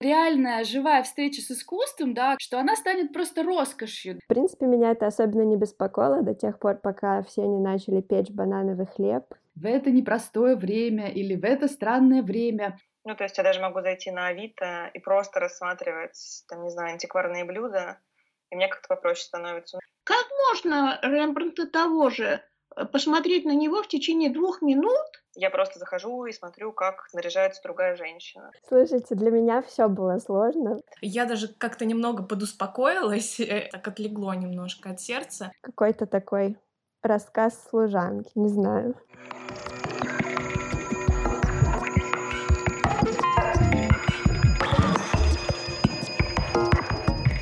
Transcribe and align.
реальная 0.00 0.64
живая 0.64 1.02
встреча 1.02 1.40
с 1.40 1.50
искусством, 1.50 2.14
да, 2.14 2.36
что 2.38 2.58
она 2.58 2.76
станет 2.76 3.12
просто 3.12 3.42
роскошью. 3.42 4.20
В 4.24 4.28
принципе, 4.28 4.66
меня 4.66 4.92
это 4.92 5.06
особенно 5.06 5.42
не 5.42 5.56
беспокоило 5.56 6.22
до 6.22 6.34
тех 6.34 6.58
пор, 6.58 6.76
пока 6.76 7.22
все 7.22 7.42
не 7.42 7.58
начали 7.58 8.00
печь 8.00 8.30
банановый 8.30 8.86
хлеб. 8.86 9.24
В 9.54 9.66
это 9.66 9.90
непростое 9.90 10.56
время 10.56 11.08
или 11.08 11.34
в 11.34 11.44
это 11.44 11.68
странное 11.68 12.22
время 12.22 12.78
ну, 13.06 13.14
то 13.14 13.22
есть 13.22 13.38
я 13.38 13.44
даже 13.44 13.60
могу 13.60 13.80
зайти 13.82 14.10
на 14.10 14.26
Авито 14.26 14.90
и 14.92 14.98
просто 14.98 15.38
рассматривать, 15.38 16.42
там, 16.48 16.64
не 16.64 16.70
знаю, 16.70 16.94
антикварные 16.94 17.44
блюда, 17.44 18.00
и 18.50 18.56
мне 18.56 18.66
как-то 18.66 18.88
попроще 18.88 19.26
становится. 19.26 19.78
Как 20.02 20.26
можно 20.48 20.98
Рембрандта 21.02 21.68
того 21.68 22.10
же 22.10 22.42
посмотреть 22.84 23.44
на 23.44 23.54
него 23.54 23.82
в 23.82 23.88
течение 23.88 24.30
двух 24.30 24.62
минут? 24.62 25.22
Я 25.34 25.50
просто 25.50 25.78
захожу 25.78 26.24
и 26.26 26.32
смотрю, 26.32 26.72
как 26.72 27.08
наряжается 27.12 27.62
другая 27.62 27.96
женщина. 27.96 28.50
Слушайте, 28.68 29.14
для 29.14 29.30
меня 29.30 29.62
все 29.62 29.88
было 29.88 30.18
сложно. 30.18 30.80
Я 31.00 31.26
даже 31.26 31.48
как-то 31.48 31.84
немного 31.84 32.22
подуспокоилась, 32.22 33.40
э, 33.40 33.68
так 33.70 33.86
отлегло 33.86 34.32
немножко 34.32 34.90
от 34.90 35.00
сердца. 35.00 35.52
Какой-то 35.60 36.06
такой 36.06 36.56
рассказ 37.02 37.66
служанки, 37.68 38.30
не 38.34 38.48
знаю. 38.48 38.94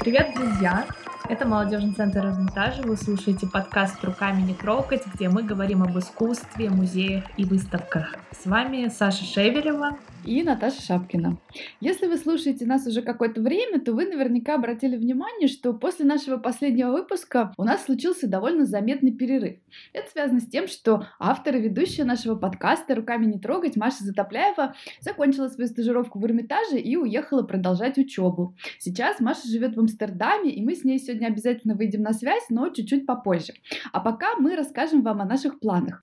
Привет, 0.00 0.34
друзья! 0.34 0.84
Это 1.26 1.46
молодежный 1.48 1.94
центр 1.94 2.26
Эрмитажа. 2.26 2.82
Вы 2.82 2.98
слушаете 2.98 3.46
подкаст 3.46 4.04
«Руками 4.04 4.42
не 4.42 4.52
трогать», 4.52 5.06
где 5.06 5.30
мы 5.30 5.42
говорим 5.42 5.82
об 5.82 5.98
искусстве, 5.98 6.68
музеях 6.68 7.24
и 7.38 7.46
выставках. 7.46 8.14
С 8.30 8.44
вами 8.44 8.88
Саша 8.88 9.24
Шевелева 9.24 9.96
и 10.26 10.42
Наташа 10.42 10.80
Шапкина. 10.82 11.38
Если 11.80 12.06
вы 12.06 12.16
слушаете 12.16 12.66
нас 12.66 12.86
уже 12.86 13.02
какое-то 13.02 13.40
время, 13.40 13.80
то 13.80 13.92
вы 13.92 14.06
наверняка 14.06 14.54
обратили 14.54 14.96
внимание, 14.96 15.48
что 15.48 15.72
после 15.72 16.04
нашего 16.04 16.38
последнего 16.38 16.92
выпуска 16.92 17.52
у 17.56 17.64
нас 17.64 17.84
случился 17.84 18.26
довольно 18.26 18.64
заметный 18.64 19.12
перерыв. 19.12 19.58
Это 19.92 20.10
связано 20.10 20.40
с 20.40 20.46
тем, 20.46 20.66
что 20.66 21.06
автор 21.18 21.56
и 21.56 21.60
ведущая 21.60 22.04
нашего 22.04 22.36
подкаста 22.36 22.94
«Руками 22.94 23.26
не 23.26 23.38
трогать» 23.38 23.76
Маша 23.76 24.04
Затопляева 24.04 24.74
закончила 25.00 25.48
свою 25.48 25.68
стажировку 25.68 26.18
в 26.18 26.24
Эрмитаже 26.24 26.78
и 26.78 26.96
уехала 26.96 27.42
продолжать 27.42 27.98
учебу. 27.98 28.54
Сейчас 28.78 29.20
Маша 29.20 29.46
живет 29.48 29.76
в 29.76 29.80
Амстердаме, 29.80 30.50
и 30.50 30.62
мы 30.62 30.74
с 30.74 30.84
ней 30.84 30.98
сегодня 30.98 31.26
обязательно 31.26 31.74
выйдем 31.74 32.02
на 32.02 32.12
связь, 32.12 32.44
но 32.48 32.68
чуть-чуть 32.68 33.06
попозже. 33.06 33.54
А 33.92 34.00
пока 34.00 34.36
мы 34.36 34.56
расскажем 34.56 35.02
вам 35.02 35.20
о 35.20 35.24
наших 35.24 35.60
планах. 35.60 36.02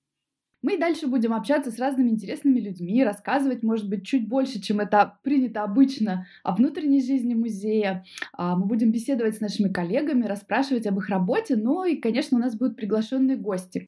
Мы 0.61 0.75
и 0.75 0.79
дальше 0.79 1.07
будем 1.07 1.33
общаться 1.33 1.71
с 1.71 1.79
разными 1.79 2.09
интересными 2.09 2.59
людьми, 2.59 3.03
рассказывать, 3.03 3.63
может 3.63 3.89
быть, 3.89 4.05
чуть 4.05 4.27
больше, 4.27 4.61
чем 4.61 4.79
это 4.79 5.17
принято 5.23 5.63
обычно, 5.63 6.27
о 6.43 6.55
внутренней 6.55 7.01
жизни 7.01 7.33
музея. 7.33 8.05
А, 8.33 8.55
мы 8.55 8.65
будем 8.65 8.91
беседовать 8.91 9.37
с 9.37 9.41
нашими 9.41 9.69
коллегами, 9.69 10.25
расспрашивать 10.25 10.85
об 10.85 10.99
их 10.99 11.09
работе, 11.09 11.55
ну 11.55 11.83
и, 11.83 11.95
конечно, 11.95 12.37
у 12.37 12.41
нас 12.41 12.55
будут 12.55 12.75
приглашенные 12.75 13.37
гости. 13.37 13.87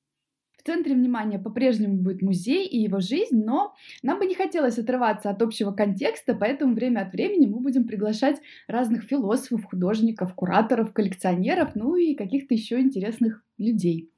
В 0.57 0.65
центре 0.65 0.95
внимания 0.95 1.37
по-прежнему 1.37 1.97
будет 1.97 2.21
музей 2.21 2.65
и 2.65 2.79
его 2.79 3.01
жизнь, 3.01 3.43
но 3.43 3.75
нам 4.01 4.17
бы 4.17 4.25
не 4.25 4.33
хотелось 4.33 4.79
отрываться 4.79 5.29
от 5.29 5.41
общего 5.41 5.73
контекста, 5.73 6.33
поэтому 6.33 6.73
время 6.73 7.01
от 7.01 7.11
времени 7.11 7.47
мы 7.47 7.59
будем 7.59 7.85
приглашать 7.85 8.39
разных 8.67 9.03
философов, 9.03 9.65
художников, 9.65 10.33
кураторов, 10.33 10.93
коллекционеров, 10.93 11.75
ну 11.75 11.97
и 11.97 12.15
каких-то 12.15 12.53
еще 12.53 12.79
интересных 12.79 13.43
людей. 13.57 14.12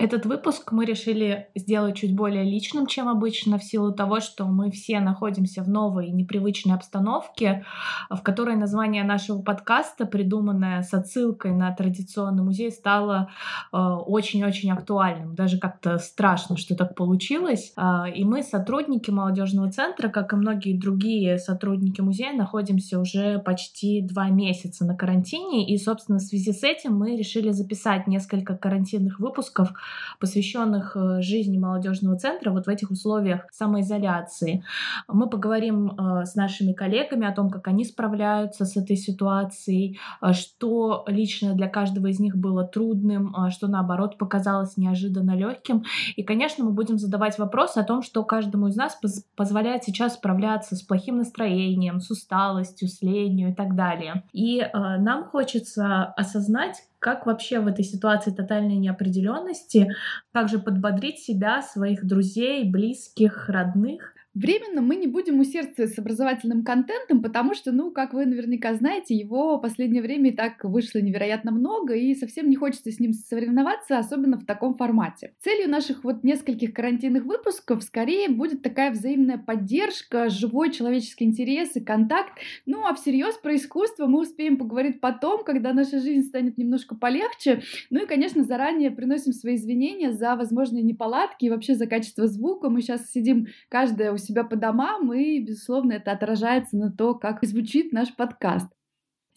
Этот 0.00 0.24
выпуск 0.24 0.72
мы 0.72 0.86
решили 0.86 1.48
сделать 1.54 1.96
чуть 1.96 2.16
более 2.16 2.42
личным, 2.42 2.86
чем 2.86 3.06
обычно, 3.06 3.58
в 3.58 3.62
силу 3.62 3.92
того, 3.92 4.20
что 4.20 4.46
мы 4.46 4.70
все 4.70 4.98
находимся 4.98 5.62
в 5.62 5.68
новой 5.68 6.08
непривычной 6.08 6.74
обстановке, 6.74 7.66
в 8.08 8.22
которой 8.22 8.56
название 8.56 9.04
нашего 9.04 9.42
подкаста, 9.42 10.06
придуманное 10.06 10.80
с 10.80 10.94
отсылкой 10.94 11.52
на 11.52 11.70
традиционный 11.74 12.42
музей, 12.42 12.70
стало 12.70 13.28
э, 13.74 13.76
очень-очень 13.76 14.72
актуальным. 14.72 15.34
Даже 15.34 15.58
как-то 15.58 15.98
страшно, 15.98 16.56
что 16.56 16.74
так 16.74 16.94
получилось. 16.94 17.74
Э, 17.76 18.10
и 18.10 18.24
мы, 18.24 18.42
сотрудники 18.42 19.10
молодежного 19.10 19.70
центра, 19.70 20.08
как 20.08 20.32
и 20.32 20.36
многие 20.36 20.78
другие 20.78 21.36
сотрудники 21.36 22.00
музея, 22.00 22.32
находимся 22.32 23.00
уже 23.00 23.38
почти 23.38 24.00
два 24.00 24.30
месяца 24.30 24.86
на 24.86 24.96
карантине. 24.96 25.66
И, 25.66 25.76
собственно, 25.76 26.16
в 26.16 26.22
связи 26.22 26.54
с 26.54 26.62
этим 26.62 26.96
мы 26.96 27.18
решили 27.18 27.50
записать 27.50 28.06
несколько 28.06 28.56
карантинных 28.56 29.20
выпусков 29.20 29.74
посвященных 30.18 30.96
э, 30.96 31.22
жизни 31.22 31.58
молодежного 31.58 32.16
центра 32.16 32.50
вот 32.50 32.66
в 32.66 32.68
этих 32.68 32.90
условиях 32.90 33.46
самоизоляции. 33.50 34.64
Мы 35.08 35.28
поговорим 35.28 35.90
э, 35.90 36.24
с 36.24 36.34
нашими 36.34 36.72
коллегами 36.72 37.26
о 37.26 37.32
том, 37.32 37.50
как 37.50 37.68
они 37.68 37.84
справляются 37.84 38.64
с 38.64 38.76
этой 38.76 38.96
ситуацией, 38.96 39.98
э, 40.20 40.32
что 40.32 41.04
лично 41.06 41.54
для 41.54 41.68
каждого 41.68 42.08
из 42.08 42.20
них 42.20 42.36
было 42.36 42.64
трудным, 42.64 43.34
что 43.50 43.66
наоборот 43.66 44.18
показалось 44.18 44.76
неожиданно 44.76 45.36
легким. 45.36 45.84
И, 46.16 46.22
конечно, 46.22 46.64
мы 46.64 46.72
будем 46.72 46.98
задавать 46.98 47.38
вопросы 47.38 47.78
о 47.78 47.84
том, 47.84 48.02
что 48.02 48.22
каждому 48.24 48.68
из 48.68 48.76
нас 48.76 48.98
позволяет 49.36 49.84
сейчас 49.84 50.14
справляться 50.14 50.76
с 50.76 50.82
плохим 50.82 51.16
настроением, 51.16 52.00
с 52.00 52.10
усталостью, 52.10 52.88
с 52.88 53.00
ленью 53.02 53.50
и 53.50 53.54
так 53.54 53.74
далее. 53.74 54.24
И 54.32 54.62
нам 54.74 55.24
хочется 55.24 56.04
осознать, 56.16 56.76
как 57.00 57.26
вообще 57.26 57.58
в 57.60 57.66
этой 57.66 57.84
ситуации 57.84 58.30
тотальной 58.30 58.76
неопределенности, 58.76 59.88
как 60.32 60.48
же 60.48 60.58
подбодрить 60.58 61.18
себя, 61.18 61.62
своих 61.62 62.06
друзей, 62.06 62.70
близких, 62.70 63.48
родных, 63.48 64.14
Временно 64.32 64.80
мы 64.80 64.94
не 64.94 65.08
будем 65.08 65.40
усердствовать 65.40 65.92
с 65.92 65.98
образовательным 65.98 66.62
контентом, 66.62 67.20
потому 67.20 67.52
что, 67.52 67.72
ну, 67.72 67.90
как 67.90 68.12
вы 68.12 68.26
наверняка 68.26 68.74
знаете, 68.74 69.16
его 69.16 69.56
в 69.56 69.60
последнее 69.60 70.02
время 70.02 70.30
и 70.30 70.32
так 70.32 70.62
вышло 70.62 71.00
невероятно 71.00 71.50
много, 71.50 71.94
и 71.94 72.14
совсем 72.14 72.48
не 72.48 72.54
хочется 72.54 72.92
с 72.92 73.00
ним 73.00 73.12
соревноваться, 73.12 73.98
особенно 73.98 74.38
в 74.38 74.46
таком 74.46 74.76
формате. 74.76 75.34
Целью 75.40 75.68
наших 75.68 76.04
вот 76.04 76.22
нескольких 76.22 76.72
карантинных 76.72 77.24
выпусков 77.24 77.82
скорее 77.82 78.28
будет 78.28 78.62
такая 78.62 78.92
взаимная 78.92 79.36
поддержка, 79.36 80.28
живой 80.28 80.70
человеческий 80.70 81.24
интерес 81.24 81.74
и 81.74 81.80
контакт. 81.80 82.38
Ну, 82.66 82.86
а 82.86 82.94
всерьез 82.94 83.34
про 83.34 83.56
искусство 83.56 84.06
мы 84.06 84.20
успеем 84.20 84.58
поговорить 84.58 85.00
потом, 85.00 85.42
когда 85.42 85.72
наша 85.72 85.98
жизнь 85.98 86.28
станет 86.28 86.56
немножко 86.56 86.94
полегче. 86.94 87.62
Ну 87.90 88.04
и, 88.04 88.06
конечно, 88.06 88.44
заранее 88.44 88.92
приносим 88.92 89.32
свои 89.32 89.56
извинения 89.56 90.12
за 90.12 90.36
возможные 90.36 90.84
неполадки 90.84 91.46
и 91.46 91.50
вообще 91.50 91.74
за 91.74 91.88
качество 91.88 92.28
звука. 92.28 92.70
Мы 92.70 92.80
сейчас 92.80 93.10
сидим 93.10 93.48
каждая 93.68 94.12
у 94.12 94.19
себя 94.20 94.44
по 94.44 94.56
домам, 94.56 95.12
и, 95.12 95.40
безусловно, 95.40 95.94
это 95.94 96.12
отражается 96.12 96.76
на 96.76 96.92
то, 96.92 97.14
как 97.14 97.44
звучит 97.44 97.92
наш 97.92 98.14
подкаст. 98.14 98.68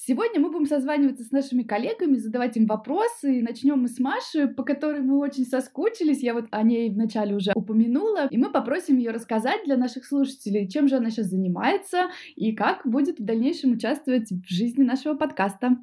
Сегодня 0.06 0.42
мы 0.42 0.52
будем 0.52 0.66
созваниваться 0.66 1.24
с 1.24 1.32
нашими 1.32 1.64
коллегами, 1.64 2.16
задавать 2.16 2.58
им 2.58 2.66
вопросы. 2.66 3.40
И 3.40 3.42
начнем 3.42 3.80
мы 3.80 3.88
с 3.88 4.00
Маши, 4.00 4.48
по 4.48 4.64
которой 4.64 5.00
мы 5.00 5.18
очень 5.18 5.46
соскучились. 5.46 6.22
Я 6.22 6.34
вот 6.34 6.48
о 6.52 6.62
ней 6.62 6.90
вначале 6.90 7.36
уже 7.36 7.54
упомянула. 7.56 8.28
И 8.30 8.38
мы 8.38 8.52
попросим 8.52 8.98
ее 8.98 9.12
рассказать 9.12 9.64
для 9.64 9.78
наших 9.78 10.06
слушателей, 10.06 10.68
чем 10.68 10.90
же 10.90 10.98
она 10.98 11.10
сейчас 11.10 11.28
занимается 11.28 12.10
и 12.36 12.54
как 12.54 12.82
будет 12.86 13.20
в 13.20 13.24
дальнейшем 13.24 13.74
участвовать 13.74 14.30
в 14.30 14.44
жизни 14.46 14.84
нашего 14.84 15.14
подкаста. 15.14 15.78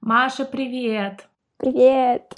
Маша, 0.00 0.46
привет! 0.46 1.28
Привет! 1.58 2.32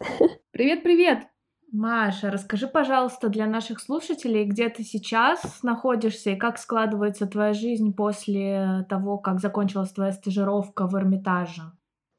Привет-привет! 0.51 1.32
Маша, 1.73 2.31
расскажи, 2.31 2.67
пожалуйста, 2.67 3.31
для 3.31 3.47
наших 3.47 3.81
слушателей, 3.81 4.45
где 4.45 4.69
ты 4.69 4.83
сейчас 4.83 5.63
находишься 5.63 6.31
и 6.31 6.37
как 6.37 6.59
складывается 6.59 7.27
твоя 7.27 7.55
жизнь 7.55 7.95
после 7.95 8.85
того, 8.91 9.17
как 9.17 9.41
закончилась 9.41 9.91
твоя 9.91 10.13
стажировка 10.13 10.87
в 10.87 10.95
Эрмитаже. 10.95 11.63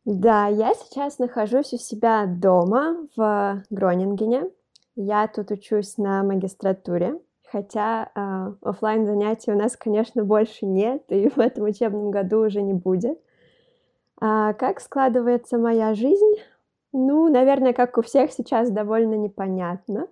Да, 0.05 0.47
я 0.47 0.73
сейчас 0.73 1.19
нахожусь 1.19 1.71
у 1.71 1.77
себя 1.77 2.25
дома 2.25 3.07
в 3.15 3.63
Гронингене. 3.69 4.49
Я 4.95 5.27
тут 5.27 5.51
учусь 5.51 5.97
на 5.97 6.23
магистратуре, 6.23 7.19
хотя 7.49 8.09
э, 8.15 8.53
офлайн 8.67 9.05
занятий 9.05 9.51
у 9.51 9.57
нас, 9.57 9.77
конечно, 9.77 10.23
больше 10.23 10.65
нет, 10.65 11.03
и 11.09 11.29
в 11.29 11.37
этом 11.37 11.65
учебном 11.65 12.09
году 12.09 12.39
уже 12.39 12.63
не 12.63 12.73
будет. 12.73 13.19
А 14.19 14.53
как 14.53 14.79
складывается 14.79 15.59
моя 15.59 15.93
жизнь? 15.93 16.41
Ну, 16.93 17.27
наверное, 17.27 17.73
как 17.73 17.97
у 17.97 18.03
всех 18.03 18.31
сейчас 18.31 18.69
довольно 18.69 19.15
непонятно. 19.15 20.07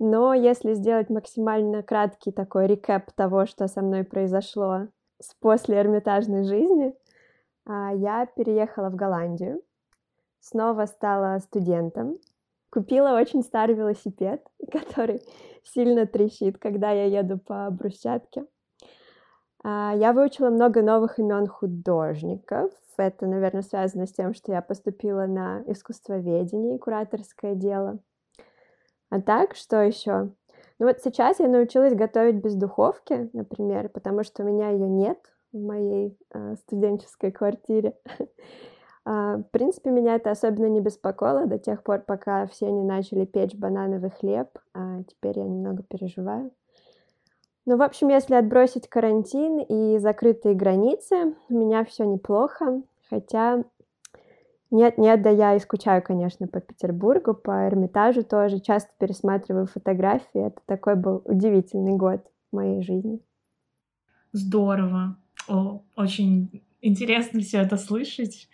Но 0.00 0.34
если 0.34 0.74
сделать 0.74 1.08
максимально 1.08 1.84
краткий 1.84 2.32
такой 2.32 2.66
рекэп 2.66 3.12
того, 3.12 3.46
что 3.46 3.68
со 3.68 3.80
мной 3.80 4.02
произошло 4.02 4.88
с 5.20 5.34
после 5.34 5.78
эрмитажной 5.78 6.42
жизни, 6.42 6.94
а, 7.64 7.94
я 7.94 8.26
переехала 8.26 8.90
в 8.90 8.96
Голландию, 8.96 9.62
снова 10.40 10.86
стала 10.86 11.38
студентом, 11.38 12.18
купила 12.70 13.16
очень 13.16 13.42
старый 13.42 13.76
велосипед, 13.76 14.44
который 14.72 15.22
сильно 15.62 16.06
трещит, 16.06 16.58
когда 16.58 16.90
я 16.90 17.04
еду 17.04 17.38
по 17.38 17.70
брусчатке. 17.70 18.46
А, 19.62 19.94
я 19.94 20.12
выучила 20.12 20.50
много 20.50 20.82
новых 20.82 21.20
имен 21.20 21.46
художников. 21.46 22.72
Это, 22.96 23.26
наверное, 23.26 23.62
связано 23.62 24.06
с 24.06 24.12
тем, 24.12 24.34
что 24.34 24.52
я 24.52 24.62
поступила 24.62 25.26
на 25.26 25.62
искусствоведение 25.66 26.78
кураторское 26.78 27.54
дело. 27.54 27.98
А 29.10 29.20
так, 29.20 29.54
что 29.54 29.82
еще? 29.82 30.12
Ну, 30.22 30.34
Ну 30.78 30.86
вот 30.86 30.98
сейчас 31.00 31.38
я 31.40 31.48
научилась 31.48 31.94
готовить 31.94 32.36
без 32.36 32.54
духовки, 32.54 33.30
например, 33.32 33.88
потому 33.88 34.24
что 34.24 34.42
у 34.42 34.46
меня 34.46 34.70
ее 34.70 34.88
нет 34.88 35.18
в 35.52 35.58
моей 35.58 36.18
э, 36.32 36.56
студенческой 36.56 37.32
квартире. 37.32 37.96
А, 39.06 39.36
в 39.36 39.42
принципе, 39.50 39.90
меня 39.90 40.14
это 40.14 40.30
особенно 40.30 40.64
не 40.64 40.80
беспокоило 40.80 41.44
до 41.44 41.58
тех 41.58 41.82
пор, 41.82 42.00
пока 42.00 42.46
все 42.46 42.70
не 42.70 42.82
начали 42.82 43.26
печь 43.26 43.54
банановый 43.54 44.08
хлеб. 44.08 44.48
А 44.72 45.02
теперь 45.02 45.40
я 45.40 45.44
немного 45.44 45.82
переживаю. 45.82 46.52
Ну, 47.66 47.76
в 47.78 47.82
общем, 47.82 48.08
если 48.08 48.34
отбросить 48.34 48.88
карантин 48.88 49.58
и 49.60 49.98
закрытые 49.98 50.54
границы, 50.54 51.34
у 51.48 51.54
меня 51.54 51.84
все 51.84 52.04
неплохо. 52.04 52.82
Хотя 53.08 53.64
нет, 54.70 54.98
нет, 54.98 55.22
да 55.22 55.30
я 55.30 55.54
и 55.54 55.60
скучаю, 55.60 56.02
конечно, 56.02 56.46
по 56.46 56.60
Петербургу, 56.60 57.32
по 57.32 57.68
Эрмитажу 57.68 58.24
тоже. 58.24 58.60
Часто 58.60 58.90
пересматриваю 58.98 59.66
фотографии. 59.66 60.46
Это 60.46 60.60
такой 60.66 60.96
был 60.96 61.22
удивительный 61.24 61.96
год 61.96 62.20
в 62.50 62.56
моей 62.56 62.82
жизни. 62.82 63.20
Здорово. 64.32 65.16
О, 65.48 65.80
очень 65.96 66.62
интересно 66.84 67.40
все 67.40 67.58
это 67.58 67.76
слышать. 67.76 68.48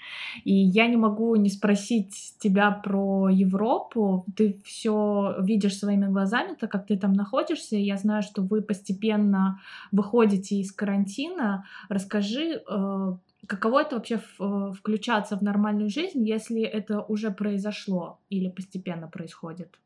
И 0.44 0.54
я 0.54 0.86
не 0.86 0.96
могу 0.96 1.34
не 1.36 1.50
спросить 1.50 2.34
тебя 2.38 2.70
про 2.70 3.28
Европу. 3.28 4.24
Ты 4.36 4.60
все 4.64 5.36
видишь 5.40 5.78
своими 5.78 6.06
глазами, 6.06 6.54
так 6.58 6.70
как 6.70 6.86
ты 6.86 6.98
там 6.98 7.12
находишься. 7.12 7.76
Я 7.76 7.96
знаю, 7.96 8.22
что 8.22 8.42
вы 8.42 8.62
постепенно 8.62 9.60
выходите 9.92 10.56
из 10.56 10.72
карантина. 10.72 11.64
Расскажи, 11.88 12.62
э, 12.68 13.12
каково 13.46 13.82
это 13.82 13.96
вообще 13.96 14.20
э, 14.38 14.72
включаться 14.78 15.36
в 15.36 15.42
нормальную 15.42 15.90
жизнь, 15.90 16.26
если 16.26 16.62
это 16.62 17.02
уже 17.02 17.30
произошло 17.30 18.18
или 18.30 18.48
постепенно 18.48 19.08
происходит? 19.08 19.78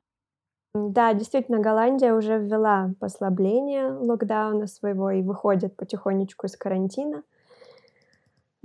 Да, 0.75 1.15
действительно, 1.15 1.61
Голландия 1.61 2.15
уже 2.15 2.37
ввела 2.37 2.93
послабление 2.99 3.93
локдауна 3.93 4.67
своего 4.67 5.11
и 5.11 5.23
выходит 5.23 5.77
потихонечку 5.77 6.47
из 6.47 6.57
карантина. 6.57 7.23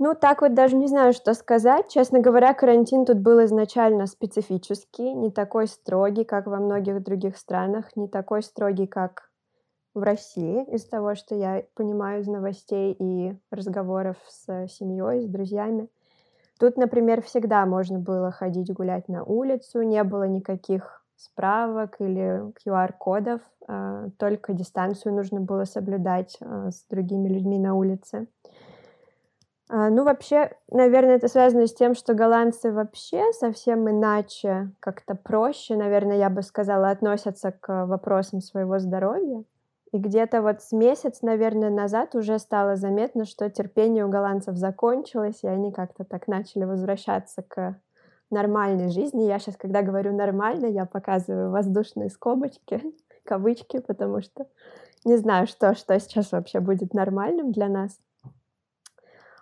Ну, 0.02 0.14
так 0.14 0.40
вот 0.40 0.54
даже 0.54 0.76
не 0.76 0.86
знаю, 0.86 1.12
что 1.12 1.34
сказать. 1.34 1.88
Честно 1.88 2.20
говоря, 2.20 2.54
карантин 2.54 3.04
тут 3.04 3.18
был 3.18 3.44
изначально 3.44 4.06
специфический, 4.06 5.12
не 5.12 5.30
такой 5.30 5.66
строгий, 5.66 6.24
как 6.24 6.46
во 6.46 6.56
многих 6.56 7.02
других 7.02 7.36
странах, 7.36 7.94
не 7.96 8.08
такой 8.08 8.42
строгий, 8.42 8.86
как 8.86 9.28
в 9.92 10.00
России, 10.02 10.64
из 10.74 10.86
того, 10.86 11.14
что 11.14 11.34
я 11.34 11.64
понимаю 11.74 12.22
из 12.22 12.28
новостей 12.28 12.96
и 12.98 13.36
разговоров 13.50 14.16
с 14.26 14.68
семьей, 14.68 15.20
с 15.20 15.26
друзьями. 15.26 15.90
Тут, 16.58 16.78
например, 16.78 17.20
всегда 17.20 17.66
можно 17.66 17.98
было 17.98 18.30
ходить 18.30 18.72
гулять 18.72 19.06
на 19.06 19.22
улицу, 19.22 19.82
не 19.82 20.02
было 20.02 20.26
никаких 20.26 21.04
справок 21.16 21.96
или 22.00 22.50
QR-кодов, 22.64 23.42
а, 23.68 24.08
только 24.16 24.54
дистанцию 24.54 25.14
нужно 25.14 25.40
было 25.40 25.64
соблюдать 25.64 26.38
а, 26.40 26.70
с 26.70 26.86
другими 26.88 27.28
людьми 27.28 27.58
на 27.58 27.74
улице. 27.74 28.28
А, 29.72 29.88
ну, 29.88 30.02
вообще, 30.02 30.50
наверное, 30.68 31.14
это 31.14 31.28
связано 31.28 31.68
с 31.68 31.72
тем, 31.72 31.94
что 31.94 32.12
голландцы 32.12 32.72
вообще 32.72 33.32
совсем 33.32 33.88
иначе, 33.88 34.72
как-то 34.80 35.14
проще, 35.14 35.76
наверное, 35.76 36.16
я 36.16 36.28
бы 36.28 36.42
сказала, 36.42 36.90
относятся 36.90 37.52
к 37.52 37.86
вопросам 37.86 38.40
своего 38.40 38.80
здоровья. 38.80 39.44
И 39.92 39.98
где-то 39.98 40.42
вот 40.42 40.60
с 40.60 40.72
месяц, 40.72 41.22
наверное, 41.22 41.70
назад 41.70 42.16
уже 42.16 42.40
стало 42.40 42.74
заметно, 42.74 43.24
что 43.24 43.48
терпение 43.48 44.04
у 44.04 44.08
голландцев 44.08 44.56
закончилось, 44.56 45.44
и 45.44 45.46
они 45.46 45.70
как-то 45.70 46.02
так 46.02 46.26
начали 46.26 46.64
возвращаться 46.64 47.42
к 47.42 47.76
нормальной 48.28 48.90
жизни. 48.90 49.22
Я 49.22 49.38
сейчас, 49.38 49.56
когда 49.56 49.82
говорю 49.82 50.16
нормально, 50.16 50.66
я 50.66 50.84
показываю 50.84 51.52
воздушные 51.52 52.10
скобочки, 52.10 52.82
кавычки, 53.24 53.78
потому 53.78 54.20
что 54.20 54.48
не 55.04 55.16
знаю, 55.16 55.46
что, 55.46 55.76
что 55.76 55.98
сейчас 56.00 56.32
вообще 56.32 56.58
будет 56.58 56.92
нормальным 56.92 57.52
для 57.52 57.68
нас. 57.68 58.00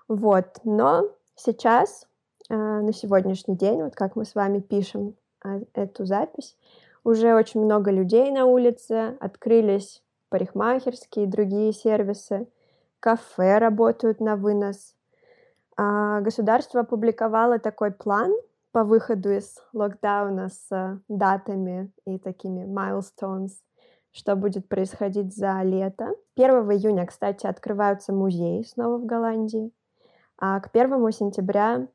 Вот, 0.08 0.60
но 0.64 1.04
сейчас, 1.36 2.06
э, 2.48 2.54
на 2.56 2.92
сегодняшний 2.94 3.56
день, 3.56 3.82
вот 3.82 3.94
как 3.94 4.16
мы 4.16 4.24
с 4.24 4.34
вами 4.34 4.60
пишем 4.60 5.14
э, 5.44 5.60
эту 5.74 6.06
запись, 6.06 6.56
уже 7.04 7.34
очень 7.34 7.62
много 7.62 7.90
людей 7.90 8.30
на 8.30 8.46
улице, 8.46 9.18
открылись 9.20 10.02
парикмахерские 10.30 11.26
и 11.26 11.28
другие 11.28 11.74
сервисы, 11.74 12.48
кафе 13.00 13.58
работают 13.58 14.20
на 14.20 14.36
вынос. 14.36 14.94
А 15.76 16.20
государство 16.20 16.80
опубликовало 16.80 17.58
такой 17.58 17.92
план 17.92 18.32
по 18.72 18.84
выходу 18.84 19.30
из 19.30 19.62
локдауна 19.74 20.48
с 20.48 21.00
датами 21.08 21.92
и 22.06 22.18
такими 22.18 22.64
milestones, 22.64 23.52
что 24.10 24.36
будет 24.36 24.68
происходить 24.68 25.36
за 25.36 25.60
лето. 25.62 26.14
1 26.34 26.50
июня, 26.72 27.06
кстати, 27.06 27.46
открываются 27.46 28.12
музеи 28.12 28.62
снова 28.62 28.96
в 28.96 29.04
Голландии. 29.04 29.70
А 30.38 30.60
к 30.60 30.70
первому 30.70 31.10
сентября 31.10 31.88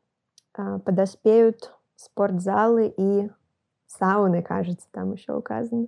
а, 0.54 0.80
подоспеют 0.80 1.74
спортзалы 1.96 2.94
и 2.96 3.30
сауны, 3.88 4.44
кажется, 4.44 4.88
там 4.92 5.14
еще 5.14 5.34
указано. 5.34 5.88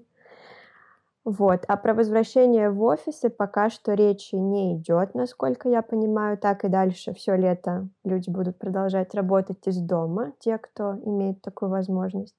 Вот. 1.26 1.66
А 1.68 1.76
про 1.76 1.96
возвращение 1.96 2.70
в 2.70 2.84
офисы 2.84 3.32
пока 3.32 3.72
что 3.72 3.94
речи 3.94 4.36
не 4.36 4.76
идет, 4.76 5.16
насколько 5.16 5.68
я 5.68 5.82
понимаю. 5.82 6.38
Так 6.38 6.64
и 6.64 6.70
дальше 6.70 7.14
все 7.14 7.36
лето 7.36 7.90
люди 8.04 8.30
будут 8.30 8.60
продолжать 8.60 9.16
работать 9.16 9.66
из 9.68 9.80
дома, 9.80 10.34
те, 10.40 10.60
кто 10.60 10.94
имеет 11.04 11.42
такую 11.42 11.72
возможность. 11.72 12.36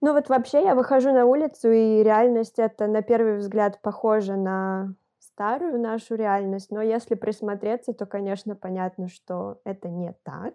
Ну 0.00 0.14
вот 0.14 0.28
вообще 0.28 0.62
я 0.64 0.74
выхожу 0.74 1.12
на 1.12 1.26
улицу, 1.26 1.70
и 1.70 2.02
реальность 2.02 2.58
это 2.58 2.86
на 2.86 3.02
первый 3.02 3.36
взгляд 3.36 3.80
похожа 3.82 4.36
на 4.36 4.94
старую 5.36 5.78
нашу 5.78 6.14
реальность, 6.14 6.70
но 6.70 6.80
если 6.80 7.14
присмотреться, 7.14 7.92
то, 7.92 8.06
конечно, 8.06 8.56
понятно, 8.56 9.08
что 9.08 9.60
это 9.64 9.90
не 9.90 10.14
так. 10.22 10.54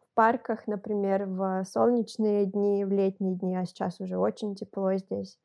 В 0.00 0.14
парках, 0.14 0.66
например, 0.66 1.26
в 1.26 1.62
солнечные 1.64 2.46
дни, 2.46 2.84
в 2.84 2.90
летние 2.90 3.36
дни, 3.36 3.56
а 3.56 3.64
сейчас 3.64 4.00
уже 4.00 4.18
очень 4.18 4.56
тепло 4.56 4.94
здесь, 4.94 5.38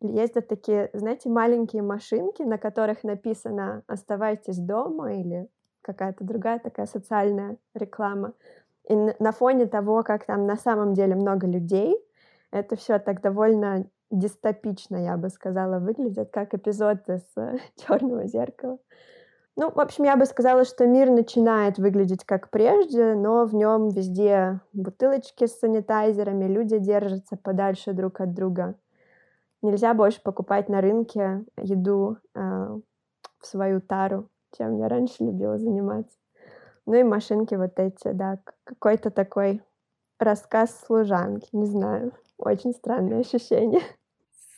ездят 0.00 0.46
такие, 0.46 0.90
знаете, 0.92 1.28
маленькие 1.28 1.82
машинки, 1.82 2.42
на 2.42 2.56
которых 2.56 3.02
написано 3.02 3.82
«Оставайтесь 3.88 4.58
дома» 4.58 5.12
или 5.14 5.48
какая-то 5.80 6.22
другая 6.22 6.60
такая 6.60 6.86
социальная 6.86 7.56
реклама. 7.74 8.34
И 8.88 8.94
на 8.94 9.32
фоне 9.32 9.66
того, 9.66 10.04
как 10.04 10.24
там 10.24 10.46
на 10.46 10.56
самом 10.56 10.94
деле 10.94 11.16
много 11.16 11.48
людей, 11.48 11.96
это 12.52 12.76
все 12.76 13.00
так 13.00 13.22
довольно 13.22 13.86
дистопично, 14.12 14.96
я 14.96 15.16
бы 15.16 15.28
сказала, 15.28 15.78
выглядят, 15.78 16.30
как 16.30 16.54
эпизод 16.54 17.08
из 17.08 17.24
э, 17.36 17.56
Черного 17.76 18.26
зеркала. 18.26 18.78
Ну, 19.56 19.70
в 19.70 19.78
общем, 19.80 20.04
я 20.04 20.16
бы 20.16 20.24
сказала, 20.24 20.64
что 20.64 20.86
мир 20.86 21.10
начинает 21.10 21.78
выглядеть 21.78 22.24
как 22.24 22.48
прежде, 22.50 23.14
но 23.14 23.44
в 23.44 23.54
нем 23.54 23.90
везде 23.90 24.60
бутылочки 24.72 25.46
с 25.46 25.58
санитайзерами, 25.58 26.46
люди 26.46 26.78
держатся 26.78 27.36
подальше 27.36 27.92
друг 27.92 28.20
от 28.20 28.32
друга. 28.32 28.76
Нельзя 29.60 29.92
больше 29.92 30.22
покупать 30.22 30.68
на 30.68 30.80
рынке 30.80 31.44
еду 31.56 32.16
э, 32.34 32.40
в 32.40 33.46
свою 33.46 33.80
тару, 33.80 34.28
чем 34.56 34.78
я 34.78 34.88
раньше 34.88 35.24
любила 35.24 35.58
заниматься. 35.58 36.16
Ну 36.86 36.94
и 36.94 37.02
машинки 37.02 37.54
вот 37.54 37.78
эти, 37.78 38.12
да, 38.12 38.38
какой-то 38.64 39.10
такой 39.10 39.62
рассказ 40.18 40.80
служанки, 40.86 41.48
не 41.52 41.66
знаю, 41.66 42.12
очень 42.38 42.72
странное 42.72 43.20
ощущение. 43.20 43.82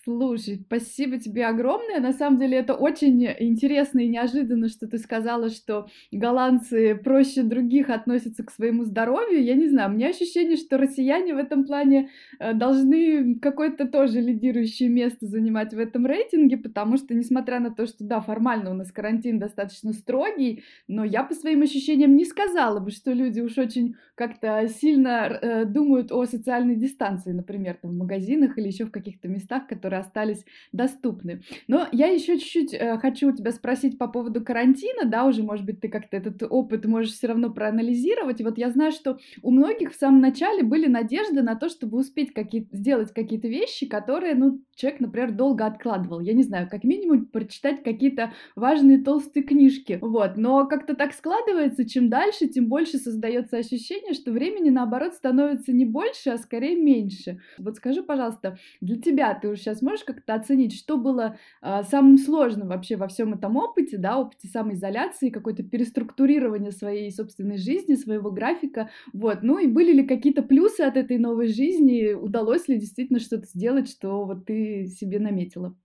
Слушай, 0.05 0.61
спасибо 0.67 1.19
тебе 1.19 1.47
огромное. 1.47 1.99
На 1.99 2.13
самом 2.13 2.39
деле 2.39 2.59
это 2.59 2.75
очень 2.75 3.25
интересно 3.39 4.01
и 4.01 4.09
неожиданно, 4.09 4.69
что 4.69 4.87
ты 4.87 4.99
сказала, 4.99 5.49
что 5.49 5.87
голландцы 6.13 6.95
проще 6.95 7.43
других 7.43 7.89
относятся 7.89 8.45
к 8.45 8.51
своему 8.51 8.85
здоровью. 8.85 9.43
Я 9.43 9.55
не 9.55 9.67
знаю, 9.67 9.89
у 9.91 9.95
меня 9.95 10.09
ощущение, 10.09 10.59
что 10.59 10.77
россияне 10.77 11.33
в 11.33 11.39
этом 11.39 11.65
плане 11.65 12.11
э, 12.39 12.53
должны 12.53 13.39
какое-то 13.39 13.89
тоже 13.89 14.21
лидирующее 14.21 14.91
место 14.91 15.27
занимать 15.27 15.73
в 15.73 15.79
этом 15.79 16.05
рейтинге, 16.05 16.59
потому 16.59 16.99
что, 16.99 17.15
несмотря 17.15 17.59
на 17.59 17.75
то, 17.75 17.87
что, 17.87 18.05
да, 18.05 18.21
формально 18.21 18.73
у 18.73 18.75
нас 18.75 18.93
карантин 18.93 19.39
достаточно 19.39 19.95
строгий, 19.95 20.65
но 20.87 21.05
я 21.05 21.25
по 21.25 21.35
своим 21.35 21.63
ощущениям 21.63 22.15
не 22.15 22.27
сказала 22.27 22.79
бы, 22.79 22.91
что 22.91 23.11
люди 23.13 23.41
уж 23.41 23.57
очень 23.57 23.97
как-то 24.17 24.69
сильно 24.69 25.39
э, 25.41 25.65
думают 25.65 26.13
о 26.13 26.27
социальной 26.27 26.77
дистанции, 26.77 27.33
например, 27.33 27.79
там, 27.81 27.93
в 27.93 27.95
магазинах 27.95 28.59
или 28.59 28.67
еще 28.67 28.85
в 28.85 28.91
каких-то 28.91 29.29
местах, 29.29 29.67
которые 29.67 29.94
которые 29.95 30.01
остались 30.01 30.45
доступны. 30.73 31.43
Но 31.69 31.87
я 31.93 32.07
еще 32.09 32.39
чуть-чуть 32.39 32.75
э, 32.75 32.99
хочу 32.99 33.31
у 33.31 33.33
тебя 33.33 33.53
спросить 33.53 33.99
по 33.99 34.09
поводу 34.09 34.45
карантина, 34.45 35.05
да, 35.05 35.25
уже, 35.25 35.43
может 35.43 35.65
быть, 35.65 35.81
ты 35.81 35.89
как-то 35.89 36.17
этот 36.17 36.43
опыт 36.43 36.85
можешь 36.85 37.13
все 37.13 37.29
равно 37.29 37.51
проанализировать. 37.51 38.41
И 38.41 38.45
вот 38.45 38.59
я 38.59 38.71
знаю, 38.71 38.93
что 38.93 39.19
у 39.43 39.51
многих 39.51 39.93
в 39.93 39.99
самом 39.99 40.21
начале 40.21 40.63
были 40.63 40.87
надежды 40.87 41.43
на 41.43 41.55
то, 41.55 41.69
чтобы 41.69 41.99
успеть 41.99 42.33
какие 42.33 42.67
сделать 42.73 43.13
какие-то 43.13 43.49
вещи, 43.49 43.87
которые, 43.87 44.35
ну, 44.35 44.61
человек, 44.75 45.01
например, 45.01 45.33
долго 45.33 45.67
откладывал. 45.67 46.21
Я 46.21 46.35
не 46.35 46.43
знаю, 46.43 46.69
как 46.69 46.85
минимум 46.85 47.27
прочитать 47.27 47.83
какие-то 47.83 48.33
важные 48.57 48.99
толстые 48.99 49.45
книжки. 49.45 49.99
Вот. 50.01 50.37
Но 50.37 50.67
как-то 50.67 50.95
так 50.95 51.13
складывается, 51.13 51.89
чем 51.89 52.09
дальше, 52.09 52.49
тем 52.49 52.69
больше 52.69 52.99
создается 52.99 53.59
ощущение, 53.59 54.15
что 54.15 54.33
времени, 54.33 54.71
наоборот, 54.71 55.15
становится 55.15 55.73
не 55.73 55.85
больше, 55.85 56.31
а 56.31 56.39
скорее 56.39 56.77
меньше. 56.77 57.39
Вот 57.59 57.77
скажи, 57.77 58.03
пожалуйста, 58.03 58.59
для 58.81 59.01
тебя 59.01 59.35
ты 59.35 59.49
уже 59.49 59.61
сейчас 59.61 59.83
можешь 59.85 60.05
как-то 60.05 60.35
оценить, 60.35 60.77
что 60.77 60.97
было 60.97 61.37
э, 61.63 61.83
самым 61.85 62.19
сложным 62.19 62.69
вообще 62.69 62.97
во 62.97 63.09
всем 63.09 63.35
этом 63.35 63.57
опыте, 63.57 63.99
да, 63.99 64.19
опыте 64.19 64.49
самоизоляции, 64.49 65.31
какое-то 65.31 65.63
переструктурирование 65.63 66.73
своей 66.73 67.11
собственной 67.13 67.59
жизни, 67.59 67.95
своего 67.95 68.31
графика, 68.31 68.91
вот. 69.13 69.43
Ну 69.43 69.59
и 69.59 69.67
были 69.67 69.93
ли 69.93 70.07
какие-то 70.07 70.43
плюсы 70.43 70.81
от 70.81 70.97
этой 70.97 71.19
новой 71.19 71.49
жизни, 71.49 72.13
удалось 72.13 72.69
ли 72.69 72.79
действительно 72.79 73.21
что-то 73.21 73.47
сделать, 73.47 73.89
что 73.89 74.25
вот 74.25 74.47
ты 74.47 74.87
себе 74.87 75.19
наметила? 75.19 75.77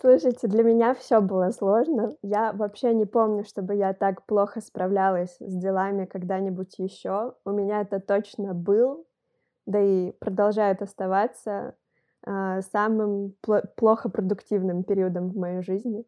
Слушайте, 0.00 0.48
для 0.48 0.62
меня 0.62 0.94
все 0.94 1.20
было 1.22 1.50
сложно. 1.50 2.14
Я 2.22 2.52
вообще 2.52 2.92
не 2.92 3.06
помню, 3.06 3.44
чтобы 3.44 3.74
я 3.74 3.94
так 3.94 4.26
плохо 4.26 4.60
справлялась 4.60 5.36
с 5.40 5.54
делами 5.54 6.04
когда-нибудь 6.04 6.78
еще. 6.78 7.34
У 7.44 7.50
меня 7.50 7.80
это 7.80 8.00
точно 8.00 8.52
был, 8.52 9.06
да 9.66 9.80
и 9.80 10.12
продолжает 10.12 10.82
оставаться 10.82 11.74
самым 12.24 13.34
пло- 13.46 13.64
плохо 13.76 14.08
продуктивным 14.08 14.82
периодом 14.82 15.30
в 15.30 15.36
моей 15.36 15.62
жизни. 15.62 16.04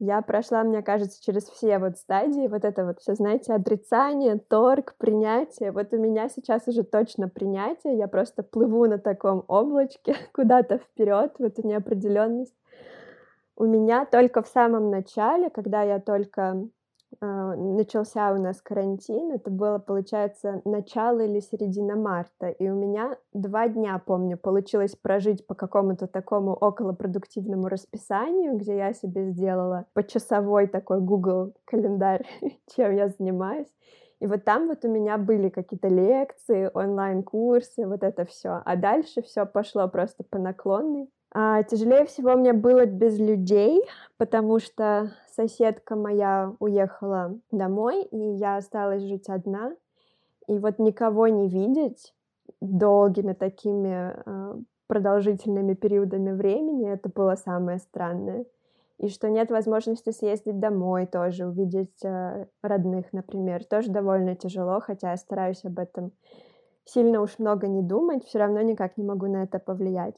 Я 0.00 0.22
прошла, 0.22 0.64
мне 0.64 0.82
кажется, 0.82 1.22
через 1.22 1.44
все 1.44 1.78
вот 1.78 1.96
стадии, 1.96 2.48
вот 2.48 2.64
это 2.64 2.84
вот 2.84 3.00
все, 3.00 3.14
знаете, 3.14 3.54
отрицание, 3.54 4.38
торг, 4.38 4.94
принятие. 4.98 5.70
Вот 5.70 5.92
у 5.92 5.96
меня 5.98 6.28
сейчас 6.28 6.66
уже 6.66 6.82
точно 6.82 7.28
принятие, 7.28 7.96
я 7.96 8.08
просто 8.08 8.42
плыву 8.42 8.86
на 8.86 8.98
таком 8.98 9.44
облачке 9.46 10.16
куда-то 10.32 10.78
вперед 10.78 11.34
в 11.38 11.42
эту 11.42 11.66
неопределенность. 11.66 12.54
У 13.56 13.64
меня 13.64 14.04
только 14.04 14.42
в 14.42 14.48
самом 14.48 14.90
начале, 14.90 15.48
когда 15.48 15.82
я 15.82 16.00
только 16.00 16.42
а, 16.42 16.68
начался 17.20 18.32
у 18.32 18.40
нас 18.40 18.60
карантин, 18.60 19.32
это 19.32 19.50
было, 19.50 19.78
получается, 19.78 20.62
начало 20.64 21.20
или 21.20 21.40
середина 21.40 21.96
марта, 21.96 22.48
и 22.48 22.68
у 22.68 22.74
меня 22.74 23.16
два 23.32 23.68
дня, 23.68 24.00
помню, 24.04 24.36
получилось 24.36 24.96
прожить 24.96 25.46
по 25.46 25.54
какому-то 25.54 26.06
такому 26.06 26.52
околопродуктивному 26.52 27.68
расписанию, 27.68 28.56
где 28.56 28.76
я 28.76 28.92
себе 28.92 29.30
сделала 29.30 29.86
почасовой 29.94 30.66
такой 30.66 31.00
Google 31.00 31.54
календарь, 31.64 32.26
чем 32.74 32.94
я 32.94 33.08
занимаюсь. 33.08 33.72
И 34.20 34.26
вот 34.26 34.44
там 34.44 34.68
вот 34.68 34.84
у 34.84 34.88
меня 34.88 35.18
были 35.18 35.50
какие-то 35.50 35.88
лекции, 35.88 36.70
онлайн-курсы, 36.72 37.86
вот 37.86 38.02
это 38.02 38.24
все. 38.24 38.62
А 38.64 38.76
дальше 38.76 39.22
все 39.22 39.44
пошло 39.44 39.88
просто 39.88 40.24
по 40.24 40.38
наклонной. 40.38 41.10
А, 41.36 41.64
тяжелее 41.64 42.06
всего 42.06 42.36
мне 42.36 42.52
было 42.52 42.86
без 42.86 43.18
людей, 43.18 43.82
потому 44.18 44.60
что 44.60 45.10
соседка 45.26 45.96
моя 45.96 46.54
уехала 46.60 47.36
домой, 47.50 48.04
и 48.04 48.16
я 48.36 48.56
осталась 48.56 49.02
жить 49.02 49.28
одна. 49.28 49.72
И 50.46 50.58
вот 50.58 50.78
никого 50.78 51.26
не 51.26 51.48
видеть 51.48 52.14
долгими 52.60 53.32
такими 53.32 54.14
э, 54.14 54.54
продолжительными 54.86 55.74
периодами 55.74 56.30
времени, 56.30 56.88
это 56.88 57.08
было 57.08 57.34
самое 57.34 57.78
странное. 57.78 58.44
И 58.98 59.08
что 59.08 59.28
нет 59.28 59.50
возможности 59.50 60.10
съездить 60.10 60.60
домой 60.60 61.06
тоже, 61.06 61.46
увидеть 61.46 62.04
э, 62.04 62.46
родных, 62.62 63.12
например, 63.12 63.64
тоже 63.64 63.90
довольно 63.90 64.36
тяжело, 64.36 64.78
хотя 64.78 65.10
я 65.10 65.16
стараюсь 65.16 65.64
об 65.64 65.80
этом 65.80 66.12
сильно 66.84 67.20
уж 67.20 67.40
много 67.40 67.66
не 67.66 67.82
думать, 67.82 68.24
все 68.24 68.38
равно 68.38 68.60
никак 68.60 68.96
не 68.96 69.04
могу 69.04 69.26
на 69.26 69.42
это 69.42 69.58
повлиять. 69.58 70.14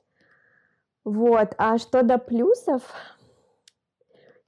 Вот, 1.06 1.54
а 1.56 1.78
что 1.78 2.02
до 2.02 2.18
плюсов, 2.18 2.82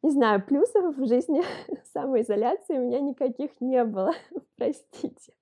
не 0.03 0.11
знаю, 0.11 0.45
плюсов 0.45 0.97
в 0.97 1.07
жизни 1.07 1.41
самоизоляции 1.93 2.79
у 2.79 2.83
меня 2.83 2.99
никаких 2.99 3.61
не 3.61 3.85
было, 3.85 4.13
простите. 4.57 5.33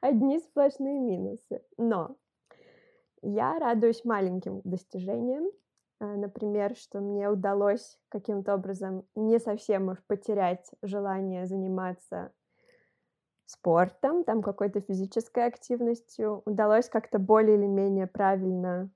Одни 0.00 0.38
сплошные 0.38 1.00
минусы. 1.00 1.64
Но 1.76 2.14
я 3.20 3.58
радуюсь 3.58 4.04
маленьким 4.04 4.60
достижениям. 4.62 5.50
А, 5.98 6.04
например, 6.04 6.76
что 6.76 7.00
мне 7.00 7.28
удалось 7.28 7.98
каким-то 8.08 8.54
образом 8.54 9.04
не 9.16 9.40
совсем 9.40 9.88
уж 9.88 9.98
потерять 10.06 10.70
желание 10.82 11.46
заниматься 11.46 12.32
спортом, 13.44 14.22
там 14.22 14.40
какой-то 14.40 14.80
физической 14.80 15.48
активностью. 15.48 16.42
Удалось 16.44 16.88
как-то 16.88 17.18
более 17.18 17.56
или 17.56 17.66
менее 17.66 18.06
правильно 18.06 18.88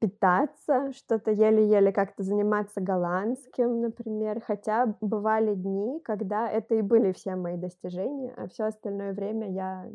питаться, 0.00 0.92
что-то 0.92 1.30
еле-еле 1.30 1.92
как-то 1.92 2.22
заниматься 2.22 2.80
голландским, 2.80 3.82
например. 3.82 4.42
Хотя 4.44 4.96
бывали 5.00 5.54
дни, 5.54 6.00
когда 6.00 6.50
это 6.50 6.74
и 6.74 6.82
были 6.82 7.12
все 7.12 7.36
мои 7.36 7.56
достижения, 7.56 8.34
а 8.36 8.48
все 8.48 8.64
остальное 8.64 9.12
время 9.12 9.52
я, 9.52 9.90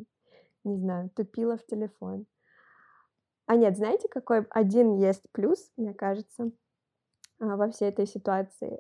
не 0.64 0.78
знаю, 0.78 1.10
тупила 1.10 1.58
в 1.58 1.66
телефон. 1.66 2.26
А 3.48 3.56
нет, 3.56 3.78
знаете, 3.78 4.08
какой 4.08 4.46
один 4.52 4.96
есть 4.96 5.24
плюс, 5.32 5.72
мне 5.78 5.94
кажется, 5.94 6.52
а, 7.40 7.58
во 7.58 7.70
всей 7.70 7.90
этой 7.90 8.08
ситуации? 8.08 8.80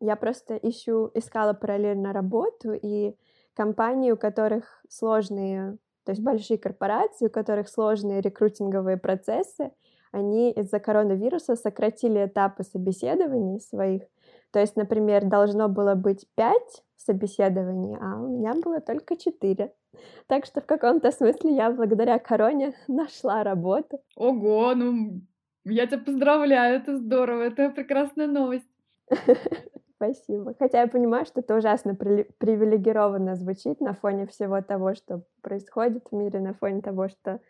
Я 0.00 0.16
просто 0.16 0.56
ищу, 0.56 1.10
искала 1.14 1.52
параллельно 1.52 2.12
работу, 2.12 2.72
и 2.72 3.16
компании, 3.54 4.10
у 4.10 4.16
которых 4.16 4.84
сложные, 4.88 5.78
то 6.04 6.10
есть 6.10 6.22
большие 6.22 6.58
корпорации, 6.58 7.26
у 7.26 7.30
которых 7.30 7.68
сложные 7.68 8.20
рекрутинговые 8.20 8.96
процессы, 8.96 9.70
они 10.12 10.52
из-за 10.52 10.78
коронавируса 10.78 11.56
сократили 11.56 12.26
этапы 12.26 12.62
собеседований 12.62 13.60
своих. 13.60 14.02
То 14.52 14.60
есть, 14.60 14.76
например, 14.76 15.24
должно 15.24 15.68
было 15.68 15.94
быть 15.94 16.26
пять 16.36 16.84
собеседований, 16.96 17.96
а 18.00 18.22
у 18.22 18.28
меня 18.28 18.52
было 18.54 18.80
только 18.80 19.16
четыре. 19.16 19.72
Так 20.26 20.46
что 20.46 20.60
в 20.60 20.66
каком-то 20.66 21.10
смысле 21.10 21.54
я 21.54 21.70
благодаря 21.70 22.18
короне 22.18 22.74
нашла 22.88 23.42
работу. 23.42 24.00
Ого, 24.16 24.74
ну 24.74 25.20
я 25.64 25.86
тебя 25.86 25.98
поздравляю, 25.98 26.76
это 26.76 26.96
здорово, 26.98 27.42
это 27.42 27.70
прекрасная 27.70 28.26
новость. 28.26 28.68
Спасибо. 29.96 30.54
Хотя 30.58 30.80
я 30.80 30.88
понимаю, 30.88 31.24
что 31.26 31.40
это 31.40 31.56
ужасно 31.56 31.94
привилегированно 31.94 33.36
звучит 33.36 33.80
на 33.80 33.94
фоне 33.94 34.26
всего 34.26 34.60
того, 34.60 34.94
что 34.94 35.22
происходит 35.42 36.08
в 36.10 36.14
мире, 36.16 36.40
на 36.40 36.54
фоне 36.54 36.82
того, 36.82 37.08
что 37.08 37.40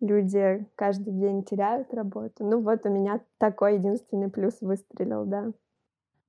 люди 0.00 0.66
каждый 0.76 1.12
день 1.12 1.44
теряют 1.44 1.92
работу. 1.94 2.44
Ну 2.44 2.60
вот 2.60 2.80
у 2.84 2.90
меня 2.90 3.20
такой 3.38 3.76
единственный 3.76 4.30
плюс 4.30 4.60
выстрелил, 4.60 5.24
да. 5.24 5.52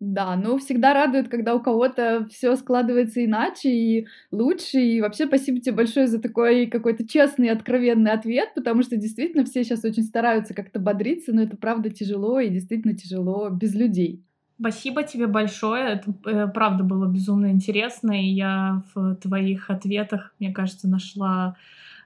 Да, 0.01 0.35
но 0.35 0.57
всегда 0.57 0.95
радует, 0.95 1.29
когда 1.29 1.53
у 1.53 1.59
кого-то 1.59 2.25
все 2.31 2.55
складывается 2.55 3.23
иначе 3.23 3.69
и 3.69 4.07
лучше. 4.31 4.79
И 4.79 4.99
вообще 4.99 5.27
спасибо 5.27 5.59
тебе 5.59 5.75
большое 5.75 6.07
за 6.07 6.19
такой 6.19 6.65
какой-то 6.65 7.07
честный, 7.07 7.49
откровенный 7.49 8.09
ответ, 8.09 8.49
потому 8.55 8.81
что 8.81 8.97
действительно 8.97 9.45
все 9.45 9.63
сейчас 9.63 9.85
очень 9.85 10.01
стараются 10.01 10.55
как-то 10.55 10.79
бодриться, 10.79 11.33
но 11.33 11.43
это 11.43 11.55
правда 11.55 11.91
тяжело 11.91 12.39
и 12.39 12.49
действительно 12.49 12.95
тяжело 12.95 13.49
без 13.51 13.75
людей. 13.75 14.25
Спасибо 14.59 15.03
тебе 15.03 15.27
большое. 15.27 15.93
Это 15.93 16.13
э, 16.25 16.47
правда 16.47 16.83
было 16.83 17.07
безумно 17.07 17.51
интересно, 17.51 18.11
и 18.11 18.25
я 18.25 18.81
в 18.95 19.15
твоих 19.17 19.69
ответах, 19.69 20.33
мне 20.39 20.51
кажется, 20.51 20.87
нашла 20.87 21.55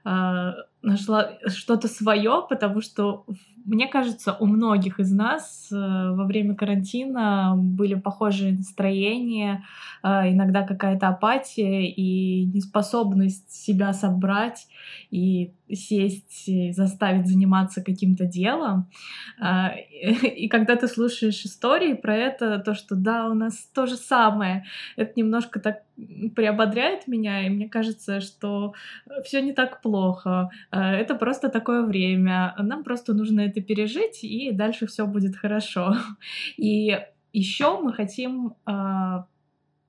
э, 0.04 0.52
нашла 0.86 1.32
что-то 1.48 1.88
свое, 1.88 2.46
потому 2.48 2.80
что 2.80 3.26
мне 3.66 3.88
кажется, 3.88 4.36
у 4.38 4.46
многих 4.46 5.00
из 5.00 5.10
нас 5.10 5.68
э, 5.72 5.74
во 5.76 6.24
время 6.24 6.54
карантина 6.54 7.54
были 7.56 7.94
похожие 7.94 8.52
настроения, 8.52 9.64
э, 10.04 10.08
иногда 10.32 10.62
какая-то 10.62 11.08
апатия 11.08 11.84
и 11.90 12.46
неспособность 12.46 13.50
себя 13.50 13.92
собрать 13.92 14.68
и 15.10 15.52
сесть, 15.72 16.48
и 16.48 16.70
заставить 16.70 17.26
заниматься 17.26 17.82
каким-то 17.82 18.24
делом. 18.24 18.88
А, 19.40 19.72
и 19.90 20.46
когда 20.46 20.76
ты 20.76 20.86
слушаешь 20.86 21.44
истории 21.44 21.94
про 21.94 22.16
это, 22.16 22.60
то, 22.60 22.74
что 22.74 22.94
да, 22.94 23.28
у 23.28 23.34
нас 23.34 23.68
то 23.74 23.86
же 23.86 23.96
самое, 23.96 24.64
это 24.94 25.12
немножко 25.16 25.58
так 25.58 25.85
приободряет 26.34 27.06
меня, 27.06 27.46
и 27.46 27.50
мне 27.50 27.68
кажется, 27.68 28.20
что 28.20 28.74
все 29.24 29.40
не 29.40 29.52
так 29.52 29.80
плохо. 29.82 30.50
А, 30.70 30.92
это 30.92 31.14
просто 31.14 31.48
такое 31.48 31.82
время. 31.82 32.54
Нам 32.58 32.84
просто 32.84 33.14
нужно 33.14 33.40
это 33.40 33.60
пережить, 33.60 34.22
и 34.24 34.52
дальше 34.52 34.86
все 34.86 35.06
будет 35.06 35.36
хорошо. 35.36 35.94
И 36.56 36.98
еще 37.32 37.80
мы 37.80 37.92
хотим 37.92 38.54
а, 38.64 39.26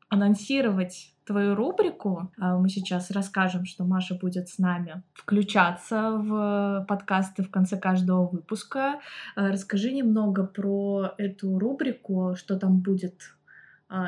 анонсировать 0.10 1.14
твою 1.26 1.56
рубрику. 1.56 2.32
А, 2.40 2.58
мы 2.58 2.70
сейчас 2.70 3.12
расскажем, 3.12 3.66
что 3.66 3.84
Маша 3.84 4.16
будет 4.16 4.48
с 4.50 4.58
нами 4.58 5.04
включаться 5.14 6.12
в 6.12 6.86
подкасты 6.88 7.44
в 7.44 7.52
конце 7.52 7.78
каждого 7.78 8.28
выпуска. 8.28 9.00
А, 9.36 9.50
расскажи 9.50 9.92
немного 9.92 10.46
про 10.46 11.14
эту 11.18 11.60
рубрику, 11.60 12.36
что 12.36 12.58
там 12.58 12.80
будет 12.80 13.37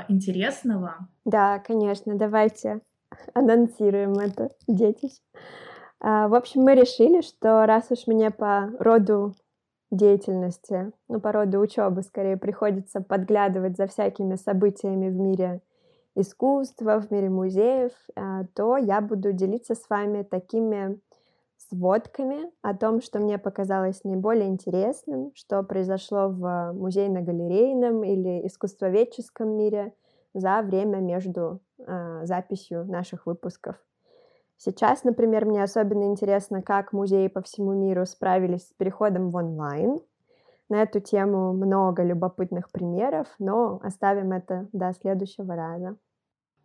интересного. 0.08 1.08
Да, 1.26 1.60
конечно, 1.60 2.16
давайте 2.16 2.82
анонсируем 3.34 4.14
это, 4.14 4.50
детись. 4.68 5.22
В 6.02 6.34
общем, 6.34 6.62
мы 6.62 6.76
решили, 6.76 7.22
что 7.22 7.66
раз 7.66 7.92
уж 7.92 8.08
мне 8.08 8.32
по 8.32 8.72
роду 8.80 9.36
деятельности, 9.92 10.92
ну, 11.08 11.20
по 11.20 11.32
роду 11.32 11.60
учебы 11.60 12.04
скорее, 12.04 12.38
приходится 12.38 13.02
подглядывать 13.02 13.76
за 13.76 13.88
всякими 13.88 14.36
событиями 14.36 15.10
в 15.10 15.16
мире 15.16 15.62
искусства, 16.16 17.00
в 17.00 17.12
мире 17.12 17.30
музеев, 17.30 17.92
а, 18.16 18.44
то 18.56 18.78
я 18.78 19.02
буду 19.02 19.32
делиться 19.32 19.76
с 19.76 19.90
вами 19.90 20.24
такими 20.24 21.00
сводками 21.70 22.50
о 22.62 22.76
том, 22.76 23.02
что 23.02 23.20
мне 23.20 23.38
показалось 23.38 24.04
наиболее 24.04 24.48
интересным, 24.48 25.32
что 25.36 25.64
произошло 25.64 26.30
в 26.30 26.74
музейно-галерейном 26.74 28.04
или 28.04 28.46
искусствоведческом 28.48 29.50
мире 29.56 29.94
за 30.34 30.62
время 30.62 30.98
между 30.98 31.62
э, 31.80 32.22
записью 32.26 32.86
наших 32.86 33.26
выпусков. 33.26 33.76
Сейчас, 34.58 35.04
например, 35.04 35.46
мне 35.46 35.64
особенно 35.64 36.04
интересно, 36.04 36.62
как 36.62 36.92
музеи 36.92 37.28
по 37.28 37.42
всему 37.42 37.74
миру 37.74 38.06
справились 38.06 38.68
с 38.68 38.74
переходом 38.74 39.30
в 39.30 39.36
онлайн. 39.36 40.00
На 40.68 40.84
эту 40.84 41.00
тему 41.00 41.54
много 41.54 42.04
любопытных 42.04 42.70
примеров, 42.70 43.28
но 43.40 43.80
оставим 43.82 44.34
это 44.34 44.68
до 44.74 44.94
следующего 44.94 45.56
раза. 45.56 45.98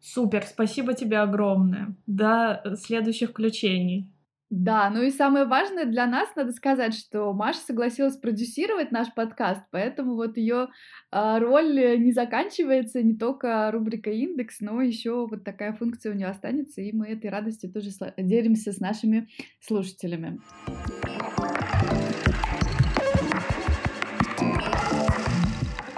Супер, 0.00 0.44
спасибо 0.44 0.94
тебе 0.94 1.18
огромное. 1.18 1.94
До 2.06 2.60
э, 2.64 2.76
следующих 2.76 3.30
включений. 3.30 4.13
Да, 4.50 4.90
ну 4.90 5.02
и 5.02 5.10
самое 5.10 5.46
важное 5.46 5.86
для 5.86 6.06
нас, 6.06 6.28
надо 6.36 6.52
сказать, 6.52 6.94
что 6.94 7.32
Маша 7.32 7.60
согласилась 7.60 8.16
продюсировать 8.16 8.92
наш 8.92 9.12
подкаст, 9.14 9.62
поэтому 9.70 10.14
вот 10.14 10.36
ее 10.36 10.68
а, 11.10 11.40
роль 11.40 11.98
не 11.98 12.12
заканчивается, 12.12 13.02
не 13.02 13.16
только 13.16 13.70
рубрика 13.72 14.10
индекс, 14.10 14.60
но 14.60 14.80
еще 14.82 15.26
вот 15.26 15.44
такая 15.44 15.72
функция 15.72 16.12
у 16.12 16.14
нее 16.14 16.28
останется, 16.28 16.82
и 16.82 16.92
мы 16.92 17.08
этой 17.08 17.30
радостью 17.30 17.72
тоже 17.72 17.90
делимся 18.18 18.72
с 18.72 18.80
нашими 18.80 19.28
слушателями. 19.60 20.40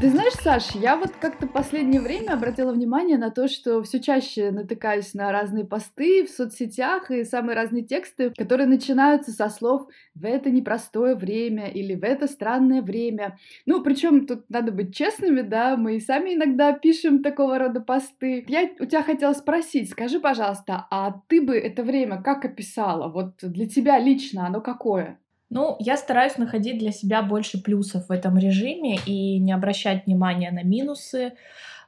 Ты 0.07 0.13
знаешь, 0.13 0.35
Саш, 0.35 0.77
я 0.77 0.97
вот 0.97 1.11
как-то 1.21 1.49
последнее 1.49 2.01
время 2.01 2.35
обратила 2.35 2.73
внимание 2.73 3.19
на 3.19 3.33
то, 3.33 3.49
что 3.49 3.83
все 3.83 3.99
чаще 3.99 4.53
натыкаюсь 4.53 5.15
на 5.15 5.33
разные 5.33 5.65
посты 5.65 6.25
в 6.25 6.31
соцсетях 6.31 7.11
и 7.11 7.25
самые 7.25 7.57
разные 7.57 7.83
тексты, 7.83 8.31
которые 8.31 8.69
начинаются 8.69 9.33
со 9.33 9.49
слов 9.49 9.89
«в 10.15 10.25
это 10.25 10.49
непростое 10.49 11.17
время» 11.17 11.67
или 11.67 11.97
«в 11.97 12.05
это 12.05 12.29
странное 12.29 12.83
время». 12.83 13.37
Ну, 13.67 13.83
причем 13.83 14.29
тут 14.29 14.49
надо 14.49 14.71
быть 14.71 14.95
честными, 14.95 15.41
да, 15.41 15.77
мы 15.77 15.97
и 15.97 16.01
сами 16.01 16.35
иногда 16.35 16.73
пишем 16.73 17.21
такого 17.21 17.59
рода 17.59 17.81
посты. 17.81 18.45
Я 18.47 18.71
у 18.79 18.85
тебя 18.85 19.03
хотела 19.03 19.33
спросить, 19.33 19.91
скажи, 19.91 20.21
пожалуйста, 20.21 20.87
а 20.89 21.21
ты 21.27 21.43
бы 21.43 21.59
это 21.59 21.83
время 21.83 22.23
как 22.23 22.45
описала? 22.45 23.09
Вот 23.09 23.39
для 23.43 23.69
тебя 23.69 23.99
лично 23.99 24.47
оно 24.47 24.61
какое? 24.61 25.19
Ну, 25.49 25.77
я 25.79 25.97
стараюсь 25.97 26.39
находить 26.39 26.79
для 26.79 26.91
себя 26.91 27.23
больше 27.23 27.63
плюсов 27.63 28.09
в 28.09 28.13
этом 28.13 28.37
режиме 28.37 28.99
и 29.07 29.39
не 29.39 29.53
обращать 29.53 30.07
внимания 30.07 30.51
на 30.51 30.65
минусы, 30.65 31.35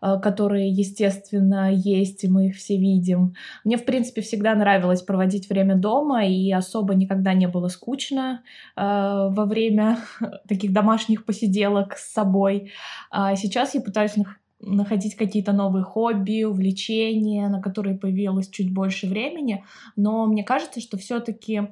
э, 0.01 0.21
которые, 0.23 0.71
естественно, 0.71 1.73
есть, 1.73 2.23
и 2.23 2.29
мы 2.29 2.49
их 2.49 2.57
все 2.57 2.77
видим. 2.77 3.35
Мне, 3.65 3.77
в 3.77 3.85
принципе, 3.85 4.23
всегда 4.23 4.55
нравилось 4.55 5.03
проводить 5.03 5.49
время 5.49 5.75
дома, 5.75 6.25
и 6.25 6.53
особо 6.53 6.95
никогда 6.95 7.35
не 7.35 7.49
было 7.49 7.67
скучно 7.67 8.43
э, 8.77 8.81
во 8.81 9.45
время 9.45 9.99
таких 10.49 10.73
домашних 10.73 11.25
посиделок 11.25 11.97
с 11.97 12.13
собой. 12.13 12.71
А 13.11 13.35
сейчас 13.35 13.75
я 13.75 13.81
пытаюсь 13.81 14.15
находить 14.61 15.17
какие-то 15.17 15.53
новые 15.53 15.85
хобби, 15.85 16.45
увлечения, 16.45 17.49
на 17.49 17.61
которые 17.61 17.97
появилось 17.97 18.49
чуть 18.49 18.73
больше 18.73 19.07
времени, 19.07 19.65
но 19.97 20.27
мне 20.27 20.43
кажется, 20.43 20.81
что 20.81 20.97
все-таки 20.97 21.69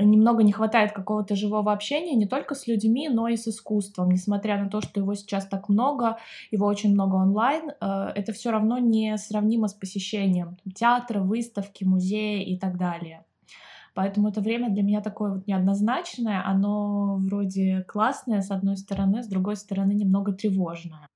немного 0.00 0.42
не 0.42 0.52
хватает 0.52 0.92
какого-то 0.92 1.36
живого 1.36 1.72
общения 1.72 2.14
не 2.14 2.26
только 2.26 2.54
с 2.54 2.66
людьми, 2.66 3.08
но 3.08 3.28
и 3.28 3.36
с 3.36 3.48
искусством. 3.48 4.10
Несмотря 4.10 4.62
на 4.62 4.68
то, 4.68 4.80
что 4.80 5.00
его 5.00 5.14
сейчас 5.14 5.46
так 5.46 5.68
много, 5.68 6.18
его 6.50 6.66
очень 6.66 6.92
много 6.92 7.16
онлайн, 7.16 7.70
э, 7.70 8.12
это 8.14 8.32
все 8.32 8.50
равно 8.50 8.78
не 8.78 9.16
сравнимо 9.18 9.68
с 9.68 9.74
посещением 9.74 10.56
театра, 10.74 11.20
выставки, 11.20 11.84
музея 11.84 12.44
и 12.44 12.58
так 12.58 12.76
далее. 12.76 13.24
Поэтому 13.94 14.28
это 14.28 14.42
время 14.42 14.68
для 14.68 14.82
меня 14.82 15.00
такое 15.00 15.32
вот 15.32 15.46
неоднозначное, 15.46 16.42
оно 16.44 17.16
вроде 17.16 17.82
классное 17.88 18.42
с 18.42 18.50
одной 18.50 18.76
стороны, 18.76 19.22
с 19.22 19.26
другой 19.26 19.56
стороны 19.56 19.92
немного 19.92 20.32
тревожное. 20.32 21.08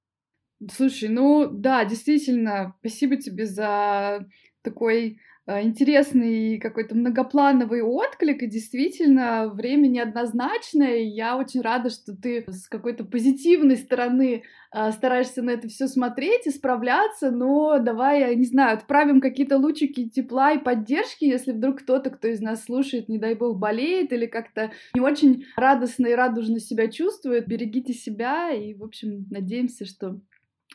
Слушай, 0.73 1.11
ну 1.11 1.49
да, 1.51 1.85
действительно, 1.85 2.75
спасибо 2.81 3.17
тебе 3.17 3.47
за 3.47 4.27
такой 4.63 5.19
интересный 5.63 6.59
какой-то 6.59 6.95
многоплановый 6.95 7.83
отклик, 7.83 8.43
и 8.43 8.47
действительно 8.47 9.49
время 9.49 9.89
неоднозначное, 9.89 10.99
и 10.99 11.09
я 11.09 11.37
очень 11.37 11.61
рада, 11.61 11.91
что 11.91 12.15
ты 12.15 12.45
с 12.49 12.69
какой-то 12.69 13.05
позитивной 13.05 13.77
стороны 13.77 14.43
э, 14.73 14.93
стараешься 14.93 15.43
на 15.43 15.51
это 15.51 15.69
все 15.69 15.89
смотреть 15.89 16.47
и 16.47 16.51
справляться, 16.51 17.31
но 17.31 17.79
давай, 17.79 18.21
я 18.21 18.35
не 18.35 18.45
знаю, 18.45 18.77
отправим 18.77 19.21
какие-то 19.21 19.57
лучики 19.59 20.09
тепла 20.09 20.53
и 20.53 20.63
поддержки, 20.63 21.25
если 21.25 21.53
вдруг 21.53 21.81
кто-то, 21.81 22.11
кто 22.11 22.29
из 22.29 22.41
нас 22.41 22.65
слушает, 22.65 23.09
не 23.09 23.19
дай 23.19 23.35
бог, 23.35 23.59
болеет 23.59 24.13
или 24.13 24.27
как-то 24.27 24.71
не 24.95 25.01
очень 25.01 25.47
радостно 25.57 26.07
и 26.07 26.15
радужно 26.15 26.61
себя 26.61 26.89
чувствует, 26.89 27.49
берегите 27.49 27.93
себя, 27.93 28.51
и, 28.51 28.75
в 28.75 28.85
общем, 28.85 29.27
надеемся, 29.31 29.85
что 29.85 30.21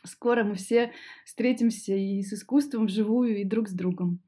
скоро 0.03 0.43
мы 0.43 0.55
все 0.55 0.91
встретимся 1.25 1.93
и 1.93 2.21
с 2.21 2.33
искусством 2.33 2.87
вживую, 2.87 3.37
и 3.37 3.43
друг 3.45 3.67
с 3.67 3.73
другом. 3.73 4.21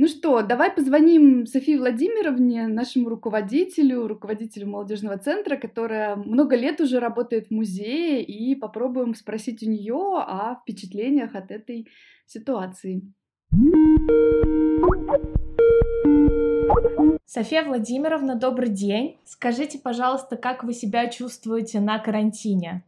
Ну 0.00 0.08
что, 0.08 0.40
давай 0.40 0.70
позвоним 0.70 1.44
Софии 1.44 1.76
Владимировне, 1.76 2.66
нашему 2.68 3.10
руководителю, 3.10 4.06
руководителю 4.06 4.66
молодежного 4.66 5.18
центра, 5.18 5.58
которая 5.58 6.16
много 6.16 6.56
лет 6.56 6.80
уже 6.80 7.00
работает 7.00 7.48
в 7.48 7.50
музее, 7.50 8.24
и 8.24 8.54
попробуем 8.54 9.14
спросить 9.14 9.62
у 9.62 9.68
нее 9.68 9.94
о 9.94 10.56
впечатлениях 10.62 11.34
от 11.34 11.50
этой 11.50 11.86
ситуации. 12.24 13.02
София 17.26 17.62
Владимировна, 17.62 18.36
добрый 18.36 18.70
день. 18.70 19.18
Скажите, 19.26 19.78
пожалуйста, 19.78 20.38
как 20.38 20.64
вы 20.64 20.72
себя 20.72 21.08
чувствуете 21.08 21.78
на 21.78 21.98
карантине? 21.98 22.84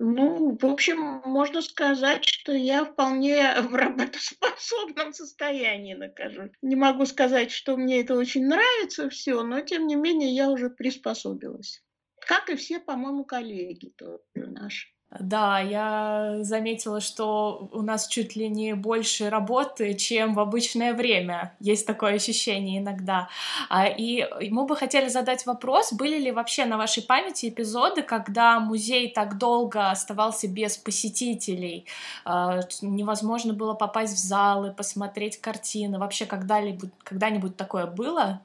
Ну, 0.00 0.56
в 0.56 0.64
общем, 0.64 1.22
можно 1.24 1.60
сказать, 1.60 2.24
что 2.24 2.52
я 2.52 2.84
вполне 2.84 3.60
в 3.62 3.74
работоспособном 3.74 5.12
состоянии 5.12 5.94
нахожусь. 5.94 6.52
Не 6.62 6.76
могу 6.76 7.04
сказать, 7.04 7.50
что 7.50 7.76
мне 7.76 8.00
это 8.00 8.14
очень 8.14 8.46
нравится 8.46 9.10
все, 9.10 9.42
но 9.42 9.60
тем 9.60 9.88
не 9.88 9.96
менее 9.96 10.30
я 10.30 10.50
уже 10.50 10.70
приспособилась. 10.70 11.82
Как 12.20 12.48
и 12.48 12.54
все, 12.54 12.78
по-моему, 12.78 13.24
коллеги 13.24 13.92
тоже 13.96 14.20
наши. 14.34 14.88
Да, 15.10 15.58
я 15.60 16.36
заметила, 16.42 17.00
что 17.00 17.70
у 17.72 17.80
нас 17.80 18.06
чуть 18.08 18.36
ли 18.36 18.46
не 18.46 18.74
больше 18.74 19.30
работы, 19.30 19.94
чем 19.94 20.34
в 20.34 20.40
обычное 20.40 20.92
время. 20.92 21.56
Есть 21.60 21.86
такое 21.86 22.14
ощущение 22.16 22.80
иногда. 22.80 23.30
А, 23.70 23.86
и 23.86 24.26
мы 24.50 24.66
бы 24.66 24.76
хотели 24.76 25.08
задать 25.08 25.46
вопрос, 25.46 25.94
были 25.94 26.18
ли 26.18 26.30
вообще 26.30 26.66
на 26.66 26.76
вашей 26.76 27.02
памяти 27.02 27.48
эпизоды, 27.48 28.02
когда 28.02 28.60
музей 28.60 29.10
так 29.10 29.38
долго 29.38 29.90
оставался 29.90 30.46
без 30.46 30.76
посетителей, 30.76 31.86
а, 32.26 32.60
невозможно 32.82 33.54
было 33.54 33.72
попасть 33.72 34.14
в 34.14 34.18
залы, 34.18 34.74
посмотреть 34.74 35.40
картины. 35.40 35.98
Вообще 35.98 36.26
когда-нибудь 36.26 36.90
когда 37.02 37.30
такое 37.56 37.86
было? 37.86 38.42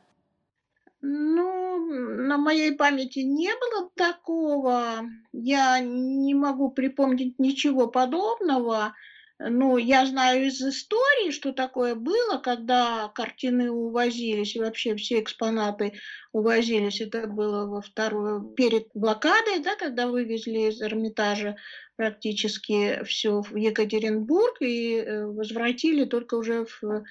Ну, 1.05 1.85
на 1.85 2.37
моей 2.37 2.71
памяти 2.71 3.19
не 3.19 3.49
было 3.49 3.89
такого. 3.93 5.01
Я 5.33 5.79
не 5.81 6.33
могу 6.33 6.71
припомнить 6.71 7.37
ничего 7.39 7.87
подобного. 7.87 8.93
Ну, 9.37 9.75
я 9.75 10.05
знаю 10.05 10.45
из 10.47 10.61
истории, 10.61 11.31
что 11.31 11.51
такое 11.51 11.95
было, 11.95 12.37
когда 12.37 13.11
картины 13.13 13.69
увозились, 13.69 14.55
и 14.55 14.61
вообще 14.61 14.95
все 14.95 15.19
экспонаты 15.19 15.91
увозились. 16.31 17.01
Это 17.01 17.27
было 17.27 17.65
во 17.65 17.81
вторую, 17.81 18.53
перед 18.55 18.87
блокадой, 18.93 19.59
да, 19.59 19.75
когда 19.75 20.07
вывезли 20.07 20.69
из 20.69 20.81
Эрмитажа 20.81 21.57
практически 21.97 23.03
все 23.03 23.41
в 23.41 23.57
Екатеринбург 23.57 24.61
и 24.61 24.95
э, 24.95 25.25
возвратили 25.25 26.05
только 26.05 26.35
уже 26.35 26.65
в 26.65 27.03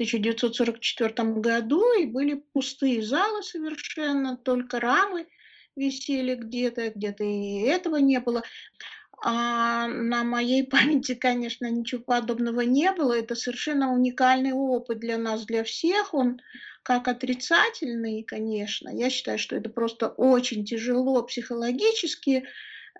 1944 0.00 1.12
году, 1.40 1.84
и 2.00 2.06
были 2.06 2.42
пустые 2.54 3.02
залы 3.02 3.42
совершенно, 3.42 4.38
только 4.38 4.80
рамы 4.80 5.26
висели 5.76 6.36
где-то, 6.36 6.90
где-то 6.90 7.22
и 7.22 7.60
этого 7.60 7.96
не 7.96 8.18
было. 8.18 8.42
а 9.22 9.88
на 9.88 10.24
моей 10.24 10.64
памяти, 10.70 11.14
конечно, 11.14 11.70
ничего 11.70 12.00
подобного 12.02 12.62
не 12.62 12.90
было. 12.92 13.12
Это 13.18 13.34
совершенно 13.34 13.92
уникальный 13.92 14.52
опыт 14.52 15.00
для 15.00 15.18
нас, 15.18 15.44
для 15.44 15.64
всех. 15.64 16.14
Он 16.14 16.40
как 16.82 17.06
отрицательный, 17.06 18.22
конечно. 18.22 18.88
Я 18.88 19.10
считаю, 19.10 19.38
что 19.38 19.54
это 19.54 19.68
просто 19.68 20.08
очень 20.08 20.64
тяжело 20.64 21.22
психологически 21.24 22.44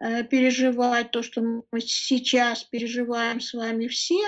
э, 0.00 0.24
переживать 0.24 1.12
то, 1.12 1.22
что 1.22 1.40
мы 1.40 1.80
сейчас 1.80 2.64
переживаем 2.64 3.40
с 3.40 3.54
вами 3.54 3.86
все. 3.86 4.20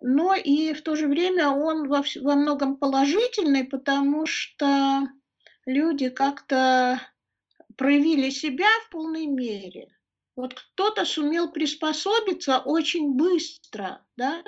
Но 0.00 0.34
и 0.34 0.72
в 0.72 0.82
то 0.82 0.96
же 0.96 1.06
время 1.06 1.50
он 1.50 1.88
во, 1.88 2.02
во 2.22 2.34
многом 2.34 2.76
положительный, 2.76 3.64
потому 3.64 4.26
что 4.26 5.08
люди 5.66 6.08
как-то 6.08 7.00
проявили 7.76 8.30
себя 8.30 8.68
в 8.86 8.90
полной 8.90 9.26
мере. 9.26 9.88
Вот 10.36 10.54
кто-то 10.54 11.04
сумел 11.04 11.50
приспособиться 11.50 12.58
очень 12.58 13.14
быстро, 13.14 14.04
да, 14.16 14.42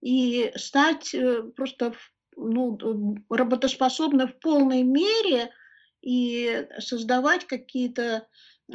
и 0.00 0.52
стать 0.56 1.14
э, 1.14 1.42
просто 1.54 1.94
ну, 2.36 3.16
работоспособным 3.28 4.28
в 4.28 4.38
полной 4.40 4.82
мере 4.82 5.52
и 6.00 6.66
создавать 6.78 7.46
какие-то 7.46 8.26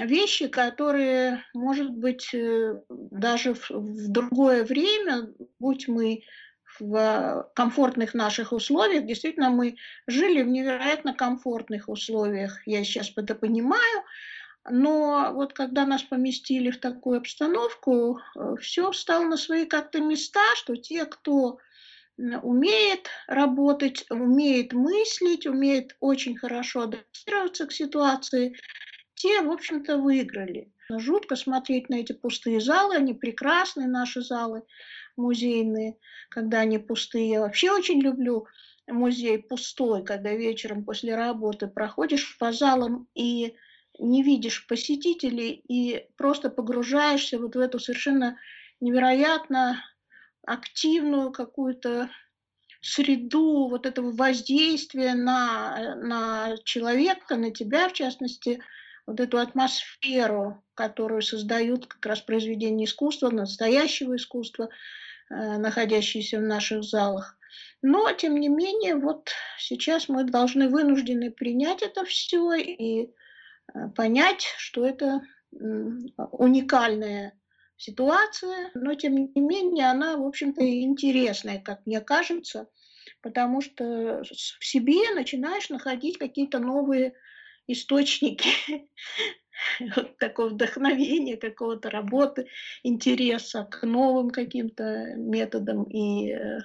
вещи, 0.03 0.47
которые, 0.47 1.43
может 1.53 1.91
быть, 1.91 2.34
э, 2.34 2.81
даже 2.89 3.53
в, 3.53 3.69
в 3.69 4.12
другое 4.12 4.63
время, 4.63 5.34
будь 5.60 5.88
мы 5.88 6.23
в 6.79 7.49
комфортных 7.55 8.13
наших 8.13 8.51
условиях, 8.51 9.05
действительно, 9.05 9.49
мы 9.49 9.77
жили 10.08 10.41
в 10.41 10.47
невероятно 10.47 11.13
комфортных 11.13 11.88
условиях, 11.88 12.60
я 12.65 12.84
сейчас 12.84 13.12
это 13.15 13.36
понимаю, 13.36 14.03
но 14.69 15.31
вот 15.34 15.53
когда 15.53 15.86
нас 15.86 16.03
поместили 16.03 16.71
в 16.71 16.79
такую 16.79 17.19
обстановку, 17.19 18.19
э, 18.19 18.55
все 18.60 18.91
встало 18.91 19.25
на 19.25 19.38
свои 19.38 19.65
как-то 19.65 20.01
места, 20.01 20.43
что 20.55 20.75
те, 20.75 21.05
кто 21.05 21.60
умеет 22.17 23.10
работать, 23.27 24.05
умеет 24.10 24.71
мыслить, 24.73 25.45
умеет 25.45 25.95
очень 25.99 26.38
хорошо 26.38 26.84
адаптироваться 26.84 27.67
к 27.67 27.73
ситуации, 27.73 28.55
те, 29.25 29.41
в 29.41 29.51
общем-то, 29.51 29.97
выиграли. 29.97 30.71
Жутко 30.88 31.35
смотреть 31.35 31.89
на 31.89 31.95
эти 31.95 32.13
пустые 32.13 32.61
залы, 32.61 32.95
они 32.95 33.15
прекрасные, 33.15 33.88
наши 33.88 34.21
залы 34.21 34.61
музейные, 35.17 35.97
когда 36.29 36.59
они 36.59 36.77
пустые. 36.77 37.31
Я 37.31 37.39
вообще 37.41 37.71
очень 37.71 37.99
люблю 38.01 38.45
музей 38.88 39.39
пустой, 39.39 40.05
когда 40.05 40.31
вечером 40.33 40.85
после 40.85 41.15
работы 41.15 41.65
проходишь 41.65 42.38
по 42.38 42.51
залам 42.51 43.07
и 43.15 43.55
не 43.97 44.21
видишь 44.21 44.67
посетителей 44.67 45.63
и 45.67 46.05
просто 46.17 46.51
погружаешься 46.51 47.39
вот 47.39 47.55
в 47.55 47.59
эту 47.59 47.79
совершенно 47.79 48.38
невероятно 48.79 49.83
активную 50.45 51.31
какую-то 51.31 52.11
среду 52.79 53.69
вот 53.69 53.88
этого 53.88 54.11
воздействия 54.11 55.15
на, 55.15 55.95
на 55.95 56.57
человека, 56.63 57.38
на 57.38 57.49
тебя 57.49 57.89
в 57.89 57.93
частности, 57.93 58.61
вот 59.07 59.19
эту 59.19 59.37
атмосферу, 59.37 60.63
которую 60.73 61.21
создают 61.21 61.85
как 61.85 62.05
раз 62.05 62.21
произведения 62.21 62.85
искусства, 62.85 63.29
настоящего 63.29 64.15
искусства, 64.15 64.69
э, 65.29 65.57
находящиеся 65.57 66.39
в 66.39 66.43
наших 66.43 66.83
залах. 66.83 67.37
Но, 67.81 68.11
тем 68.11 68.35
не 68.39 68.49
менее, 68.49 68.95
вот 68.95 69.29
сейчас 69.59 70.09
мы 70.09 70.23
должны 70.23 70.69
вынуждены 70.69 71.31
принять 71.31 71.81
это 71.81 72.03
все 72.03 72.53
и 72.53 73.05
э, 73.73 73.87
понять, 73.95 74.45
что 74.57 74.85
это 74.85 75.21
уникальная 76.31 77.33
ситуация, 77.77 78.71
но 78.73 78.93
тем 78.95 79.15
не 79.15 79.41
менее 79.41 79.89
она, 79.89 80.17
в 80.17 80.25
общем-то, 80.25 80.61
интересная, 80.61 81.61
как 81.61 81.85
мне 81.85 82.01
кажется, 82.01 82.67
потому 83.21 83.61
что 83.61 84.23
в 84.23 84.65
себе 84.65 85.13
начинаешь 85.13 85.69
находить 85.69 86.17
какие-то 86.17 86.59
новые 86.59 87.13
источники 87.67 88.49
вот 89.95 90.17
такого 90.17 90.49
вдохновения, 90.49 91.38
какого-то 91.38 91.89
работы, 91.89 92.47
интереса 92.84 93.67
к 93.69 93.84
новым 93.84 94.30
каким-то 94.30 95.15
методам 95.15 95.84
и 95.84 96.32
э, 96.32 96.60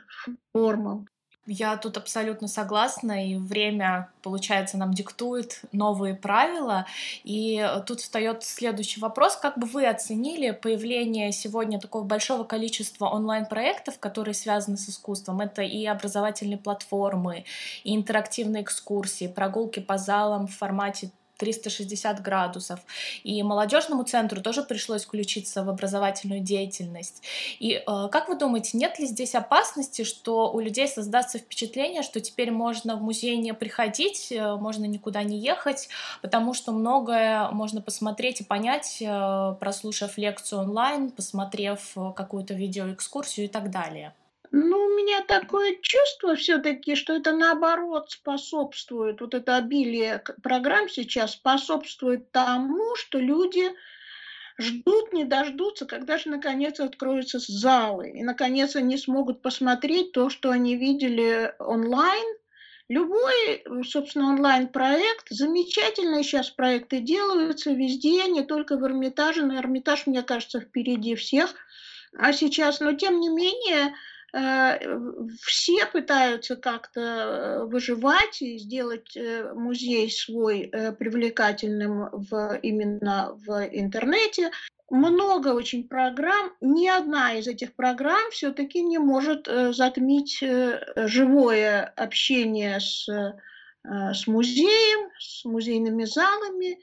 формам. 0.53 1.07
Я 1.46 1.76
тут 1.79 1.96
абсолютно 1.96 2.48
согласна, 2.48 3.26
и 3.26 3.37
время, 3.37 4.11
получается, 4.22 4.76
нам 4.76 4.92
диктует 4.92 5.62
новые 5.72 6.14
правила. 6.14 6.87
И 7.24 7.66
тут 7.87 8.00
встает 8.00 8.44
следующий 8.44 9.00
вопрос. 9.00 9.37
Как 9.37 9.59
бы 9.59 9.66
вы 9.66 9.87
оценили 9.87 10.50
появление 10.50 11.33
сегодня 11.33 11.81
такого 11.81 12.05
большого 12.05 12.44
количества 12.44 13.07
онлайн-проектов, 13.07 13.98
которые 13.98 14.35
связаны 14.35 14.76
с 14.76 14.88
искусством? 14.90 15.40
Это 15.40 15.62
и 15.62 15.87
образовательные 15.87 16.59
платформы, 16.59 17.44
и 17.85 17.96
интерактивные 17.96 18.62
экскурсии, 18.62 19.26
прогулки 19.26 19.81
по 19.81 19.96
залам 19.96 20.46
в 20.46 20.55
формате 20.57 21.11
360 21.40 22.22
градусов. 22.22 22.81
И 23.24 23.42
молодежному 23.42 24.05
центру 24.05 24.40
тоже 24.40 24.62
пришлось 24.62 25.05
включиться 25.05 25.64
в 25.64 25.70
образовательную 25.70 26.40
деятельность. 26.40 27.22
И 27.59 27.72
э, 27.72 27.83
как 28.12 28.29
вы 28.29 28.37
думаете, 28.37 28.76
нет 28.76 28.98
ли 28.98 29.07
здесь 29.07 29.35
опасности, 29.35 30.05
что 30.05 30.53
у 30.53 30.61
людей 30.61 30.87
создастся 30.87 31.38
впечатление, 31.38 32.03
что 32.03 32.20
теперь 32.20 32.50
можно 32.50 32.96
в 32.96 33.03
музей 33.03 33.37
не 33.38 33.55
приходить, 33.55 34.31
э, 34.31 34.57
можно 34.57 34.85
никуда 34.85 35.22
не 35.22 35.38
ехать, 35.38 35.88
потому 36.22 36.55
что 36.55 36.72
многое 36.72 37.48
можно 37.50 37.81
посмотреть 37.81 38.42
и 38.42 38.44
понять, 38.44 38.98
э, 39.00 39.55
прослушав 39.59 40.18
лекцию 40.18 40.61
онлайн, 40.61 41.11
посмотрев 41.11 41.92
э, 41.96 42.12
какую-то 42.14 42.55
видеоэкскурсию 42.55 43.46
и 43.46 43.48
так 43.48 43.70
далее? 43.70 44.14
Ну, 44.53 44.77
у 44.77 44.97
меня 44.97 45.23
такое 45.23 45.77
чувство 45.81 46.35
все-таки, 46.35 46.97
что 46.97 47.15
это 47.15 47.33
наоборот 47.33 48.11
способствует, 48.11 49.21
вот 49.21 49.33
это 49.33 49.57
обилие 49.57 50.25
программ 50.43 50.89
сейчас 50.89 51.33
способствует 51.33 52.33
тому, 52.33 52.97
что 52.97 53.21
люди 53.21 53.71
ждут, 54.59 55.13
не 55.13 55.25
дождутся, 55.25 55.87
когда 55.87 56.19
же 56.19 56.31
наконец 56.31 56.81
откроются 56.81 57.39
залы, 57.39 58.11
и 58.11 58.25
наконец 58.25 58.75
они 58.75 58.97
смогут 58.99 59.41
посмотреть 59.41 60.13
то, 60.13 60.31
что 60.31 60.51
они 60.51 60.77
видели 60.77 61.55
онлайн. 61.61 62.27
Любой, 62.89 63.63
собственно, 63.85 64.31
онлайн-проект, 64.31 65.29
замечательные 65.31 66.25
сейчас 66.25 66.51
проекты 66.51 66.99
делаются 66.99 67.71
везде, 67.71 68.25
не 68.25 68.43
только 68.43 68.77
в 68.77 68.85
Эрмитаже, 68.85 69.47
но 69.47 69.61
Эрмитаж, 69.61 70.09
мне 70.09 70.25
кажется, 70.25 70.61
впереди 70.61 71.15
всех. 71.15 71.55
А 72.19 72.33
сейчас, 72.33 72.81
но 72.81 72.93
тем 72.95 73.21
не 73.21 73.29
менее, 73.29 73.95
все 74.33 75.87
пытаются 75.87 76.57
как-то 76.57 77.01
э, 77.01 77.64
выживать 77.64 78.40
и 78.43 78.59
сделать 78.59 79.16
э, 79.16 79.53
музей 79.55 80.11
свой 80.11 80.71
привлекательным 80.99 82.09
в, 82.12 82.59
именно 82.62 83.33
в 83.35 83.69
интернете. 83.73 84.51
Много 84.88 85.49
очень 85.49 85.87
программ. 85.88 86.53
Ни 86.61 86.88
одна 86.88 87.35
из 87.35 87.47
этих 87.47 87.75
программ 87.75 88.31
все-таки 88.31 88.83
не 88.83 88.99
может 88.99 89.47
затмить 89.47 90.43
живое 90.97 91.85
общение 91.97 92.81
с, 92.81 93.07
с 93.85 94.27
музеем, 94.27 95.11
с 95.16 95.45
музейными 95.45 96.05
залами. 96.05 96.81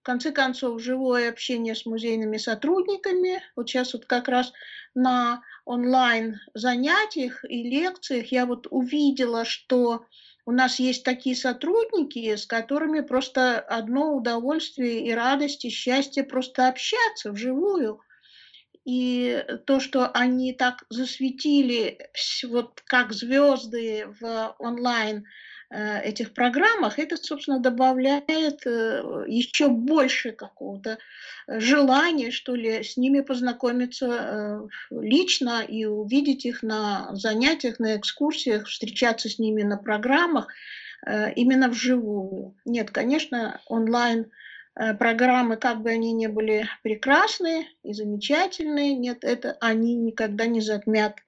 В 0.00 0.04
конце 0.04 0.30
концов, 0.30 0.80
живое 0.80 1.28
общение 1.28 1.74
с 1.74 1.84
музейными 1.84 2.36
сотрудниками. 2.36 3.42
Вот 3.56 3.68
сейчас 3.68 3.92
вот 3.92 4.06
как 4.06 4.28
раз 4.28 4.52
на 4.94 5.42
онлайн 5.68 6.40
занятиях 6.54 7.44
и 7.44 7.62
лекциях 7.62 8.32
я 8.32 8.46
вот 8.46 8.66
увидела, 8.70 9.44
что 9.44 10.06
у 10.46 10.52
нас 10.52 10.78
есть 10.78 11.04
такие 11.04 11.36
сотрудники, 11.36 12.34
с 12.34 12.46
которыми 12.46 13.00
просто 13.00 13.60
одно 13.60 14.16
удовольствие 14.16 15.06
и 15.06 15.12
радость, 15.12 15.66
и 15.66 15.70
счастье 15.70 16.24
просто 16.24 16.68
общаться 16.68 17.32
вживую. 17.32 18.00
И 18.86 19.44
то, 19.66 19.78
что 19.78 20.08
они 20.08 20.54
так 20.54 20.84
засветили, 20.88 21.98
вот 22.44 22.80
как 22.86 23.12
звезды 23.12 24.06
в 24.20 24.56
онлайн 24.58 25.26
этих 25.70 26.32
программах, 26.32 26.98
это, 26.98 27.16
собственно, 27.16 27.60
добавляет 27.60 28.66
э, 28.66 29.24
еще 29.26 29.68
больше 29.68 30.32
какого-то 30.32 30.98
э, 31.46 31.60
желания, 31.60 32.30
что 32.30 32.54
ли, 32.54 32.82
с 32.82 32.96
ними 32.96 33.20
познакомиться 33.20 34.68
лично 34.90 35.62
и 35.62 35.84
увидеть 35.84 36.46
их 36.46 36.62
на 36.62 37.14
занятиях, 37.14 37.78
на 37.80 37.96
экскурсиях, 37.96 38.66
встречаться 38.66 39.28
с 39.28 39.38
ними 39.38 39.62
на 39.62 39.76
программах 39.76 40.48
именно 41.36 41.68
вживую. 41.68 42.56
Нет, 42.64 42.90
конечно, 42.90 43.60
онлайн 43.66 44.30
программы, 44.74 45.56
как 45.56 45.82
бы 45.82 45.90
они 45.90 46.12
ни 46.12 46.26
были 46.26 46.68
прекрасные 46.82 47.66
и 47.84 47.92
замечательные, 47.92 48.94
нет, 48.94 49.22
это 49.22 49.56
они 49.60 49.94
никогда 49.94 50.46
не 50.46 50.60
затмят 50.60 51.18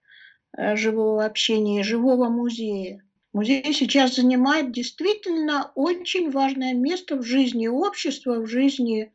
живого 0.56 1.24
общения, 1.24 1.84
живого 1.84 2.28
музея. 2.28 3.00
Музей 3.32 3.72
сейчас 3.72 4.14
занимает 4.16 4.72
действительно 4.72 5.72
очень 5.74 6.30
важное 6.30 6.74
место 6.74 7.16
в 7.16 7.22
жизни 7.24 7.66
общества, 7.68 8.40
в 8.40 8.46
жизни 8.46 9.12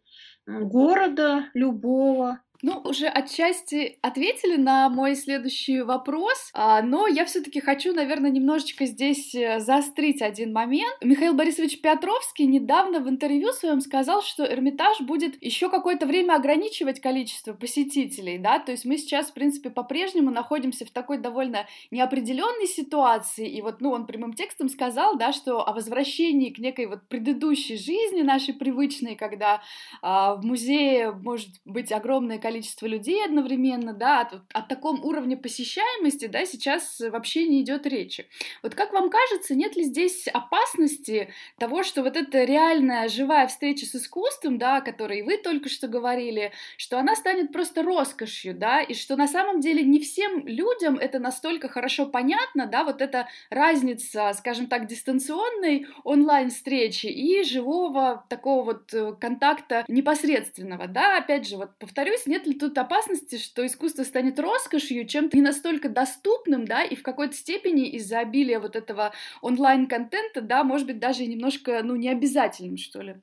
города 0.47 1.49
любого. 1.53 2.41
Ну, 2.67 2.81
уже 2.83 3.05
отчасти 3.05 3.99
ответили 4.01 4.55
на 4.55 4.89
мой 4.89 5.15
следующий 5.15 5.81
вопрос, 5.81 6.49
а, 6.51 6.81
но 6.81 7.05
я 7.05 7.23
все-таки 7.25 7.59
хочу, 7.59 7.93
наверное, 7.93 8.31
немножечко 8.31 8.87
здесь 8.87 9.35
э, 9.35 9.59
заострить 9.59 10.23
один 10.23 10.51
момент. 10.51 10.97
Михаил 11.03 11.35
Борисович 11.35 11.79
Петровский 11.79 12.47
недавно 12.47 13.01
в 13.01 13.07
интервью 13.07 13.53
своем 13.53 13.81
сказал, 13.81 14.23
что 14.23 14.51
Эрмитаж 14.51 14.99
будет 15.01 15.35
еще 15.43 15.69
какое-то 15.69 16.07
время 16.07 16.33
ограничивать 16.33 17.01
количество 17.01 17.53
посетителей, 17.53 18.39
да, 18.39 18.57
то 18.57 18.71
есть 18.71 18.83
мы 18.83 18.97
сейчас, 18.97 19.27
в 19.27 19.33
принципе, 19.35 19.69
по-прежнему 19.69 20.31
находимся 20.31 20.87
в 20.87 20.89
такой 20.89 21.19
довольно 21.19 21.67
неопределенной 21.91 22.65
ситуации, 22.65 23.47
и 23.47 23.61
вот, 23.61 23.79
ну, 23.79 23.91
он 23.91 24.07
прямым 24.07 24.33
текстом 24.33 24.69
сказал, 24.69 25.17
да, 25.17 25.33
что 25.33 25.69
о 25.69 25.71
возвращении 25.71 26.49
к 26.49 26.57
некой 26.57 26.87
вот 26.87 27.07
предыдущей 27.09 27.77
жизни 27.77 28.23
нашей 28.23 28.55
привычной, 28.55 29.15
когда 29.15 29.61
а, 30.01 30.33
в 30.33 30.43
музее 30.43 31.11
может 31.11 31.49
быть 31.63 31.91
огромное 31.91 32.39
количество 32.39 32.54
людей 32.81 33.23
одновременно, 33.23 33.93
да, 33.93 34.21
от, 34.21 34.41
от 34.53 34.67
таком 34.67 35.03
уровне 35.03 35.37
посещаемости, 35.37 36.27
да, 36.27 36.45
сейчас 36.45 36.99
вообще 36.99 37.47
не 37.47 37.61
идет 37.61 37.85
речи. 37.85 38.27
Вот 38.63 38.75
как 38.75 38.93
вам 38.93 39.09
кажется, 39.09 39.55
нет 39.55 39.75
ли 39.75 39.83
здесь 39.83 40.27
опасности 40.27 41.33
того, 41.57 41.83
что 41.83 42.03
вот 42.03 42.15
эта 42.15 42.43
реальная 42.43 43.07
живая 43.07 43.47
встреча 43.47 43.85
с 43.85 43.95
искусством, 43.95 44.57
да, 44.57 44.77
о 44.77 44.81
которой 44.81 45.21
вы 45.21 45.37
только 45.37 45.69
что 45.69 45.87
говорили, 45.87 46.51
что 46.77 46.99
она 46.99 47.15
станет 47.15 47.51
просто 47.51 47.83
роскошью, 47.83 48.55
да, 48.55 48.81
и 48.81 48.93
что 48.93 49.15
на 49.15 49.27
самом 49.27 49.59
деле 49.59 49.83
не 49.83 49.99
всем 49.99 50.45
людям 50.47 50.97
это 50.97 51.19
настолько 51.19 51.67
хорошо 51.67 52.05
понятно, 52.05 52.65
да, 52.65 52.83
вот 52.83 53.01
эта 53.01 53.27
разница, 53.49 54.33
скажем 54.33 54.67
так, 54.67 54.87
дистанционной 54.87 55.87
онлайн-встречи 56.03 57.07
и 57.07 57.43
живого 57.43 58.25
такого 58.29 58.63
вот 58.63 58.93
э, 58.93 59.13
контакта 59.19 59.85
непосредственного, 59.87 60.87
да, 60.87 61.17
опять 61.17 61.47
же, 61.47 61.57
вот 61.57 61.77
повторюсь, 61.79 62.25
нет 62.35 62.47
ли 62.47 62.53
тут 62.53 62.77
опасности, 62.77 63.37
что 63.37 63.65
искусство 63.65 64.03
станет 64.03 64.39
роскошью, 64.39 65.07
чем-то 65.07 65.37
не 65.37 65.43
настолько 65.43 65.87
доступным, 65.87 66.65
да, 66.65 66.83
и 66.83 66.95
в 66.95 67.01
какой-то 67.01 67.33
степени 67.33 67.87
из-за 67.91 68.19
обилия 68.19 68.59
вот 68.59 68.75
этого 68.75 69.13
онлайн-контента, 69.41 70.41
да, 70.41 70.63
может 70.63 70.87
быть, 70.87 70.99
даже 70.99 71.25
немножко, 71.25 71.81
ну, 71.81 71.95
необязательным, 71.95 72.77
что 72.77 73.01
ли? 73.01 73.15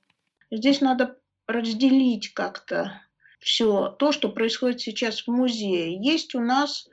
Здесь 0.51 0.81
надо 0.81 1.19
разделить 1.47 2.33
как-то 2.33 3.03
все 3.39 3.95
то, 3.99 4.13
что 4.13 4.31
происходит 4.31 4.81
сейчас 4.81 5.27
в 5.27 5.29
музее. 5.29 5.99
Есть 6.01 6.35
у 6.35 6.41
нас 6.41 6.89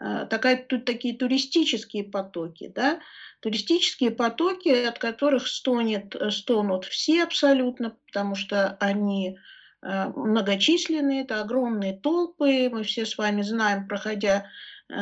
э, 0.00 0.26
такая, 0.30 0.64
тут 0.64 0.84
такие 0.84 1.16
туристические 1.16 2.04
потоки, 2.04 2.70
да, 2.72 3.00
туристические 3.40 4.12
потоки, 4.12 4.68
от 4.68 5.00
которых 5.00 5.48
стонет, 5.48 6.14
стонут 6.30 6.84
все 6.84 7.24
абсолютно, 7.24 7.96
потому 8.06 8.36
что 8.36 8.76
они 8.78 9.38
Э, 9.38 9.40
многочисленные, 9.84 11.22
это 11.22 11.40
огромные 11.40 11.92
толпы. 11.94 12.70
Мы 12.70 12.84
все 12.84 13.04
с 13.04 13.18
вами 13.18 13.42
знаем, 13.42 13.86
проходя, 13.86 14.46
э, 14.88 14.94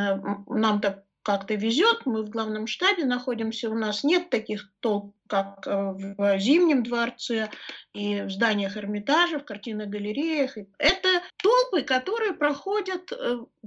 нам-то 0.49 1.05
как-то 1.23 1.55
везет, 1.55 2.05
мы 2.05 2.25
в 2.25 2.31
главном 2.31 2.67
штабе 2.67 3.05
находимся, 3.05 3.71
у 3.71 3.75
нас 3.75 4.03
нет 4.03 4.29
таких 4.29 4.69
толп, 4.81 5.15
как 5.29 5.65
э, 5.69 5.93
в 6.19 6.39
Зимнем 6.41 6.83
дворце 6.83 7.49
и 7.95 8.23
в 8.23 8.31
зданиях 8.31 8.77
Эрмитажа, 8.77 9.39
в 9.39 9.45
картинных 9.45 9.89
галереях. 9.89 10.57
Это 10.79 11.09
толпы, 11.37 11.83
которые 11.83 12.33
проходят 12.33 13.13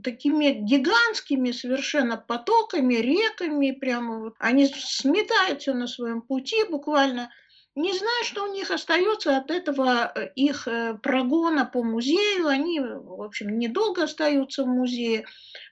такими 0.03 0.51
гигантскими 0.51 1.51
совершенно 1.51 2.17
потоками, 2.17 2.95
реками, 2.95 3.71
прямо 3.71 4.19
вот. 4.19 4.35
Они 4.39 4.67
сметают 4.67 5.61
все 5.61 5.73
на 5.73 5.87
своем 5.87 6.21
пути 6.21 6.57
буквально– 6.69 7.31
не 7.75 7.91
знаю, 7.91 8.23
что 8.23 8.45
у 8.45 8.53
них 8.53 8.71
остается 8.71 9.35
от 9.35 9.51
этого 9.51 10.09
э, 10.15 10.31
их 10.35 10.65
э, 10.65 10.97
прогона 11.03 11.65
по 11.65 11.83
музею. 11.83 12.47
Они, 12.47 12.79
в 12.79 13.21
общем, 13.21 13.59
недолго 13.59 14.03
остаются 14.03 14.63
в 14.63 14.67
музее. 14.67 15.25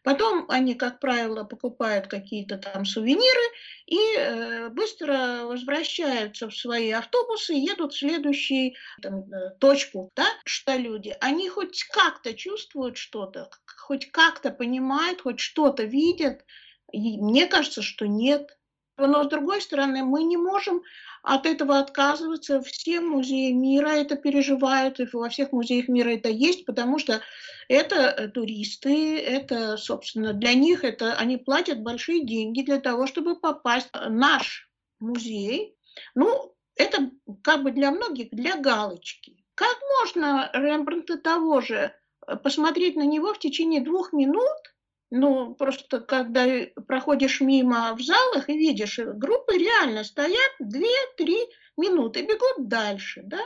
Потом 0.04 0.46
они, 0.50 0.76
как 0.76 1.00
правило, 1.00 1.46
покупают 1.46 2.08
какие-то 2.08 2.58
там 2.58 2.84
сувениры 2.84 3.48
и 3.86 4.00
э, 4.18 4.70
быстро 4.70 5.46
возвращаются 5.46 6.50
в 6.50 6.56
свои 6.56 6.92
автобусы 6.92 7.54
и 7.56 7.66
едут 7.66 7.94
в 7.94 8.00
следующую 8.00 8.74
там, 9.02 9.24
точку. 9.60 10.12
Да? 10.18 10.26
Что 10.44 10.76
люди, 10.76 11.16
они 11.22 11.48
хоть 11.48 11.86
как-то 11.86 12.34
чувствуют 12.34 12.98
что-то, 12.98 13.50
хоть 13.78 14.12
как-то 14.12 14.52
понимают, 14.52 15.22
хоть 15.22 15.40
что-то 15.40 15.84
видят. 15.84 16.44
И 16.92 17.18
мне 17.18 17.48
кажется, 17.48 17.82
что 17.82 18.08
нет. 18.08 18.58
Но 18.98 19.24
с 19.24 19.28
другой 19.28 19.62
стороны, 19.62 20.04
мы 20.04 20.24
не 20.24 20.38
можем 20.38 20.84
от 21.24 21.46
этого 21.46 21.80
отказываться. 21.80 22.62
Все 22.62 23.00
музеи 23.00 23.52
мира 23.52 23.90
это 23.90 24.16
переживают, 24.16 25.00
и 25.00 25.08
во 25.12 25.30
всех 25.30 25.52
музеях 25.52 25.88
мира 25.88 26.10
это 26.10 26.30
есть, 26.30 26.66
потому 26.66 27.00
что 27.00 27.22
это 27.68 27.96
э, 27.96 28.28
туристы, 28.28 29.18
это, 29.18 29.78
собственно, 29.78 30.34
для 30.34 30.54
них 30.54 30.84
это 30.84 31.16
они 31.16 31.38
платят 31.38 31.82
большие 31.82 32.26
деньги 32.26 32.62
для 32.62 32.80
того, 32.80 33.08
чтобы 33.08 33.40
попасть 33.40 33.90
в 33.94 34.10
наш 34.10 34.70
музей. 35.00 35.76
Ну, 36.14 36.54
это 36.76 37.10
как 37.42 37.64
бы 37.64 37.72
для 37.72 37.92
многих, 37.92 38.30
для 38.32 38.58
галочки. 38.58 39.44
Как 39.56 39.78
можно 40.00 40.50
Рембрандта 40.54 41.18
того 41.18 41.62
же 41.62 41.96
э, 42.28 42.36
посмотреть 42.36 42.96
на 42.96 43.06
него 43.06 43.34
в 43.34 43.40
течение 43.40 43.82
двух 43.82 44.14
минут 44.14 44.73
ну, 45.16 45.54
просто 45.54 46.00
когда 46.00 46.46
проходишь 46.88 47.40
мимо 47.40 47.94
в 47.96 48.02
залах 48.02 48.50
и 48.50 48.58
видишь, 48.58 48.98
э, 48.98 49.14
группы 49.14 49.56
реально 49.60 50.04
стоят 50.04 50.52
2-3 50.60 51.50
минуты, 51.78 52.24
бегут 52.24 52.68
дальше, 52.68 53.22
да? 53.24 53.40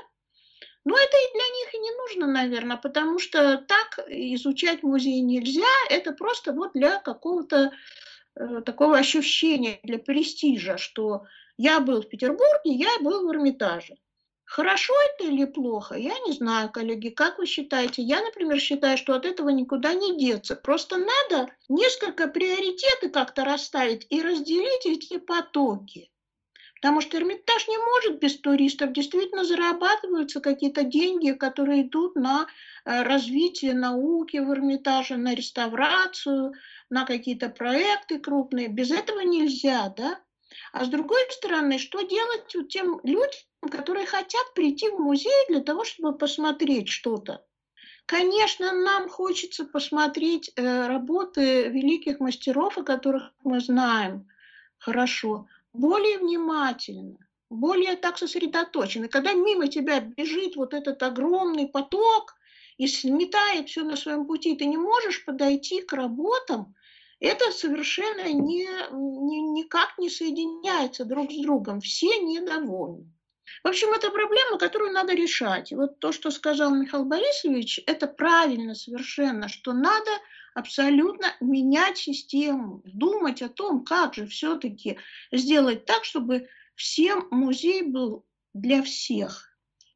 Но 0.85 0.95
это 0.95 1.17
и 1.17 1.33
для 1.33 1.43
них 1.43 1.73
и 1.73 1.77
не 1.79 1.91
нужно, 1.91 2.27
наверное, 2.27 2.77
потому 2.77 3.19
что 3.19 3.57
так 3.57 4.07
изучать 4.07 4.81
музей 4.81 5.19
нельзя, 5.19 5.75
это 5.89 6.13
просто 6.13 6.53
вот 6.53 6.71
для 6.73 6.99
какого-то 7.01 7.73
э, 8.35 8.61
такого 8.65 8.97
ощущения, 8.97 9.81
для 9.83 9.99
престижа, 9.99 10.77
что 10.77 11.25
я 11.57 11.81
был 11.81 12.01
в 12.01 12.07
Петербурге, 12.07 12.71
я 12.71 12.97
был 13.01 13.27
в 13.27 13.31
Эрмитаже. 13.31 13.97
Хорошо 14.47 14.93
это 15.09 15.29
или 15.29 15.43
плохо? 15.43 15.95
Я 15.95 16.17
не 16.25 16.31
знаю, 16.31 16.71
коллеги, 16.71 17.09
как 17.09 17.37
вы 17.37 17.45
считаете? 17.45 18.01
Я, 18.01 18.21
например, 18.21 18.57
считаю, 18.61 18.97
что 18.97 19.13
от 19.13 19.25
этого 19.25 19.49
никуда 19.49 19.93
не 19.93 20.17
деться. 20.17 20.55
Просто 20.55 20.95
надо 20.97 21.51
несколько 21.67 22.29
приоритеты 22.29 23.09
как-то 23.09 23.43
расставить 23.43 24.07
и 24.09 24.21
разделить 24.21 24.85
эти 24.85 25.17
потоки. 25.17 26.09
Потому 26.75 27.01
что 27.01 27.17
Эрмитаж 27.17 27.67
не 27.67 27.77
может 27.77 28.19
без 28.19 28.39
туристов. 28.39 28.93
Действительно 28.93 29.43
зарабатываются 29.43 30.39
какие-то 30.39 30.83
деньги, 30.83 31.31
которые 31.31 31.81
идут 31.81 32.15
на 32.15 32.47
э, 32.85 33.03
развитие 33.03 33.73
науки 33.73 34.37
в 34.37 34.49
Эрмитаже, 34.49 35.17
на 35.17 35.35
реставрацию, 35.35 36.53
на 36.89 37.05
какие-то 37.05 37.49
проекты 37.49 38.17
крупные. 38.17 38.69
Без 38.69 38.91
этого 38.91 39.19
нельзя, 39.19 39.93
да? 39.97 40.21
А 40.71 40.85
с 40.85 40.87
другой 40.87 41.19
стороны, 41.31 41.79
что 41.79 42.01
делать 42.01 42.55
тем 42.69 43.01
людям, 43.03 43.46
которые 43.61 44.05
хотят 44.05 44.53
прийти 44.53 44.89
в 44.89 44.99
музей 44.99 45.45
для 45.49 45.61
того, 45.61 45.83
чтобы 45.83 46.17
посмотреть 46.17 46.89
что-то? 46.89 47.45
Конечно, 48.05 48.71
нам 48.71 49.09
хочется 49.09 49.65
посмотреть 49.65 50.51
э, 50.55 50.87
работы 50.87 51.67
великих 51.67 52.21
мастеров, 52.21 52.77
о 52.77 52.83
которых 52.83 53.33
мы 53.43 53.59
знаем 53.59 54.29
хорошо, 54.77 55.47
более 55.73 56.17
внимательно, 56.19 57.17
более 57.49 57.97
так 57.97 58.17
сосредоточенно. 58.17 59.09
Когда 59.09 59.33
мимо 59.33 59.67
тебя 59.67 59.99
бежит 59.99 60.55
вот 60.55 60.73
этот 60.73 61.03
огромный 61.03 61.67
поток 61.67 62.35
и 62.77 62.87
сметает 62.87 63.67
все 63.67 63.83
на 63.83 63.97
своем 63.97 64.25
пути, 64.25 64.55
ты 64.55 64.65
не 64.65 64.77
можешь 64.77 65.25
подойти 65.25 65.81
к 65.81 65.91
работам, 65.91 66.75
это 67.19 67.51
совершенно 67.51 68.31
не, 68.31 68.69
не, 68.91 69.41
никак 69.41 69.97
не 69.97 70.09
соединяется 70.09 71.03
друг 71.03 71.31
с 71.31 71.41
другом. 71.41 71.81
Все 71.81 72.19
недовольны. 72.19 73.11
В 73.63 73.67
общем, 73.67 73.89
это 73.93 74.09
проблема, 74.11 74.57
которую 74.57 74.91
надо 74.91 75.13
решать. 75.13 75.71
Вот 75.71 75.99
то, 75.99 76.11
что 76.11 76.31
сказал 76.31 76.73
Михаил 76.73 77.05
Борисович, 77.05 77.81
это 77.85 78.07
правильно 78.07 78.75
совершенно, 78.75 79.47
что 79.47 79.73
надо 79.73 80.11
абсолютно 80.53 81.35
менять 81.39 81.97
систему, 81.97 82.81
думать 82.85 83.41
о 83.41 83.49
том, 83.49 83.83
как 83.83 84.15
же 84.15 84.25
все-таки 84.27 84.97
сделать 85.31 85.85
так, 85.85 86.03
чтобы 86.03 86.49
всем 86.75 87.27
музей 87.31 87.83
был 87.83 88.25
для 88.53 88.81
всех 88.81 89.46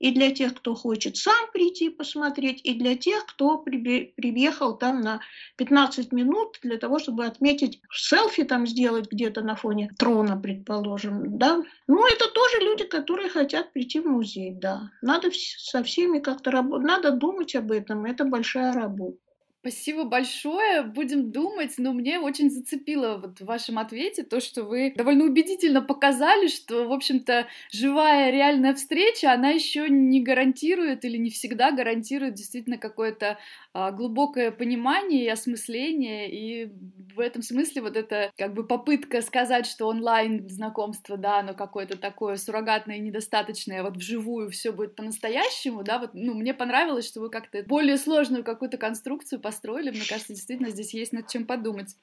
и 0.02 0.12
для 0.12 0.32
тех, 0.32 0.56
кто 0.56 0.74
хочет 0.74 1.16
сам 1.16 1.52
прийти 1.54 1.90
посмотреть, 1.90 2.62
и 2.64 2.74
для 2.74 2.98
тех, 2.98 3.24
кто 3.28 3.60
приехал 3.60 4.76
там 4.76 5.00
на 5.02 5.22
15 5.58 6.12
минут 6.12 6.58
для 6.64 6.78
того, 6.78 6.98
чтобы 6.98 7.26
отметить 7.26 7.80
селфи 7.94 8.44
там 8.44 8.66
сделать 8.66 9.12
где-то 9.12 9.42
на 9.42 9.56
фоне 9.56 9.92
трона, 10.00 10.38
предположим, 10.38 11.38
да. 11.38 11.62
Ну, 11.88 12.08
это 12.08 12.28
тоже 12.30 12.58
люди, 12.62 12.84
которые 12.84 13.30
хотят 13.30 13.72
прийти 13.74 14.00
в 14.00 14.08
музей, 14.08 14.52
да. 14.54 14.90
Надо 15.04 15.30
со 15.32 15.84
всеми 15.84 16.18
как-то 16.20 16.50
работать, 16.50 16.88
надо 16.88 17.12
думать 17.12 17.56
об 17.56 17.72
этом, 17.72 18.06
это 18.06 18.26
большая 18.26 18.74
работа. 18.74 19.18
Спасибо 19.64 20.06
большое. 20.06 20.82
Будем 20.82 21.32
думать, 21.32 21.76
но 21.78 21.94
мне 21.94 22.20
очень 22.20 22.50
зацепило 22.50 23.18
вот 23.18 23.40
в 23.42 23.46
вашем 23.46 23.78
ответе 23.78 24.24
то, 24.24 24.40
что 24.40 24.64
вы 24.64 24.92
довольно 24.96 25.26
убедительно 25.26 25.84
показали, 25.84 26.48
что, 26.48 26.88
в 26.88 26.92
общем-то, 26.92 27.48
живая 27.72 28.32
реальная 28.32 28.74
встреча, 28.74 29.32
она 29.32 29.50
еще 29.50 29.88
не 29.88 30.20
гарантирует 30.24 31.06
или 31.06 31.18
не 31.18 31.30
всегда 31.30 31.70
гарантирует 31.72 32.34
действительно 32.34 32.80
какое-то 32.80 33.38
а, 33.74 33.92
глубокое 33.92 34.50
понимание 34.50 35.26
и 35.26 35.30
осмысление. 35.30 36.32
И 36.32 36.72
в 37.16 37.20
этом 37.20 37.44
смысле 37.44 37.84
вот 37.84 37.98
эта 37.98 38.32
как 38.38 38.54
бы 38.56 38.66
попытка 38.66 39.22
сказать, 39.22 39.68
что 39.68 39.88
онлайн 39.88 40.48
знакомство, 40.50 41.18
да, 41.18 41.40
оно 41.40 41.54
какое-то 41.54 41.98
такое 41.98 42.38
суррогатное 42.38 42.96
и 42.98 43.00
недостаточное, 43.00 43.84
вот 43.84 43.98
вживую 43.98 44.50
все 44.50 44.72
будет 44.72 44.96
по-настоящему, 44.96 45.84
да, 45.84 46.00
вот, 46.00 46.12
ну, 46.14 46.34
мне 46.34 46.54
понравилось, 46.54 47.08
что 47.08 47.20
вы 47.22 47.30
как-то 47.30 47.64
более 47.68 47.98
сложную 47.98 48.44
какую-то 48.44 48.78
конструкцию 48.78 49.40
построили. 49.52 49.92
Мне 49.92 50.06
кажется, 50.08 50.34
действительно 50.34 50.70
здесь 50.70 50.94
есть 50.94 51.12
над 51.12 51.28
чем 51.28 51.46
подумать. 51.46 51.96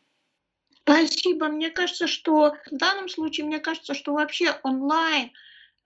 Спасибо. 0.83 1.49
Мне 1.49 1.71
кажется, 1.71 2.07
что 2.07 2.55
в 2.71 2.77
данном 2.77 3.09
случае, 3.09 3.47
мне 3.47 3.59
кажется, 3.59 3.95
что 3.95 4.13
вообще 4.13 4.59
онлайн 4.63 5.31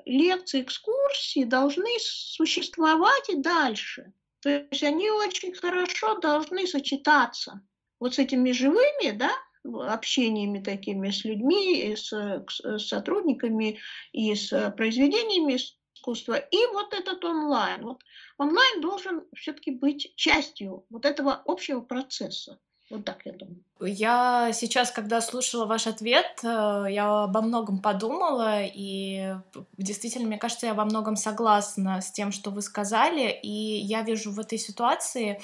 лекции, 0.04 0.62
экскурсии 0.62 1.44
должны 1.44 1.88
существовать 2.00 3.28
и 3.28 3.36
дальше. 3.36 4.12
То 4.40 4.50
есть 4.50 4.82
они 4.82 5.08
очень 5.10 5.54
хорошо 5.54 6.18
должны 6.18 6.66
сочетаться 6.66 7.60
вот 8.00 8.14
с 8.14 8.18
этими 8.18 8.50
живыми, 8.50 9.12
да, 9.12 9.30
общениями 9.64 10.60
такими 10.60 11.10
с 11.10 11.24
людьми, 11.24 11.94
с, 11.96 12.12
с 12.48 12.78
сотрудниками 12.88 13.78
и 14.10 14.34
с 14.34 14.74
произведениями 14.76 15.58
искусства, 16.02 16.34
и 16.34 16.66
вот 16.72 16.92
этот 16.92 17.24
онлайн. 17.24 17.82
Вот 17.84 18.02
онлайн 18.38 18.80
должен 18.80 19.24
все-таки 19.34 19.70
быть 19.70 20.12
частью 20.16 20.84
вот 20.90 21.04
этого 21.04 21.42
общего 21.46 21.80
процесса. 21.80 22.58
Вот 22.90 23.04
так 23.04 23.22
я 23.24 23.32
думаю. 23.32 23.62
Я 23.84 24.52
сейчас, 24.52 24.92
когда 24.92 25.20
слушала 25.20 25.66
ваш 25.66 25.86
ответ, 25.86 26.38
э, 26.44 26.86
я 26.90 27.24
обо 27.24 27.40
многом 27.40 27.78
подумала, 27.80 28.60
и 28.62 29.34
действительно, 29.76 30.28
мне 30.28 30.38
кажется, 30.38 30.66
я 30.66 30.74
во 30.74 30.84
многом 30.84 31.16
согласна 31.16 32.00
с 32.00 32.12
тем, 32.12 32.30
что 32.30 32.50
вы 32.50 32.62
сказали, 32.62 33.30
и 33.42 33.48
я 33.48 34.02
вижу 34.02 34.30
в 34.30 34.38
этой 34.38 34.58
ситуации 34.58 35.40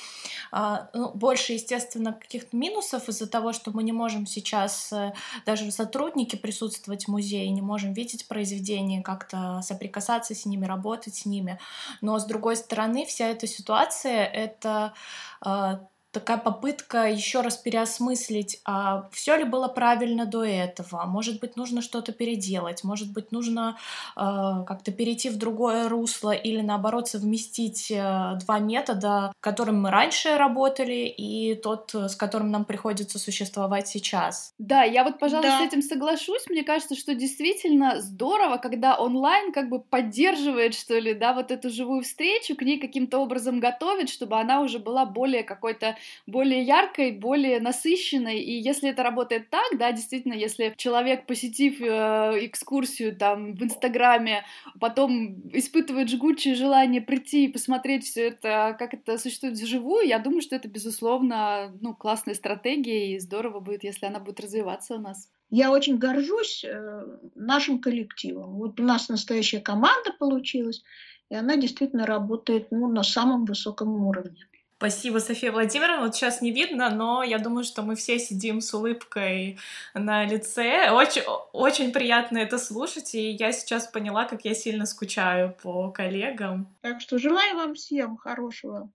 а, 0.52 0.88
ну, 0.94 1.10
больше, 1.14 1.54
естественно, 1.54 2.12
каких-то 2.12 2.56
минусов 2.56 3.08
из-за 3.08 3.26
того, 3.26 3.52
что 3.52 3.72
мы 3.72 3.82
не 3.82 3.92
можем 3.92 4.26
сейчас, 4.26 4.92
э, 4.92 5.14
даже 5.44 5.68
сотрудники 5.72 6.36
присутствовать 6.36 7.06
в 7.06 7.08
музее, 7.08 7.50
не 7.50 7.62
можем 7.62 7.92
видеть 7.92 8.28
произведения, 8.28 9.02
как-то 9.02 9.60
соприкасаться 9.62 10.34
с 10.34 10.46
ними, 10.46 10.64
работать 10.64 11.16
с 11.16 11.26
ними. 11.26 11.58
Но, 12.02 12.18
с 12.18 12.24
другой 12.24 12.56
стороны, 12.56 13.04
вся 13.04 13.26
эта 13.26 13.48
ситуация— 13.48 14.24
это 14.26 14.92
а, 15.40 15.80
такая 16.18 16.38
попытка 16.38 17.08
еще 17.08 17.42
раз 17.42 17.56
переосмыслить, 17.56 18.60
а 18.64 19.08
все 19.12 19.36
ли 19.36 19.44
было 19.44 19.68
правильно 19.68 20.26
до 20.26 20.44
этого, 20.44 21.04
может 21.06 21.40
быть, 21.40 21.56
нужно 21.56 21.80
что-то 21.80 22.12
переделать, 22.12 22.82
может 22.82 23.12
быть, 23.12 23.30
нужно 23.30 23.78
э, 24.16 24.20
как-то 24.66 24.90
перейти 24.90 25.30
в 25.30 25.36
другое 25.36 25.88
русло 25.88 26.32
или 26.32 26.60
наоборот 26.60 27.08
совместить 27.08 27.90
э, 27.92 28.38
два 28.40 28.58
метода, 28.58 29.32
которым 29.40 29.80
мы 29.80 29.90
раньше 29.90 30.36
работали, 30.36 31.06
и 31.06 31.54
тот, 31.54 31.94
с 31.94 32.16
которым 32.16 32.50
нам 32.50 32.64
приходится 32.64 33.18
существовать 33.18 33.86
сейчас. 33.86 34.54
Да, 34.58 34.82
я 34.82 35.04
вот, 35.04 35.20
пожалуй, 35.20 35.46
да. 35.46 35.60
с 35.60 35.62
этим 35.62 35.82
соглашусь. 35.82 36.46
Мне 36.48 36.64
кажется, 36.64 36.96
что 36.96 37.14
действительно 37.14 38.00
здорово, 38.00 38.56
когда 38.56 38.96
онлайн 38.96 39.52
как 39.52 39.68
бы 39.68 39.78
поддерживает, 39.78 40.74
что 40.74 40.98
ли, 40.98 41.14
да, 41.14 41.32
вот 41.32 41.52
эту 41.52 41.70
живую 41.70 42.02
встречу, 42.02 42.56
к 42.56 42.62
ней 42.62 42.80
каким-то 42.80 43.18
образом 43.18 43.60
готовит, 43.60 44.10
чтобы 44.10 44.40
она 44.40 44.60
уже 44.60 44.80
была 44.80 45.06
более 45.06 45.44
какой-то 45.44 45.96
более 46.26 46.62
яркой, 46.62 47.12
более 47.12 47.60
насыщенной. 47.60 48.38
И 48.38 48.52
если 48.60 48.90
это 48.90 49.02
работает 49.02 49.50
так, 49.50 49.78
да, 49.78 49.92
действительно, 49.92 50.34
если 50.34 50.74
человек, 50.76 51.26
посетив 51.26 51.80
э, 51.80 52.46
экскурсию 52.46 53.16
там 53.16 53.54
в 53.54 53.62
Инстаграме, 53.62 54.44
потом 54.80 55.48
испытывает 55.52 56.08
жгучее 56.08 56.54
желание 56.54 57.00
прийти 57.00 57.44
и 57.44 57.52
посмотреть 57.52 58.04
все 58.04 58.28
это, 58.28 58.76
как 58.78 58.94
это 58.94 59.18
существует 59.18 59.54
вживую, 59.54 60.06
я 60.06 60.18
думаю, 60.18 60.42
что 60.42 60.56
это, 60.56 60.68
безусловно, 60.68 61.72
ну, 61.80 61.94
классная 61.94 62.34
стратегия, 62.34 63.14
и 63.14 63.18
здорово 63.18 63.60
будет, 63.60 63.84
если 63.84 64.06
она 64.06 64.20
будет 64.20 64.40
развиваться 64.40 64.94
у 64.94 64.98
нас. 64.98 65.28
Я 65.50 65.70
очень 65.70 65.96
горжусь 65.96 66.64
э, 66.64 67.04
нашим 67.34 67.80
коллективом. 67.80 68.56
Вот 68.56 68.80
у 68.80 68.82
нас 68.82 69.08
настоящая 69.08 69.60
команда 69.60 70.12
получилась, 70.18 70.82
и 71.30 71.34
она 71.34 71.56
действительно 71.56 72.04
работает 72.04 72.70
ну, 72.70 72.88
на 72.88 73.02
самом 73.02 73.46
высоком 73.46 74.06
уровне. 74.06 74.46
Спасибо, 74.78 75.18
София 75.18 75.50
Владимировна. 75.50 76.04
Вот 76.04 76.14
сейчас 76.14 76.40
не 76.40 76.52
видно, 76.52 76.88
но 76.88 77.24
я 77.24 77.40
думаю, 77.40 77.64
что 77.64 77.82
мы 77.82 77.96
все 77.96 78.20
сидим 78.20 78.60
с 78.60 78.72
улыбкой 78.72 79.58
на 79.92 80.24
лице. 80.24 80.90
Очень, 80.92 81.22
очень 81.52 81.92
приятно 81.92 82.38
это 82.38 82.58
слушать, 82.58 83.12
и 83.16 83.30
я 83.32 83.50
сейчас 83.50 83.88
поняла, 83.88 84.24
как 84.24 84.44
я 84.44 84.54
сильно 84.54 84.86
скучаю 84.86 85.52
по 85.60 85.90
коллегам. 85.90 86.72
Так 86.82 87.00
что 87.00 87.18
желаю 87.18 87.56
вам 87.56 87.74
всем 87.74 88.16
хорошего 88.16 88.88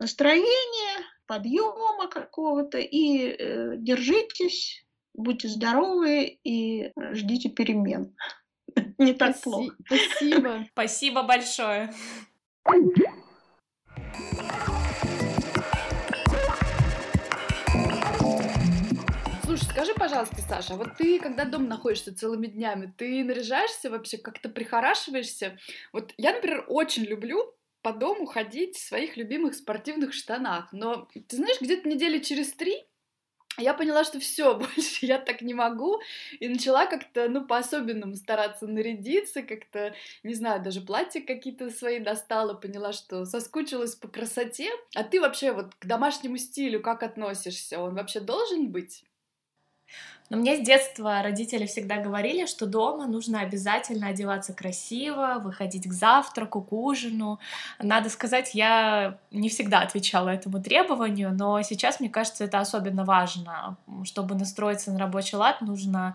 настроения, 0.00 1.04
подъема 1.26 2.08
какого-то, 2.08 2.78
и 2.78 3.28
э, 3.28 3.74
держитесь, 3.76 4.86
будьте 5.12 5.48
здоровы 5.48 6.38
и 6.42 6.90
ждите 7.12 7.50
перемен. 7.50 8.16
Не 8.96 9.12
так 9.12 9.38
плохо. 9.42 9.74
Спасибо. 9.84 10.66
Спасибо 10.72 11.22
большое. 11.22 11.92
Слушай, 19.58 19.72
скажи, 19.72 19.94
пожалуйста, 19.94 20.36
Саша, 20.42 20.74
вот 20.74 20.96
ты, 20.96 21.18
когда 21.18 21.44
дома 21.44 21.66
находишься 21.66 22.14
целыми 22.14 22.46
днями, 22.46 22.92
ты 22.96 23.24
наряжаешься 23.24 23.90
вообще, 23.90 24.16
как-то 24.16 24.48
прихорашиваешься? 24.48 25.58
Вот 25.92 26.14
я, 26.16 26.32
например, 26.32 26.64
очень 26.68 27.02
люблю 27.04 27.54
по 27.82 27.92
дому 27.92 28.26
ходить 28.26 28.76
в 28.76 28.86
своих 28.86 29.16
любимых 29.16 29.54
спортивных 29.54 30.12
штанах, 30.12 30.72
но 30.72 31.08
ты 31.26 31.36
знаешь, 31.36 31.60
где-то 31.60 31.88
недели 31.88 32.20
через 32.20 32.52
три 32.52 32.84
я 33.56 33.74
поняла, 33.74 34.04
что 34.04 34.20
все, 34.20 34.54
больше 34.58 35.06
я 35.06 35.18
так 35.18 35.42
не 35.42 35.54
могу, 35.54 36.00
и 36.38 36.48
начала 36.48 36.86
как-то, 36.86 37.28
ну, 37.28 37.44
по-особенному 37.44 38.14
стараться 38.14 38.68
нарядиться, 38.68 39.42
как-то, 39.42 39.92
не 40.22 40.34
знаю, 40.34 40.62
даже 40.62 40.82
платья 40.82 41.20
какие-то 41.20 41.70
свои 41.70 41.98
достала, 41.98 42.54
поняла, 42.54 42.92
что 42.92 43.24
соскучилась 43.24 43.96
по 43.96 44.06
красоте. 44.06 44.70
А 44.94 45.02
ты 45.02 45.20
вообще 45.20 45.50
вот 45.50 45.74
к 45.74 45.86
домашнему 45.86 46.36
стилю 46.36 46.80
как 46.80 47.02
относишься? 47.02 47.80
Он 47.80 47.96
вообще 47.96 48.20
должен 48.20 48.70
быть? 48.70 49.04
Но 50.30 50.36
мне 50.36 50.56
с 50.56 50.60
детства 50.60 51.22
родители 51.22 51.64
всегда 51.64 51.96
говорили, 51.96 52.44
что 52.44 52.66
дома 52.66 53.06
нужно 53.06 53.40
обязательно 53.40 54.08
одеваться 54.08 54.52
красиво, 54.52 55.40
выходить 55.42 55.88
к 55.88 55.92
завтраку, 55.92 56.60
к 56.60 56.72
ужину. 56.72 57.38
Надо 57.78 58.10
сказать, 58.10 58.54
я 58.54 59.18
не 59.30 59.48
всегда 59.48 59.80
отвечала 59.80 60.28
этому 60.28 60.62
требованию, 60.62 61.32
но 61.32 61.62
сейчас, 61.62 62.00
мне 62.00 62.10
кажется, 62.10 62.44
это 62.44 62.60
особенно 62.60 63.04
важно. 63.04 63.78
Чтобы 64.04 64.34
настроиться 64.34 64.92
на 64.92 64.98
рабочий 64.98 65.36
лад, 65.36 65.62
нужно 65.62 66.14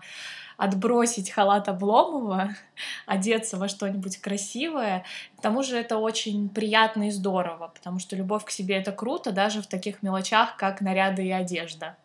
отбросить 0.56 1.30
халат 1.30 1.68
Обломова, 1.68 2.50
одеться 3.06 3.56
во 3.56 3.66
что-нибудь 3.66 4.18
красивое. 4.18 5.04
К 5.36 5.42
тому 5.42 5.64
же 5.64 5.76
это 5.76 5.98
очень 5.98 6.48
приятно 6.48 7.08
и 7.08 7.10
здорово, 7.10 7.72
потому 7.74 7.98
что 7.98 8.14
любовь 8.14 8.44
к 8.44 8.50
себе— 8.50 8.76
это 8.78 8.92
круто 8.92 9.32
даже 9.32 9.60
в 9.60 9.66
таких 9.66 10.04
мелочах, 10.04 10.56
как 10.56 10.80
наряды 10.80 11.26
и 11.26 11.32
одежда. 11.32 11.96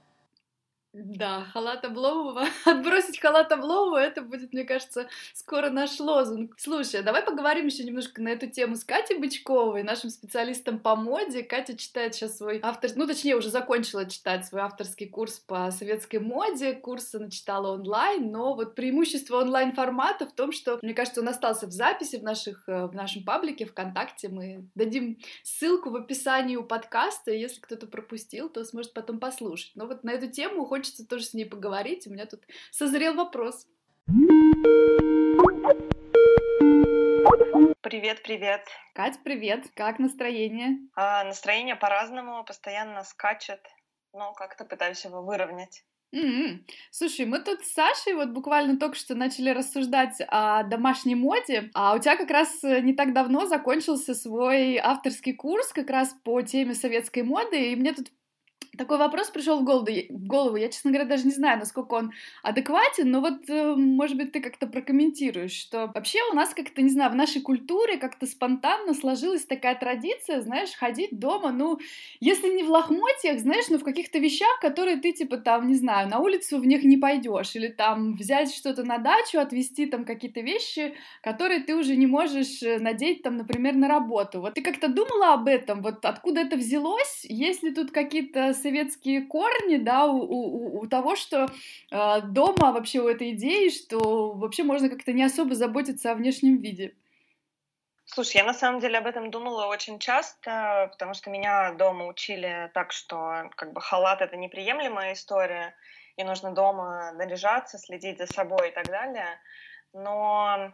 Да, 0.92 1.46
халат 1.54 1.86
Обломова. 1.86 2.48
Отбросить 2.66 3.20
халат 3.20 3.52
Обломова, 3.52 3.98
это 3.98 4.24
будет, 4.24 4.54
мне 4.54 4.64
кажется, 4.64 5.08
скоро 5.36 5.70
наш 5.70 6.00
лозунг. 6.00 6.56
Слушай, 6.58 7.04
давай 7.04 7.22
поговорим 7.24 7.68
еще 7.68 7.84
немножко 7.84 8.24
на 8.24 8.30
эту 8.30 8.48
тему 8.48 8.76
с 8.76 8.84
Катей 8.84 9.20
Бычковой, 9.20 9.84
нашим 9.84 10.10
специалистом 10.10 10.80
по 10.80 10.96
моде. 10.96 11.44
Катя 11.44 11.78
читает 11.78 12.16
сейчас 12.16 12.38
свой 12.38 12.60
автор... 12.64 12.90
Ну, 12.96 13.06
точнее, 13.06 13.36
уже 13.36 13.50
закончила 13.50 14.10
читать 14.10 14.48
свой 14.48 14.62
авторский 14.62 15.08
курс 15.08 15.38
по 15.38 15.70
советской 15.70 16.18
моде. 16.18 16.74
Курс 16.74 17.14
она 17.14 17.30
читала 17.30 17.76
онлайн, 17.76 18.32
но 18.32 18.56
вот 18.56 18.74
преимущество 18.74 19.42
онлайн-формата 19.42 20.26
в 20.26 20.34
том, 20.34 20.52
что, 20.52 20.80
мне 20.82 20.96
кажется, 20.96 21.22
он 21.22 21.30
остался 21.30 21.68
в 21.68 21.72
записи 21.72 22.16
в, 22.16 22.24
наших, 22.24 22.68
э, 22.68 22.88
в 22.88 22.96
нашем 22.96 23.24
паблике 23.24 23.66
ВКонтакте. 23.66 24.30
Мы 24.30 24.68
дадим 24.74 25.20
ссылку 25.44 25.92
в 25.92 25.96
описании 25.98 26.56
у 26.56 26.64
подкаста, 26.64 27.30
и 27.30 27.40
если 27.40 27.62
кто-то 27.62 27.86
пропустил, 27.86 28.50
то 28.50 28.64
сможет 28.64 28.94
потом 28.94 29.20
послушать. 29.20 29.74
Но 29.76 29.86
вот 29.86 30.04
на 30.04 30.10
эту 30.10 30.28
тему 30.32 30.66
хочется 30.80 31.06
тоже 31.06 31.26
с 31.26 31.34
ней 31.34 31.46
поговорить. 31.46 32.08
У 32.08 32.10
меня 32.10 32.26
тут 32.26 32.42
созрел 32.72 33.14
вопрос. 33.14 33.68
Привет, 37.82 38.24
привет. 38.24 38.66
Кать, 38.96 39.20
привет. 39.24 39.66
Как 39.76 40.00
настроение? 40.00 40.78
А, 40.96 41.26
настроение 41.26 41.76
по-разному, 41.76 42.46
постоянно 42.46 43.04
скачет, 43.04 43.60
но 44.14 44.32
как-то 44.34 44.64
пытаюсь 44.64 45.04
его 45.04 45.22
выровнять. 45.22 45.84
Mm-hmm. 46.16 46.62
Слушай, 46.92 47.26
мы 47.26 47.40
тут 47.40 47.64
с 47.66 47.74
Сашей 47.74 48.14
вот 48.14 48.30
буквально 48.30 48.80
только 48.80 48.96
что 48.96 49.16
начали 49.16 49.50
рассуждать 49.50 50.16
о 50.30 50.64
домашней 50.64 51.16
моде, 51.16 51.70
а 51.76 51.94
у 51.94 52.00
тебя 52.00 52.16
как 52.16 52.32
раз 52.32 52.64
э, 52.64 52.80
не 52.82 52.94
так 52.94 53.14
давно 53.14 53.46
закончился 53.46 54.16
свой 54.16 54.78
авторский 54.78 55.34
курс 55.34 55.72
как 55.72 55.90
раз 55.90 56.16
по 56.24 56.42
теме 56.42 56.74
советской 56.74 57.22
моды, 57.24 57.74
и 57.74 57.76
мне 57.76 57.94
тут 57.94 58.08
такой 58.80 58.98
вопрос 58.98 59.30
пришел 59.30 59.60
в 59.60 59.66
голову, 59.66 59.88
в 60.10 60.26
голову. 60.26 60.56
Я, 60.56 60.70
честно 60.70 60.92
говоря, 60.92 61.08
даже 61.08 61.26
не 61.26 61.34
знаю, 61.34 61.60
насколько 61.60 61.96
он 61.96 62.14
адекватен, 62.44 63.12
но 63.12 63.20
вот, 63.20 63.50
э, 63.50 63.76
может 63.76 64.16
быть, 64.16 64.32
ты 64.32 64.40
как-то 64.40 64.68
прокомментируешь, 64.68 65.52
что 65.52 65.92
вообще 65.94 66.20
у 66.32 66.34
нас 66.34 66.54
как-то, 66.54 66.82
не 66.82 66.90
знаю, 66.90 67.12
в 67.12 67.16
нашей 67.16 67.42
культуре 67.42 67.98
как-то 67.98 68.26
спонтанно 68.26 68.94
сложилась 68.94 69.46
такая 69.46 69.76
традиция, 69.76 70.42
знаешь, 70.42 70.72
ходить 70.72 71.20
дома, 71.20 71.52
ну, 71.52 71.78
если 72.22 72.48
не 72.48 72.64
в 72.64 72.70
лохмотьях, 72.70 73.40
знаешь, 73.42 73.68
но 73.70 73.80
в 73.80 73.84
каких-то 73.84 74.18
вещах, 74.18 74.62
которые 74.62 74.96
ты, 74.98 75.12
типа, 75.12 75.38
там, 75.38 75.68
не 75.68 75.76
знаю, 75.76 76.08
на 76.08 76.20
улицу 76.20 76.58
в 76.58 76.66
них 76.66 76.84
не 76.84 76.96
пойдешь, 76.96 77.56
или 77.58 77.68
там 77.68 78.14
взять 78.14 78.56
что-то 78.56 78.84
на 78.84 78.98
дачу, 78.98 79.40
отвезти 79.40 79.88
там 79.88 80.06
какие-то 80.06 80.40
вещи, 80.40 80.96
которые 81.22 81.60
ты 81.60 81.76
уже 81.76 81.98
не 81.98 82.08
можешь 82.08 82.64
э, 82.64 82.80
надеть, 82.80 83.24
там, 83.24 83.36
например, 83.36 83.76
на 83.76 83.90
работу. 83.90 84.40
Вот 84.40 84.54
ты 84.54 84.62
как-то 84.62 84.88
думала 84.88 85.34
об 85.34 85.48
этом? 85.48 85.82
Вот 85.82 86.06
откуда 86.06 86.40
это 86.40 86.56
взялось? 86.56 87.26
Есть 87.26 87.62
ли 87.62 87.74
тут 87.74 87.92
какие-то 87.92 88.54
советские 88.70 89.22
корни, 89.22 89.78
да, 89.78 90.06
у, 90.06 90.20
у, 90.22 90.82
у 90.82 90.88
того, 90.88 91.16
что 91.16 91.48
э, 91.92 92.22
дома 92.22 92.72
вообще 92.72 93.00
у 93.00 93.08
этой 93.08 93.32
идеи, 93.32 93.70
что 93.70 94.34
вообще 94.34 94.64
можно 94.64 94.90
как-то 94.90 95.12
не 95.12 95.24
особо 95.24 95.56
заботиться 95.56 96.12
о 96.12 96.16
внешнем 96.16 96.58
виде. 96.58 96.94
Слушай, 98.06 98.38
я 98.38 98.44
на 98.44 98.54
самом 98.54 98.80
деле 98.80 98.98
об 98.98 99.08
этом 99.08 99.32
думала 99.32 99.66
очень 99.68 100.00
часто, 100.00 100.90
потому 100.92 101.14
что 101.14 101.30
меня 101.30 101.74
дома 101.74 102.08
учили 102.08 102.72
так, 102.74 102.92
что 102.92 103.50
как 103.56 103.74
бы 103.74 103.82
халат 103.82 104.22
это 104.22 104.36
неприемлемая 104.36 105.14
история, 105.14 105.76
и 106.18 106.24
нужно 106.24 106.52
дома 106.52 107.12
наряжаться, 107.14 107.78
следить 107.78 108.18
за 108.18 108.26
собой 108.26 108.70
и 108.70 108.72
так 108.72 108.88
далее. 108.88 109.40
Но 109.94 110.74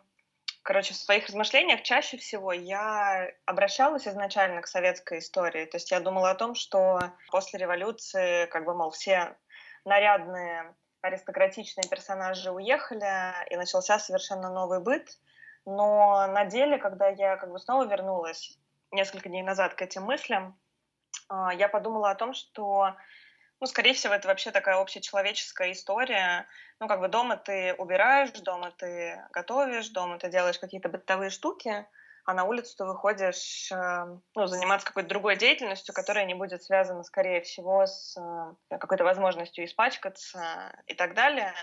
короче, 0.65 0.95
в 0.95 0.97
своих 0.97 1.27
размышлениях 1.27 1.83
чаще 1.83 2.17
всего 2.17 2.51
я 2.51 3.31
обращалась 3.45 4.07
изначально 4.07 4.61
к 4.61 4.67
советской 4.67 5.19
истории. 5.19 5.65
То 5.65 5.77
есть 5.77 5.91
я 5.91 5.99
думала 5.99 6.31
о 6.31 6.35
том, 6.35 6.55
что 6.55 7.11
после 7.29 7.59
революции, 7.59 8.47
как 8.47 8.65
бы, 8.65 8.73
мол, 8.73 8.89
все 8.89 9.37
нарядные 9.85 10.73
аристократичные 11.01 11.87
персонажи 11.87 12.51
уехали, 12.51 13.45
и 13.51 13.55
начался 13.55 13.99
совершенно 13.99 14.49
новый 14.49 14.79
быт. 14.81 15.19
Но 15.65 16.25
на 16.27 16.45
деле, 16.45 16.79
когда 16.79 17.09
я 17.09 17.37
как 17.37 17.51
бы 17.51 17.59
снова 17.59 17.85
вернулась 17.85 18.57
несколько 18.91 19.29
дней 19.29 19.43
назад 19.43 19.75
к 19.75 19.83
этим 19.83 20.03
мыслям, 20.03 20.59
а, 21.29 21.53
я 21.53 21.69
подумала 21.69 22.09
о 22.09 22.15
том, 22.15 22.33
что 22.33 22.95
ну, 23.59 23.67
скорее 23.67 23.93
всего, 23.93 24.13
это 24.13 24.27
вообще 24.27 24.51
такая 24.51 24.77
общечеловеческая 24.77 25.71
история. 25.71 26.47
Ну, 26.79 26.87
как 26.87 26.99
бы 26.99 27.07
дома 27.07 27.37
ты 27.37 27.73
убираешь, 27.77 28.31
дома 28.31 28.71
ты 28.71 29.21
готовишь, 29.31 29.89
дома 29.89 30.19
ты 30.19 30.29
делаешь 30.29 30.59
какие-то 30.59 30.89
бытовые 30.89 31.29
штуки, 31.29 31.85
а 32.25 32.33
на 32.33 32.43
улицу 32.43 32.75
ты 32.75 32.85
выходишь 32.85 33.71
эм, 33.71 34.23
ну, 34.35 34.47
заниматься 34.47 34.87
какой-то 34.87 35.09
другой 35.09 35.37
деятельностью, 35.37 35.93
которая 35.93 36.25
не 36.25 36.33
будет 36.33 36.63
связана, 36.63 37.03
скорее 37.03 37.41
всего, 37.41 37.85
с 37.85 38.17
э, 38.17 38.77
какой-то 38.77 39.03
возможностью 39.03 39.63
испачкаться 39.63 40.75
и 40.87 40.95
так 40.95 41.13
далее. 41.13 41.53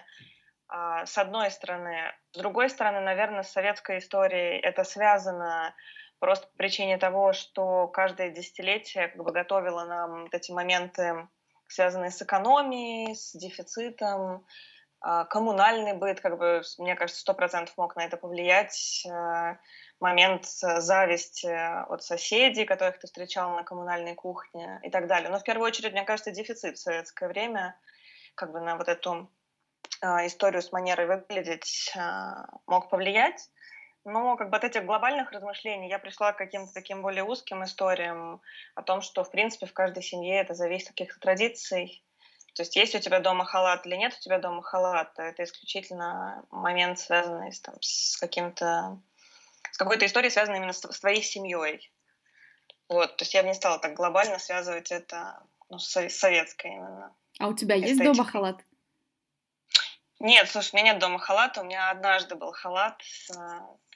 А, 0.68 1.04
с 1.04 1.18
одной 1.18 1.50
стороны. 1.50 2.12
С 2.32 2.38
другой 2.38 2.70
стороны, 2.70 3.00
наверное, 3.00 3.42
с 3.42 3.52
советской 3.52 3.98
историей 3.98 4.58
это 4.58 4.84
связано 4.84 5.74
просто 6.18 6.46
по 6.46 6.56
причине 6.56 6.96
того, 6.96 7.34
что 7.34 7.88
каждое 7.88 8.30
десятилетие 8.30 9.08
как 9.08 9.22
бы 9.22 9.32
готовило 9.32 9.84
нам 9.84 10.22
вот 10.22 10.34
эти 10.34 10.50
моменты 10.50 11.28
связанные 11.72 12.10
с 12.10 12.20
экономией, 12.22 13.14
с 13.14 13.32
дефицитом, 13.32 14.46
а, 15.00 15.24
коммунальный 15.24 15.94
быт, 15.94 16.20
как 16.20 16.38
бы, 16.38 16.62
мне 16.78 16.94
кажется, 16.94 17.20
сто 17.20 17.34
процентов 17.34 17.76
мог 17.76 17.96
на 17.96 18.04
это 18.04 18.16
повлиять. 18.16 19.04
А, 19.10 19.58
момент 19.98 20.46
зависти 20.46 21.46
от 21.46 22.02
соседей, 22.02 22.64
которых 22.64 22.98
ты 22.98 23.06
встречал 23.06 23.56
на 23.56 23.64
коммунальной 23.64 24.14
кухне 24.14 24.80
и 24.82 24.90
так 24.90 25.06
далее. 25.06 25.28
Но 25.28 25.38
в 25.38 25.44
первую 25.44 25.66
очередь, 25.66 25.92
мне 25.92 26.04
кажется, 26.04 26.30
дефицит 26.30 26.76
в 26.76 26.80
советское 26.80 27.28
время 27.28 27.76
как 28.34 28.52
бы 28.52 28.60
на 28.60 28.76
вот 28.76 28.88
эту 28.88 29.30
а, 30.00 30.26
историю 30.26 30.62
с 30.62 30.72
манерой 30.72 31.06
выглядеть 31.06 31.92
мог 32.66 32.88
повлиять. 32.88 33.50
Но 34.04 34.36
как 34.36 34.50
бы 34.50 34.56
от 34.56 34.64
этих 34.64 34.84
глобальных 34.84 35.30
размышлений 35.30 35.88
я 35.88 35.98
пришла 35.98 36.32
к 36.32 36.38
каким-то 36.38 36.72
таким 36.72 37.02
более 37.02 37.22
узким 37.22 37.62
историям 37.62 38.40
о 38.74 38.82
том, 38.82 39.00
что, 39.00 39.22
в 39.22 39.30
принципе, 39.30 39.66
в 39.66 39.72
каждой 39.72 40.02
семье 40.02 40.40
это 40.40 40.54
зависит 40.54 40.88
от 40.88 40.92
каких-то 40.94 41.20
традиций. 41.20 42.04
То 42.54 42.62
есть 42.62 42.74
есть 42.76 42.94
у 42.94 42.98
тебя 42.98 43.20
дома 43.20 43.44
халат 43.44 43.86
или 43.86 43.96
нет 43.96 44.14
у 44.14 44.20
тебя 44.20 44.38
дома 44.38 44.62
халата, 44.62 45.22
это 45.22 45.44
исключительно 45.44 46.44
момент, 46.50 46.98
связанный 46.98 47.52
с, 47.52 47.60
там, 47.60 47.76
с 47.80 48.16
каким-то 48.18 49.00
с 49.70 49.78
какой-то 49.78 50.04
историей, 50.04 50.30
связанной 50.30 50.58
именно 50.58 50.72
с, 50.72 50.80
с 50.82 51.00
твоей 51.00 51.22
семьей. 51.22 51.90
Вот, 52.88 53.16
то 53.16 53.22
есть 53.22 53.32
я 53.32 53.42
бы 53.42 53.48
не 53.48 53.54
стала 53.54 53.78
так 53.78 53.94
глобально 53.94 54.38
связывать 54.38 54.90
это 54.90 55.42
ну, 55.70 55.78
с 55.78 56.10
советской 56.10 56.72
именно. 56.72 57.14
А 57.38 57.48
у 57.48 57.54
тебя 57.54 57.76
есть 57.76 58.02
дома 58.02 58.24
халат? 58.24 58.56
Нет, 60.20 60.48
слушай, 60.50 60.70
у 60.74 60.76
меня 60.76 60.92
нет 60.92 61.00
дома 61.00 61.18
халата. 61.18 61.62
У 61.62 61.64
меня 61.64 61.90
однажды 61.90 62.34
был 62.34 62.52
халат 62.52 63.00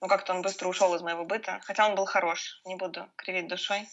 ну, 0.00 0.08
как-то 0.08 0.34
он 0.34 0.42
быстро 0.42 0.68
ушел 0.68 0.94
из 0.94 1.02
моего 1.02 1.24
быта. 1.24 1.60
Хотя 1.64 1.88
он 1.88 1.94
был 1.94 2.04
хорош, 2.06 2.60
не 2.64 2.76
буду 2.76 3.08
кривить 3.16 3.48
душой. 3.48 3.86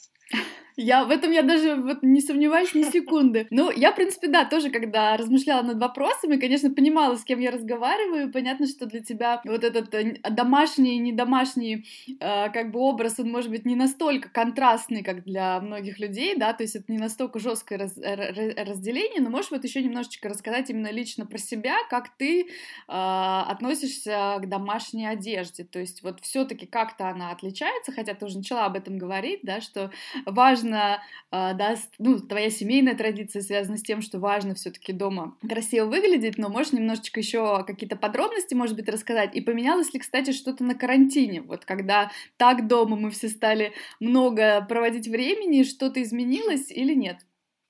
Я 0.75 1.05
в 1.05 1.11
этом 1.11 1.31
я 1.31 1.43
даже 1.43 1.75
вот 1.75 2.01
не 2.01 2.19
сомневаюсь 2.19 2.73
ни 2.73 2.83
секунды. 2.83 3.47
Ну, 3.53 3.69
я, 3.69 3.91
в 3.91 3.95
принципе, 3.95 4.27
да, 4.27 4.45
тоже, 4.45 4.71
когда 4.71 5.15
размышляла 5.15 5.61
над 5.61 5.79
вопросами, 5.79 6.37
конечно, 6.37 6.71
понимала, 6.71 7.15
с 7.15 7.23
кем 7.23 7.39
я 7.39 7.51
разговариваю. 7.51 8.31
Понятно, 8.31 8.65
что 8.65 8.87
для 8.87 9.01
тебя 9.01 9.41
вот 9.45 9.63
этот 9.63 9.93
э, 9.93 10.17
домашний 10.31 10.95
и 10.95 10.99
недомашний 10.99 11.85
э, 12.19 12.49
как 12.49 12.71
бы 12.71 12.79
образ, 12.79 13.19
он 13.19 13.31
может 13.31 13.51
быть 13.51 13.65
не 13.65 13.75
настолько 13.75 14.29
контрастный, 14.29 15.03
как 15.03 15.23
для 15.23 15.59
многих 15.59 15.99
людей, 15.99 16.35
да, 16.35 16.53
то 16.53 16.63
есть 16.63 16.75
это 16.75 16.91
не 16.91 16.97
настолько 16.97 17.37
жесткое 17.37 17.77
раз, 17.77 17.95
разделение, 17.95 19.21
но 19.21 19.29
можешь 19.29 19.51
вот 19.51 19.63
еще 19.63 19.83
немножечко 19.83 20.29
рассказать 20.29 20.69
именно 20.71 20.91
лично 20.91 21.27
про 21.27 21.37
себя, 21.37 21.75
как 21.91 22.09
ты 22.17 22.41
э, 22.41 22.45
относишься 22.87 24.39
к 24.41 24.49
домашней 24.49 25.05
одежде, 25.05 25.63
то 25.63 25.77
есть 25.77 25.92
вот 26.01 26.21
все-таки 26.21 26.65
как-то 26.65 27.09
она 27.09 27.31
отличается, 27.31 27.91
хотя 27.91 28.13
ты 28.13 28.25
уже 28.25 28.37
начала 28.37 28.65
об 28.65 28.75
этом 28.75 28.97
говорить, 28.97 29.41
да, 29.43 29.61
что 29.61 29.91
важно, 30.25 31.01
а, 31.31 31.53
да, 31.53 31.75
ну, 31.99 32.19
твоя 32.19 32.49
семейная 32.49 32.95
традиция 32.95 33.41
связана 33.41 33.77
с 33.77 33.83
тем, 33.83 34.01
что 34.01 34.19
важно 34.19 34.55
все-таки 34.55 34.93
дома 34.93 35.37
красиво 35.47 35.85
выглядеть, 35.85 36.37
но 36.37 36.49
можешь 36.49 36.73
немножечко 36.73 37.19
еще 37.19 37.63
какие-то 37.65 37.95
подробности, 37.95 38.53
может 38.53 38.75
быть, 38.75 38.89
рассказать? 38.89 39.35
И 39.35 39.41
поменялось 39.41 39.93
ли, 39.93 39.99
кстати, 39.99 40.31
что-то 40.31 40.63
на 40.63 40.75
карантине? 40.75 41.41
Вот 41.41 41.65
когда 41.65 42.11
так 42.37 42.67
дома 42.67 42.95
мы 42.95 43.11
все 43.11 43.27
стали 43.27 43.73
много 43.99 44.65
проводить 44.67 45.07
времени, 45.07 45.63
что-то 45.63 46.01
изменилось 46.01 46.71
или 46.71 46.93
нет? 46.93 47.17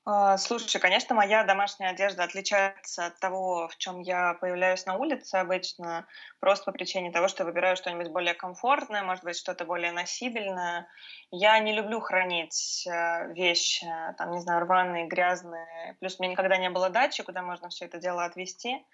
А, 0.05 0.37
слушай, 0.37 0.81
конечно, 0.81 1.15
моя 1.15 1.45
домашняя 1.45 1.91
одежда 1.91 2.25
отличается 2.25 3.05
от 3.05 3.19
того, 3.19 3.69
в 3.69 3.77
чем 3.77 4.01
я 4.01 4.33
появляюсь 4.33 4.85
на 4.85 4.97
улице 4.97 5.35
обычно, 5.35 6.05
просто 6.41 6.65
по 6.65 6.71
причине 6.73 7.09
того, 7.11 7.29
что 7.29 7.45
выбираю 7.45 7.77
что-нибудь 7.77 8.09
более 8.09 8.33
комфортное, 8.33 9.03
может 9.03 9.23
быть, 9.23 9.37
что-то 9.37 9.63
более 9.63 9.93
носибельное. 9.93 10.87
Я 11.31 11.57
не 11.59 11.71
люблю 11.71 12.01
хранить 12.01 12.85
э, 12.85 13.31
вещи, 13.33 13.87
там, 14.17 14.31
не 14.31 14.41
знаю, 14.41 14.65
рваные, 14.65 15.07
грязные. 15.07 15.95
Плюс 16.01 16.19
у 16.19 16.23
меня 16.23 16.33
никогда 16.33 16.57
не 16.57 16.69
было 16.69 16.89
дачи, 16.89 17.23
куда 17.23 17.41
можно 17.41 17.69
все 17.69 17.85
это 17.85 17.97
дело 17.97 18.25
отвезти. 18.25 18.85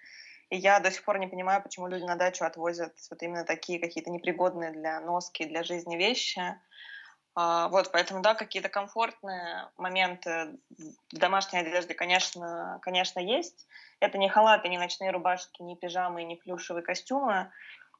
И 0.48 0.56
я 0.56 0.78
до 0.78 0.92
сих 0.92 1.04
пор 1.04 1.18
не 1.18 1.26
понимаю, 1.26 1.60
почему 1.60 1.88
люди 1.88 2.04
на 2.04 2.14
дачу 2.14 2.44
отвозят 2.44 2.94
вот 3.10 3.20
именно 3.22 3.44
такие 3.44 3.80
какие-то 3.80 4.10
непригодные 4.10 4.70
для 4.70 5.00
носки, 5.00 5.44
для 5.44 5.64
жизни 5.64 5.96
вещи. 5.96 6.40
А, 7.34 7.68
вот, 7.68 7.92
поэтому, 7.92 8.22
да, 8.22 8.34
какие-то 8.34 8.68
комфортные 8.68 9.70
моменты 9.76 10.58
в 11.12 11.16
домашней 11.16 11.60
одежде, 11.60 11.94
конечно, 11.94 12.78
конечно, 12.82 13.20
есть. 13.20 13.66
Это 14.00 14.18
не 14.18 14.28
халаты, 14.28 14.68
не 14.68 14.78
ночные 14.78 15.10
рубашки, 15.10 15.62
не 15.62 15.76
пижамы, 15.76 16.24
не 16.24 16.36
плюшевые 16.36 16.82
костюмы, 16.82 17.52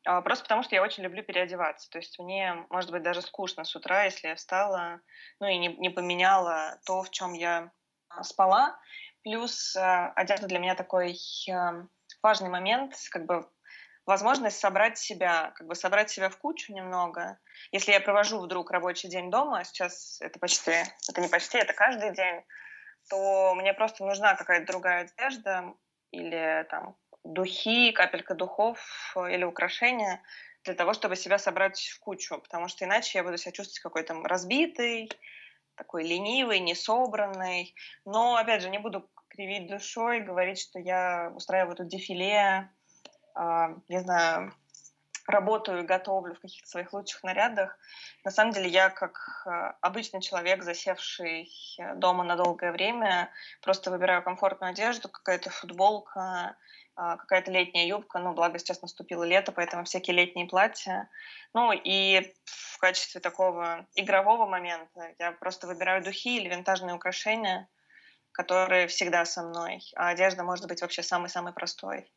а, 0.05 0.21
просто 0.23 0.45
потому 0.45 0.63
что 0.63 0.75
я 0.75 0.83
очень 0.83 1.05
люблю 1.05 1.23
переодеваться. 1.23 1.89
То 1.91 1.99
есть 1.99 2.19
мне, 2.19 2.67
может 2.71 2.91
быть, 2.91 3.03
даже 3.03 3.23
скучно 3.23 3.65
с 3.65 3.77
утра, 3.77 4.05
если 4.05 4.29
я 4.29 4.35
встала, 4.35 5.01
ну 5.39 5.47
и 5.47 5.57
не, 5.59 5.69
не 5.77 5.91
поменяла 5.91 6.81
то, 6.85 7.03
в 7.03 7.11
чем 7.11 7.33
я 7.33 7.71
а, 8.09 8.25
спала. 8.25 8.79
Плюс 9.23 9.77
одежда 9.77 10.47
для 10.47 10.59
меня 10.59 10.75
такой 10.75 11.15
важный 12.23 12.49
момент, 12.49 12.95
как 13.11 13.27
бы 13.27 13.47
возможность 14.07 14.59
собрать 14.59 14.99
себя, 14.99 15.53
как 15.57 15.67
бы 15.67 15.75
собрать 15.75 16.11
себя 16.11 16.29
в 16.29 16.39
кучу 16.39 16.73
немного. 16.73 17.39
Если 17.73 17.93
я 17.93 18.01
провожу 18.01 18.41
вдруг 18.41 18.71
рабочий 18.71 19.09
день 19.09 19.31
дома, 19.31 19.65
сейчас 19.65 20.21
это 20.21 20.39
почти, 20.39 20.85
это 21.09 21.21
не 21.21 21.29
почти, 21.29 21.59
это 21.59 21.73
каждый 21.73 22.15
день, 22.15 22.43
то 23.09 23.55
мне 23.55 23.75
просто 23.75 24.05
нужна 24.05 24.35
какая-то 24.35 24.67
другая 24.67 25.03
одежда 25.03 25.75
или 26.11 26.67
там 26.71 26.97
духи, 27.25 27.93
капелька 27.93 28.35
духов 28.35 29.15
или 29.17 29.45
украшения 29.45 30.23
для 30.65 30.75
того, 30.75 30.93
чтобы 30.93 31.17
себя 31.17 31.39
собрать 31.39 31.81
в 31.81 32.01
кучу, 32.01 32.39
потому 32.39 32.69
что 32.69 32.85
иначе 32.85 33.19
я 33.19 33.25
буду 33.25 33.37
себя 33.37 33.53
чувствовать 33.53 33.81
какой-то 33.81 34.15
разбитый, 34.25 35.11
такой 35.75 36.07
ленивый, 36.07 36.61
несобранный. 36.61 37.75
Но, 38.05 38.37
опять 38.37 38.63
же, 38.63 38.71
не 38.71 38.79
буду 38.79 39.11
кривить 39.29 39.69
душой, 39.69 40.21
говорить, 40.21 40.61
что 40.61 40.79
я 40.79 41.33
устраиваю 41.35 41.77
тут 41.77 41.89
дефиле, 41.89 42.71
не 43.89 44.01
знаю, 44.01 44.53
работаю 45.27 45.81
и 45.81 45.87
готовлю 45.87 46.35
в 46.35 46.41
каких-то 46.41 46.69
своих 46.69 46.93
лучших 46.93 47.23
нарядах. 47.23 47.79
На 48.25 48.31
самом 48.31 48.53
деле 48.53 48.69
я 48.69 48.91
как 48.91 49.45
э, 49.47 49.51
обычный 49.81 50.21
человек, 50.21 50.63
засевший 50.63 51.51
э, 51.79 51.95
дома 51.95 52.25
на 52.25 52.37
долгое 52.37 52.73
время, 52.73 53.31
просто 53.63 53.91
выбираю 53.91 54.23
комфортную 54.23 54.71
одежду, 54.71 55.09
какая-то 55.09 55.51
футболка, 55.51 56.57
а, 56.97 57.17
какая-то 57.17 57.51
летняя 57.51 57.87
юбка, 57.87 58.19
ну, 58.19 58.35
благо 58.35 58.59
сейчас 58.59 58.83
наступило 58.83 59.25
лето, 59.25 59.53
поэтому 59.53 59.85
всякие 59.85 60.15
летние 60.15 60.47
платья. 60.47 61.09
Ну, 61.55 61.73
и 61.73 62.35
в 62.45 62.79
качестве 62.79 63.23
такого 63.23 63.87
игрового 63.95 64.47
момента 64.47 65.15
я 65.19 65.33
просто 65.33 65.67
выбираю 65.67 66.05
духи 66.05 66.37
или 66.37 66.49
винтажные 66.49 66.95
украшения, 66.95 67.69
которые 68.33 68.87
всегда 68.87 69.25
со 69.25 69.43
мной, 69.43 69.81
а 69.97 70.09
одежда 70.09 70.43
может 70.45 70.69
быть 70.69 70.83
вообще 70.83 71.03
самый-самый 71.03 71.55
простой. 71.55 72.13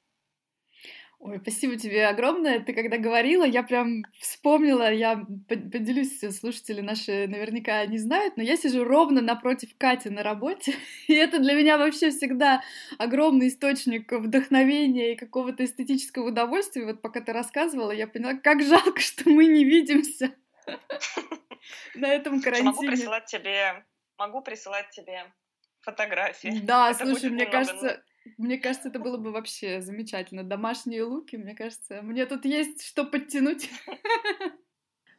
Ой, 1.25 1.39
спасибо 1.39 1.77
тебе 1.77 2.05
огромное. 2.07 2.59
Ты 2.59 2.73
когда 2.73 2.97
говорила, 2.97 3.45
я 3.45 3.63
прям 3.63 4.03
вспомнила, 4.19 4.91
я 4.91 5.25
поделюсь, 5.47 6.19
слушатели 6.37 6.81
наши 6.81 7.27
наверняка 7.27 7.85
не 7.85 7.97
знают, 7.97 8.35
но 8.35 8.43
я 8.43 8.57
сижу 8.57 8.83
ровно 8.83 9.21
напротив 9.21 9.69
Кати 9.77 10.09
на 10.09 10.21
работе, 10.21 10.75
и 11.07 11.13
это 11.13 11.39
для 11.39 11.53
меня 11.53 11.77
вообще 11.77 12.09
всегда 12.09 12.61
огромный 12.97 13.47
источник 13.47 14.11
вдохновения 14.11 15.13
и 15.13 15.15
какого-то 15.15 15.63
эстетического 15.63 16.27
удовольствия. 16.27 16.85
Вот 16.85 17.01
пока 17.01 17.21
ты 17.21 17.31
рассказывала, 17.31 17.91
я 17.91 18.05
поняла, 18.05 18.33
как 18.33 18.61
жалко, 18.61 18.99
что 18.99 19.29
мы 19.29 19.45
не 19.45 19.63
видимся 19.63 20.35
на 21.95 22.09
этом 22.09 22.41
карантине. 22.41 22.73
Могу 22.73 22.81
присылать 22.81 23.25
тебе, 23.27 23.85
могу 24.17 24.41
присылать 24.41 24.89
тебе 24.89 25.31
фотографии. 25.79 26.59
Да, 26.63 26.93
слушай, 26.93 27.29
мне 27.29 27.45
кажется, 27.45 28.03
мне 28.37 28.57
кажется, 28.57 28.89
это 28.89 28.99
было 28.99 29.17
бы 29.17 29.31
вообще 29.31 29.81
замечательно. 29.81 30.43
Домашние 30.43 31.03
луки, 31.03 31.35
мне 31.35 31.55
кажется, 31.55 32.01
мне 32.01 32.25
тут 32.25 32.45
есть 32.45 32.83
что 32.85 33.05
подтянуть. 33.05 33.69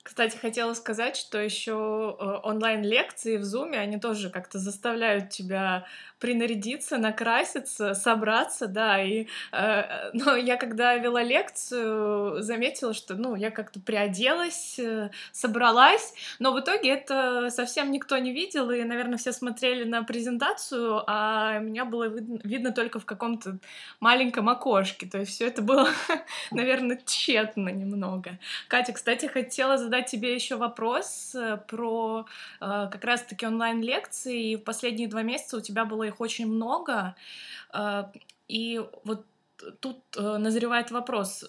Кстати, 0.02 0.36
хотела 0.36 0.74
сказать, 0.74 1.16
что 1.16 1.40
еще 1.40 1.72
э, 1.72 2.24
онлайн-лекции 2.42 3.38
в 3.38 3.42
Zoom, 3.42 3.74
они 3.74 3.98
тоже 3.98 4.28
как-то 4.28 4.58
заставляют 4.58 5.30
тебя 5.30 5.86
принарядиться, 6.24 6.96
накраситься, 6.96 7.92
собраться, 7.92 8.66
да, 8.66 9.02
и 9.02 9.26
э, 9.52 10.10
но 10.14 10.36
я 10.36 10.56
когда 10.56 10.96
вела 10.96 11.22
лекцию, 11.22 12.42
заметила, 12.42 12.94
что, 12.94 13.14
ну, 13.14 13.34
я 13.34 13.50
как-то 13.50 13.78
приоделась, 13.78 14.78
э, 14.78 15.10
собралась, 15.32 16.14
но 16.38 16.52
в 16.54 16.60
итоге 16.60 16.88
это 16.88 17.50
совсем 17.50 17.90
никто 17.90 18.16
не 18.16 18.32
видел, 18.32 18.70
и, 18.70 18.82
наверное, 18.84 19.18
все 19.18 19.32
смотрели 19.32 19.84
на 19.84 20.02
презентацию, 20.02 21.02
а 21.06 21.58
меня 21.58 21.84
было 21.84 22.04
видно, 22.04 22.38
видно 22.42 22.72
только 22.72 23.00
в 23.00 23.04
каком-то 23.04 23.58
маленьком 24.00 24.48
окошке, 24.48 25.06
то 25.06 25.18
есть 25.18 25.32
все 25.32 25.48
это 25.48 25.60
было, 25.60 25.90
наверное, 26.50 26.98
тщетно 27.04 27.68
немного. 27.68 28.38
Катя, 28.68 28.94
кстати, 28.94 29.26
хотела 29.26 29.76
задать 29.76 30.06
тебе 30.06 30.34
еще 30.34 30.56
вопрос 30.56 31.34
э, 31.34 31.58
про 31.68 32.24
э, 32.62 32.88
как 32.90 33.04
раз-таки 33.04 33.46
онлайн-лекции. 33.46 34.56
В 34.56 34.62
последние 34.62 35.06
два 35.06 35.20
месяца 35.20 35.58
у 35.58 35.60
тебя 35.60 35.84
было 35.84 36.04
их 36.04 36.13
очень 36.20 36.46
много. 36.46 37.14
Э, 37.72 38.04
и 38.48 38.80
вот 39.04 39.24
тут 39.80 39.98
назревает 40.16 40.90
вопрос, 40.90 41.44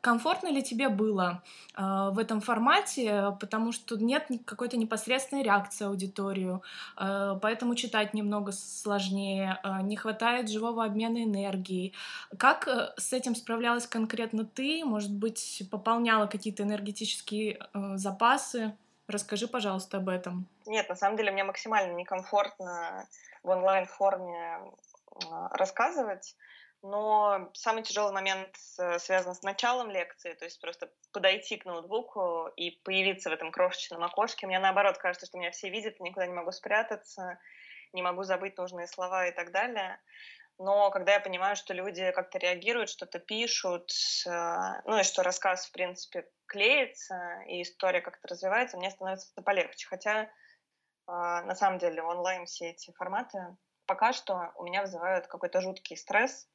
комфортно 0.00 0.48
ли 0.48 0.62
тебе 0.62 0.88
было 0.88 1.42
э, 1.74 2.10
в 2.12 2.18
этом 2.18 2.40
формате, 2.40 3.34
потому 3.40 3.72
что 3.72 3.96
нет 3.96 4.26
какой-то 4.44 4.76
непосредственной 4.76 5.42
реакции 5.42 5.86
аудиторию, 5.86 6.62
э, 6.96 7.38
поэтому 7.40 7.74
читать 7.74 8.14
немного 8.14 8.52
сложнее, 8.52 9.58
э, 9.62 9.82
не 9.82 9.96
хватает 9.96 10.50
живого 10.50 10.84
обмена 10.84 11.24
энергии. 11.24 11.92
Как 12.36 12.68
э, 12.68 12.92
с 12.96 13.12
этим 13.12 13.34
справлялась 13.34 13.86
конкретно 13.86 14.44
ты? 14.44 14.84
Может 14.84 15.12
быть, 15.12 15.62
пополняла 15.70 16.26
какие-то 16.26 16.62
энергетические 16.62 17.58
э, 17.72 17.96
запасы? 17.96 18.74
Расскажи, 19.08 19.48
пожалуйста, 19.48 19.98
об 19.98 20.08
этом. 20.08 20.48
Нет, 20.66 20.88
на 20.88 20.96
самом 20.96 21.16
деле 21.16 21.32
мне 21.32 21.44
максимально 21.44 21.92
некомфортно 21.94 23.06
в 23.42 23.48
онлайн-форме 23.48 24.60
рассказывать 25.50 26.34
но 26.82 27.48
самый 27.54 27.84
тяжелый 27.84 28.12
момент 28.12 28.50
связан 28.56 29.34
с 29.34 29.42
началом 29.42 29.90
лекции, 29.90 30.32
то 30.34 30.44
есть 30.44 30.60
просто 30.60 30.90
подойти 31.12 31.56
к 31.56 31.64
ноутбуку 31.64 32.48
и 32.56 32.72
появиться 32.82 33.30
в 33.30 33.32
этом 33.32 33.52
крошечном 33.52 34.02
окошке. 34.02 34.46
Мне 34.46 34.58
наоборот 34.58 34.98
кажется, 34.98 35.26
что 35.26 35.38
меня 35.38 35.52
все 35.52 35.70
видят, 35.70 36.00
никуда 36.00 36.26
не 36.26 36.34
могу 36.34 36.50
спрятаться, 36.50 37.38
не 37.92 38.02
могу 38.02 38.24
забыть 38.24 38.58
нужные 38.58 38.88
слова 38.88 39.28
и 39.28 39.32
так 39.32 39.52
далее. 39.52 40.00
Но 40.58 40.90
когда 40.90 41.14
я 41.14 41.20
понимаю, 41.20 41.56
что 41.56 41.74
люди 41.74 42.10
как-то 42.12 42.38
реагируют, 42.38 42.90
что-то 42.90 43.18
пишут, 43.18 43.90
э, 44.26 44.82
ну 44.84 44.98
и 44.98 45.02
что 45.02 45.22
рассказ, 45.22 45.66
в 45.66 45.72
принципе, 45.72 46.28
клеится, 46.46 47.42
и 47.48 47.62
история 47.62 48.00
как-то 48.00 48.28
развивается, 48.28 48.76
мне 48.76 48.90
становится 48.90 49.28
полегче. 49.42 49.88
Хотя, 49.88 50.22
э, 50.24 50.28
на 51.06 51.54
самом 51.54 51.78
деле, 51.78 52.02
онлайн 52.02 52.46
все 52.46 52.70
эти 52.70 52.92
форматы 52.92 53.56
пока 53.86 54.12
что 54.12 54.52
у 54.56 54.64
меня 54.64 54.82
вызывают 54.82 55.26
какой-то 55.26 55.60
жуткий 55.60 55.96
стресс, 55.96 56.48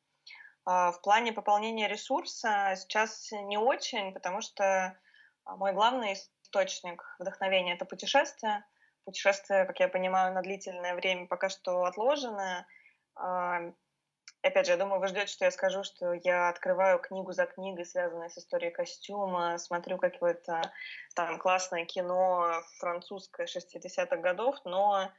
а, 0.65 0.91
в 0.91 1.01
плане 1.01 1.31
пополнения 1.31 1.87
ресурса 1.87 2.73
сейчас 2.75 3.31
не 3.31 3.57
очень, 3.57 4.13
потому 4.13 4.41
что 4.41 4.97
а, 5.45 5.55
мой 5.55 5.71
главный 5.73 6.13
источник 6.13 7.03
вдохновения— 7.19 7.73
это 7.75 7.85
путешествие. 7.85 8.65
Путешествие, 9.05 9.65
как 9.65 9.79
я 9.79 9.87
понимаю, 9.87 10.33
на 10.33 10.41
длительное 10.41 10.95
время 10.95 11.27
пока 11.27 11.47
что 11.47 11.85
отложено. 11.85 12.65
А, 14.41 14.47
опять 14.47 14.65
же, 14.65 14.73
я 14.73 14.77
думаю, 14.77 14.99
вы 14.99 15.07
ждете, 15.07 15.27
что 15.27 15.45
я 15.45 15.51
скажу, 15.51 15.83
что 15.83 16.13
я 16.13 16.49
открываю 16.49 16.99
книгу 16.99 17.31
за 17.31 17.45
книгой, 17.45 17.85
связанной 17.85 18.29
с 18.29 18.37
историей 18.37 18.71
костюма, 18.71 19.57
смотрю 19.57 19.97
какое-то 19.97 20.61
там 21.15 21.37
классное 21.39 21.85
кино 21.85 22.61
французское 22.79 23.47
60-х 23.47 24.17
годов, 24.17 24.55
но 24.65 25.11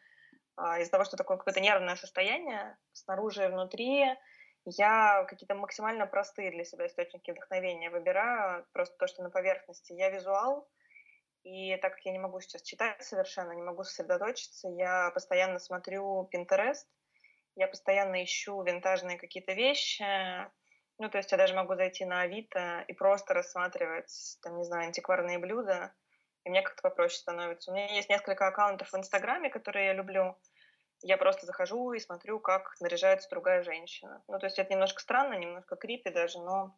из-за 0.80 0.90
того, 0.90 1.04
что 1.04 1.16
такое 1.16 1.36
какое-то 1.36 1.60
нервное 1.60 1.96
состояние 1.96 2.76
снаружи 2.92 3.44
и 3.44 3.48
внутри, 3.48 4.06
я 4.64 5.24
какие-то 5.28 5.54
максимально 5.54 6.06
простые 6.06 6.50
для 6.50 6.64
себя 6.64 6.86
источники 6.86 7.30
вдохновения 7.30 7.90
выбираю, 7.90 8.66
просто 8.72 8.96
то, 8.98 9.06
что 9.06 9.22
на 9.22 9.30
поверхности. 9.30 9.92
Я 9.92 10.10
визуал, 10.10 10.68
и 11.44 11.76
так 11.76 11.94
как 11.94 12.04
я 12.04 12.12
не 12.12 12.18
могу 12.18 12.40
сейчас 12.40 12.62
читать 12.62 13.02
совершенно, 13.02 13.52
не 13.52 13.62
могу 13.62 13.84
сосредоточиться, 13.84 14.68
я 14.68 15.10
постоянно 15.12 15.58
смотрю 15.58 16.28
Pinterest, 16.34 16.86
я 17.58 17.66
постоянно 17.66 18.22
ищу 18.22 18.62
винтажные 18.62 19.18
какие-то 19.18 19.52
вещи, 19.52 20.04
ну, 20.98 21.08
то 21.08 21.18
есть 21.18 21.30
я 21.32 21.38
даже 21.38 21.54
могу 21.54 21.74
зайти 21.74 22.04
на 22.04 22.22
Авито 22.22 22.84
и 22.88 22.92
просто 22.92 23.34
рассматривать, 23.34 24.38
там, 24.42 24.58
не 24.58 24.64
знаю, 24.64 24.86
антикварные 24.86 25.38
блюда, 25.38 25.92
и 26.44 26.50
мне 26.50 26.62
как-то 26.62 26.82
попроще 26.82 27.18
становится. 27.20 27.70
У 27.70 27.74
меня 27.74 27.92
есть 27.94 28.08
несколько 28.08 28.46
аккаунтов 28.46 28.92
в 28.92 28.96
Инстаграме, 28.96 29.50
которые 29.50 29.86
я 29.86 29.92
люблю, 29.92 30.36
я 31.02 31.16
просто 31.16 31.46
захожу 31.46 31.92
и 31.92 32.00
смотрю, 32.00 32.40
как 32.40 32.74
наряжается 32.80 33.28
другая 33.28 33.62
женщина. 33.62 34.22
Ну, 34.28 34.38
то 34.38 34.46
есть 34.46 34.58
это 34.58 34.72
немножко 34.72 35.00
странно, 35.00 35.34
немножко 35.34 35.76
крипи 35.76 36.10
даже, 36.10 36.38
но 36.38 36.74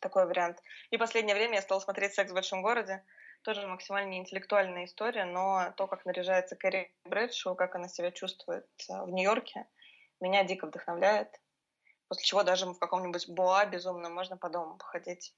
такой 0.00 0.26
вариант. 0.26 0.60
И 0.90 0.96
последнее 0.96 1.34
время 1.34 1.56
я 1.56 1.62
стала 1.62 1.80
смотреть 1.80 2.14
«Секс 2.14 2.30
в 2.30 2.34
большом 2.34 2.62
городе». 2.62 3.04
Тоже 3.42 3.66
максимально 3.66 4.14
интеллектуальная 4.14 4.86
история, 4.86 5.26
но 5.26 5.72
то, 5.76 5.86
как 5.86 6.06
наряжается 6.06 6.56
Кэрри 6.56 6.92
Брэдшоу, 7.04 7.54
как 7.54 7.74
она 7.74 7.88
себя 7.88 8.10
чувствует 8.10 8.66
э, 8.88 9.02
в 9.02 9.10
Нью-Йорке, 9.10 9.66
меня 10.24 10.44
дико 10.44 10.66
вдохновляет. 10.66 11.28
После 12.08 12.24
чего 12.24 12.42
даже 12.42 12.66
в 12.66 12.78
каком-нибудь 12.78 13.28
боа 13.28 13.64
безумно 13.66 14.08
можно 14.08 14.36
по 14.36 14.48
дому 14.48 14.76
походить. 14.76 15.34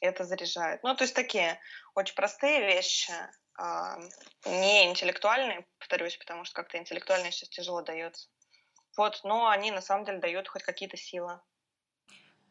И 0.00 0.06
это 0.06 0.24
заряжает. 0.24 0.82
Ну, 0.82 0.94
то 0.94 1.04
есть 1.04 1.14
такие 1.14 1.58
очень 1.94 2.14
простые 2.14 2.60
вещи, 2.60 3.12
а, 3.56 3.98
не 4.46 4.88
интеллектуальные, 4.88 5.66
повторюсь, 5.78 6.16
потому 6.16 6.44
что 6.44 6.54
как-то 6.54 6.78
интеллектуальные 6.78 7.32
сейчас 7.32 7.48
тяжело 7.48 7.82
дается. 7.82 8.28
Вот, 8.96 9.20
но 9.24 9.48
они 9.48 9.70
на 9.70 9.80
самом 9.80 10.04
деле 10.04 10.18
дают 10.18 10.48
хоть 10.48 10.62
какие-то 10.62 10.96
силы. 10.96 11.40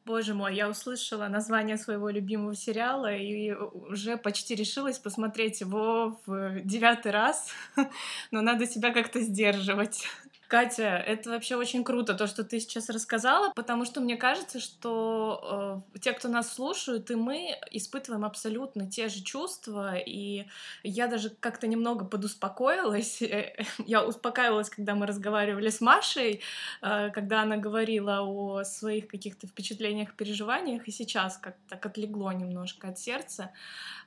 Боже 0.06 0.34
мой, 0.34 0.56
я 0.56 0.70
услышала 0.70 1.28
название 1.28 1.78
своего 1.78 2.10
любимого 2.10 2.56
сериала 2.56 3.14
и 3.14 3.52
уже 3.52 4.16
почти 4.16 4.56
решилась 4.56 5.00
посмотреть 5.00 5.60
его 5.60 6.22
в 6.26 6.62
девятый 6.62 7.12
раз, 7.12 7.52
но 8.32 8.42
надо 8.42 8.66
себя 8.68 8.94
как-то 8.94 9.20
сдерживать. 9.20 10.08
Катя, 10.48 11.04
это 11.06 11.32
вообще 11.32 11.58
очень 11.58 11.84
круто, 11.84 12.14
то, 12.14 12.26
что 12.26 12.46
ты 12.46 12.62
сейчас 12.62 12.90
рассказала, 12.90 13.52
потому 13.54 13.84
что 13.84 14.00
мне 14.00 14.16
кажется, 14.16 14.62
что 14.62 15.84
э, 15.94 16.00
те, 16.00 16.14
кто 16.14 16.30
нас 16.30 16.54
слушают, 16.54 17.12
и 17.12 17.16
мы 17.16 17.58
испытываем 17.72 18.24
абсолютно 18.24 18.90
те 18.90 19.10
же 19.10 19.22
чувства, 19.24 19.98
и 19.98 20.46
я 20.84 21.08
даже 21.08 21.32
как-то 21.32 21.68
немного 21.68 22.06
подуспокоилась. 22.06 23.22
я 23.86 24.06
успокаивалась, 24.06 24.70
когда 24.70 24.96
мы 24.96 25.06
разговаривали 25.06 25.70
с 25.70 25.82
Машей, 25.82 26.42
э, 26.82 27.10
когда 27.10 27.42
она 27.42 27.58
говорила 27.58 28.22
о 28.22 28.64
своих 28.64 29.08
каких-то 29.08 29.48
впечатлениях, 29.48 30.16
переживаниях, 30.16 30.88
и 30.88 30.92
сейчас 30.92 31.38
как-то 31.38 31.60
так 31.68 31.86
отлегло 31.86 32.32
немножко 32.32 32.88
от 32.88 33.00
сердца. 33.00 33.52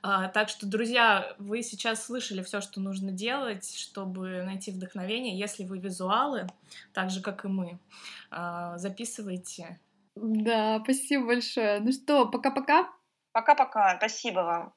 Э, 0.01 0.29
так 0.33 0.49
что, 0.49 0.65
друзья, 0.65 1.35
вы 1.37 1.61
сейчас 1.61 2.05
слышали 2.05 2.41
все, 2.41 2.61
что 2.61 2.79
нужно 2.81 3.11
делать, 3.11 3.77
чтобы 3.77 4.41
найти 4.41 4.71
вдохновение, 4.71 5.37
если 5.37 5.65
вы 5.65 5.77
визуал, 5.77 6.30
материалы, 6.31 6.47
так 6.93 7.09
же, 7.09 7.21
как 7.21 7.45
и 7.45 7.47
мы. 7.47 7.79
А, 8.29 8.77
записывайте. 8.77 9.79
Да, 10.15 10.81
спасибо 10.83 11.27
большое. 11.27 11.79
Ну 11.79 11.91
что, 11.91 12.25
пока-пока. 12.25 12.89
Пока-пока. 13.31 13.97
Спасибо 13.97 14.39
вам. 14.39 14.73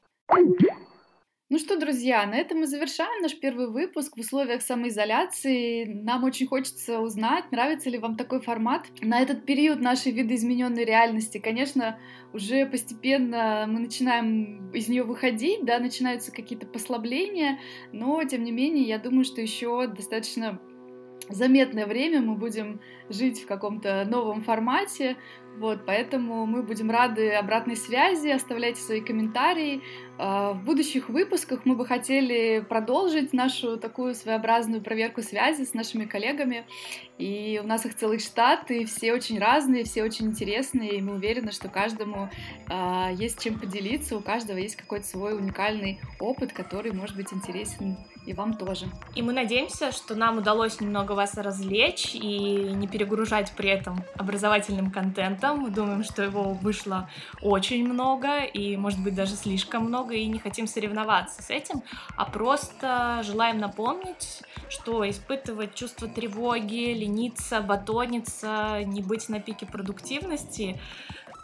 Ну 1.51 1.59
что, 1.59 1.79
друзья, 1.79 2.27
на 2.27 2.37
этом 2.37 2.61
мы 2.61 2.67
завершаем 2.67 3.21
наш 3.21 3.39
первый 3.39 3.69
выпуск 3.69 4.17
в 4.17 4.21
условиях 4.21 4.63
самоизоляции. 4.63 5.85
Нам 5.85 6.25
очень 6.25 6.47
хочется 6.47 7.01
узнать, 7.01 7.53
нравится 7.53 7.91
ли 7.91 7.99
вам 7.99 8.17
такой 8.17 8.41
формат. 8.41 8.87
На 9.03 9.21
этот 9.21 9.45
период 9.45 9.81
нашей 9.81 10.11
видоизмененной 10.13 10.85
реальности, 10.85 11.39
конечно, 11.39 11.99
уже 12.33 12.65
постепенно 12.67 13.67
мы 13.69 13.81
начинаем 13.81 14.71
из 14.71 14.89
нее 14.89 15.03
выходить, 15.05 15.65
да, 15.65 15.79
начинаются 15.79 16.33
какие-то 16.33 16.67
послабления, 16.67 17.59
но, 17.93 18.25
тем 18.25 18.43
не 18.43 18.51
менее, 18.51 18.85
я 18.85 18.99
думаю, 18.99 19.25
что 19.25 19.43
еще 19.43 19.87
достаточно 19.87 20.59
заметное 21.29 21.87
время 21.87 22.21
мы 22.21 22.35
будем 22.35 22.81
жить 23.09 23.43
в 23.43 23.47
каком-то 23.47 24.05
новом 24.05 24.43
формате, 24.43 25.17
вот, 25.59 25.87
поэтому 25.87 26.47
мы 26.47 26.63
будем 26.63 26.91
рады 26.91 27.33
обратной 27.33 27.77
связи, 27.77 28.29
оставляйте 28.29 28.81
свои 28.81 29.01
комментарии. 29.01 29.83
А, 30.19 30.53
в 30.53 30.65
будущих 30.65 31.09
выпусках 31.09 31.65
мы 31.65 31.77
бы 31.77 31.87
хотели 31.87 32.65
продолжить 32.69 33.33
нашу 33.33 33.77
такую 33.77 34.15
своеобразную 34.15 34.83
проверку 34.83 35.23
связи 35.23 35.65
с 35.65 35.75
нашими 35.75 36.07
коллегами. 36.07 36.67
И 37.19 37.61
у 37.63 37.67
нас 37.67 37.87
их 37.87 37.95
целый 37.95 38.19
штат, 38.19 38.71
и 38.71 38.85
все 38.85 39.13
очень 39.13 39.39
разные, 39.39 39.85
все 39.85 40.03
очень 40.03 40.27
интересные, 40.27 40.97
и 40.97 41.03
мы 41.03 41.15
уверены, 41.15 41.53
что 41.53 41.69
каждому 41.69 42.31
э, 42.69 43.11
есть 43.15 43.43
чем 43.43 43.59
поделиться, 43.59 44.17
у 44.17 44.21
каждого 44.21 44.59
есть 44.59 44.75
какой-то 44.75 45.07
свой 45.07 45.37
уникальный 45.37 46.01
опыт, 46.19 46.53
который 46.53 46.93
может 46.93 47.15
быть 47.15 47.33
интересен 47.33 47.97
и 48.27 48.33
вам 48.33 48.55
тоже. 48.55 48.87
И 49.15 49.23
мы 49.23 49.33
надеемся, 49.33 49.93
что 49.93 50.15
нам 50.15 50.39
удалось 50.39 50.81
немного 50.81 51.13
вас 51.13 51.35
развлечь 51.37 52.15
и 52.15 52.73
не 52.75 52.89
перегружать 52.89 53.53
при 53.57 53.71
этом 53.71 54.03
образовательным 54.17 54.91
контентом. 54.91 55.44
Мы 55.53 55.71
думаем, 55.71 56.05
что 56.05 56.23
его 56.23 56.55
вышло 56.55 57.11
очень 57.43 57.87
много 57.87 58.45
и, 58.45 58.77
может 58.77 59.03
быть, 59.03 59.15
даже 59.15 59.35
слишком 59.35 59.85
много, 59.85 60.15
и 60.15 60.27
не 60.27 60.39
хотим 60.39 60.67
соревноваться 60.67 61.43
с 61.43 61.51
этим, 61.51 61.83
а 62.17 62.25
просто 62.25 63.21
желаем 63.25 63.59
напомнить, 63.59 64.43
что 64.69 65.09
испытывать 65.09 65.75
чувство 65.75 66.09
тревоги, 66.09 66.95
лениться, 66.95 67.61
батониться, 67.61 68.83
не 68.85 69.03
быть 69.03 69.29
на 69.29 69.41
пике 69.41 69.67
продуктивности 69.67 70.81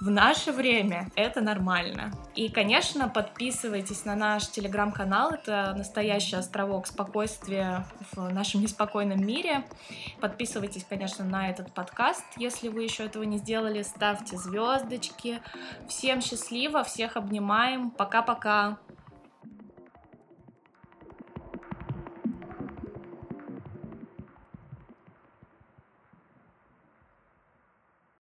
в 0.00 0.10
наше 0.10 0.50
время 0.52 1.10
это 1.14 1.40
нормально. 1.40 2.12
И, 2.34 2.48
конечно, 2.48 3.08
подписывайтесь 3.08 4.04
на 4.04 4.16
наш 4.16 4.48
телеграм-канал. 4.48 5.32
Это 5.32 5.74
настоящий 5.76 6.36
островок 6.36 6.86
спокойствия 6.86 7.86
в 8.12 8.32
нашем 8.32 8.62
неспокойном 8.62 9.24
мире. 9.24 9.64
Подписывайтесь, 10.20 10.86
конечно, 10.88 11.24
на 11.24 11.50
этот 11.50 11.72
подкаст, 11.74 12.24
если 12.36 12.68
вы 12.68 12.84
еще 12.84 13.04
этого 13.04 13.24
не 13.24 13.38
сделали. 13.38 13.82
Ставьте 13.82 14.38
звездочки. 14.38 15.40
Всем 15.88 16.22
счастливо, 16.22 16.82
всех 16.82 17.16
обнимаем. 17.16 17.90
Пока-пока. 17.90 18.78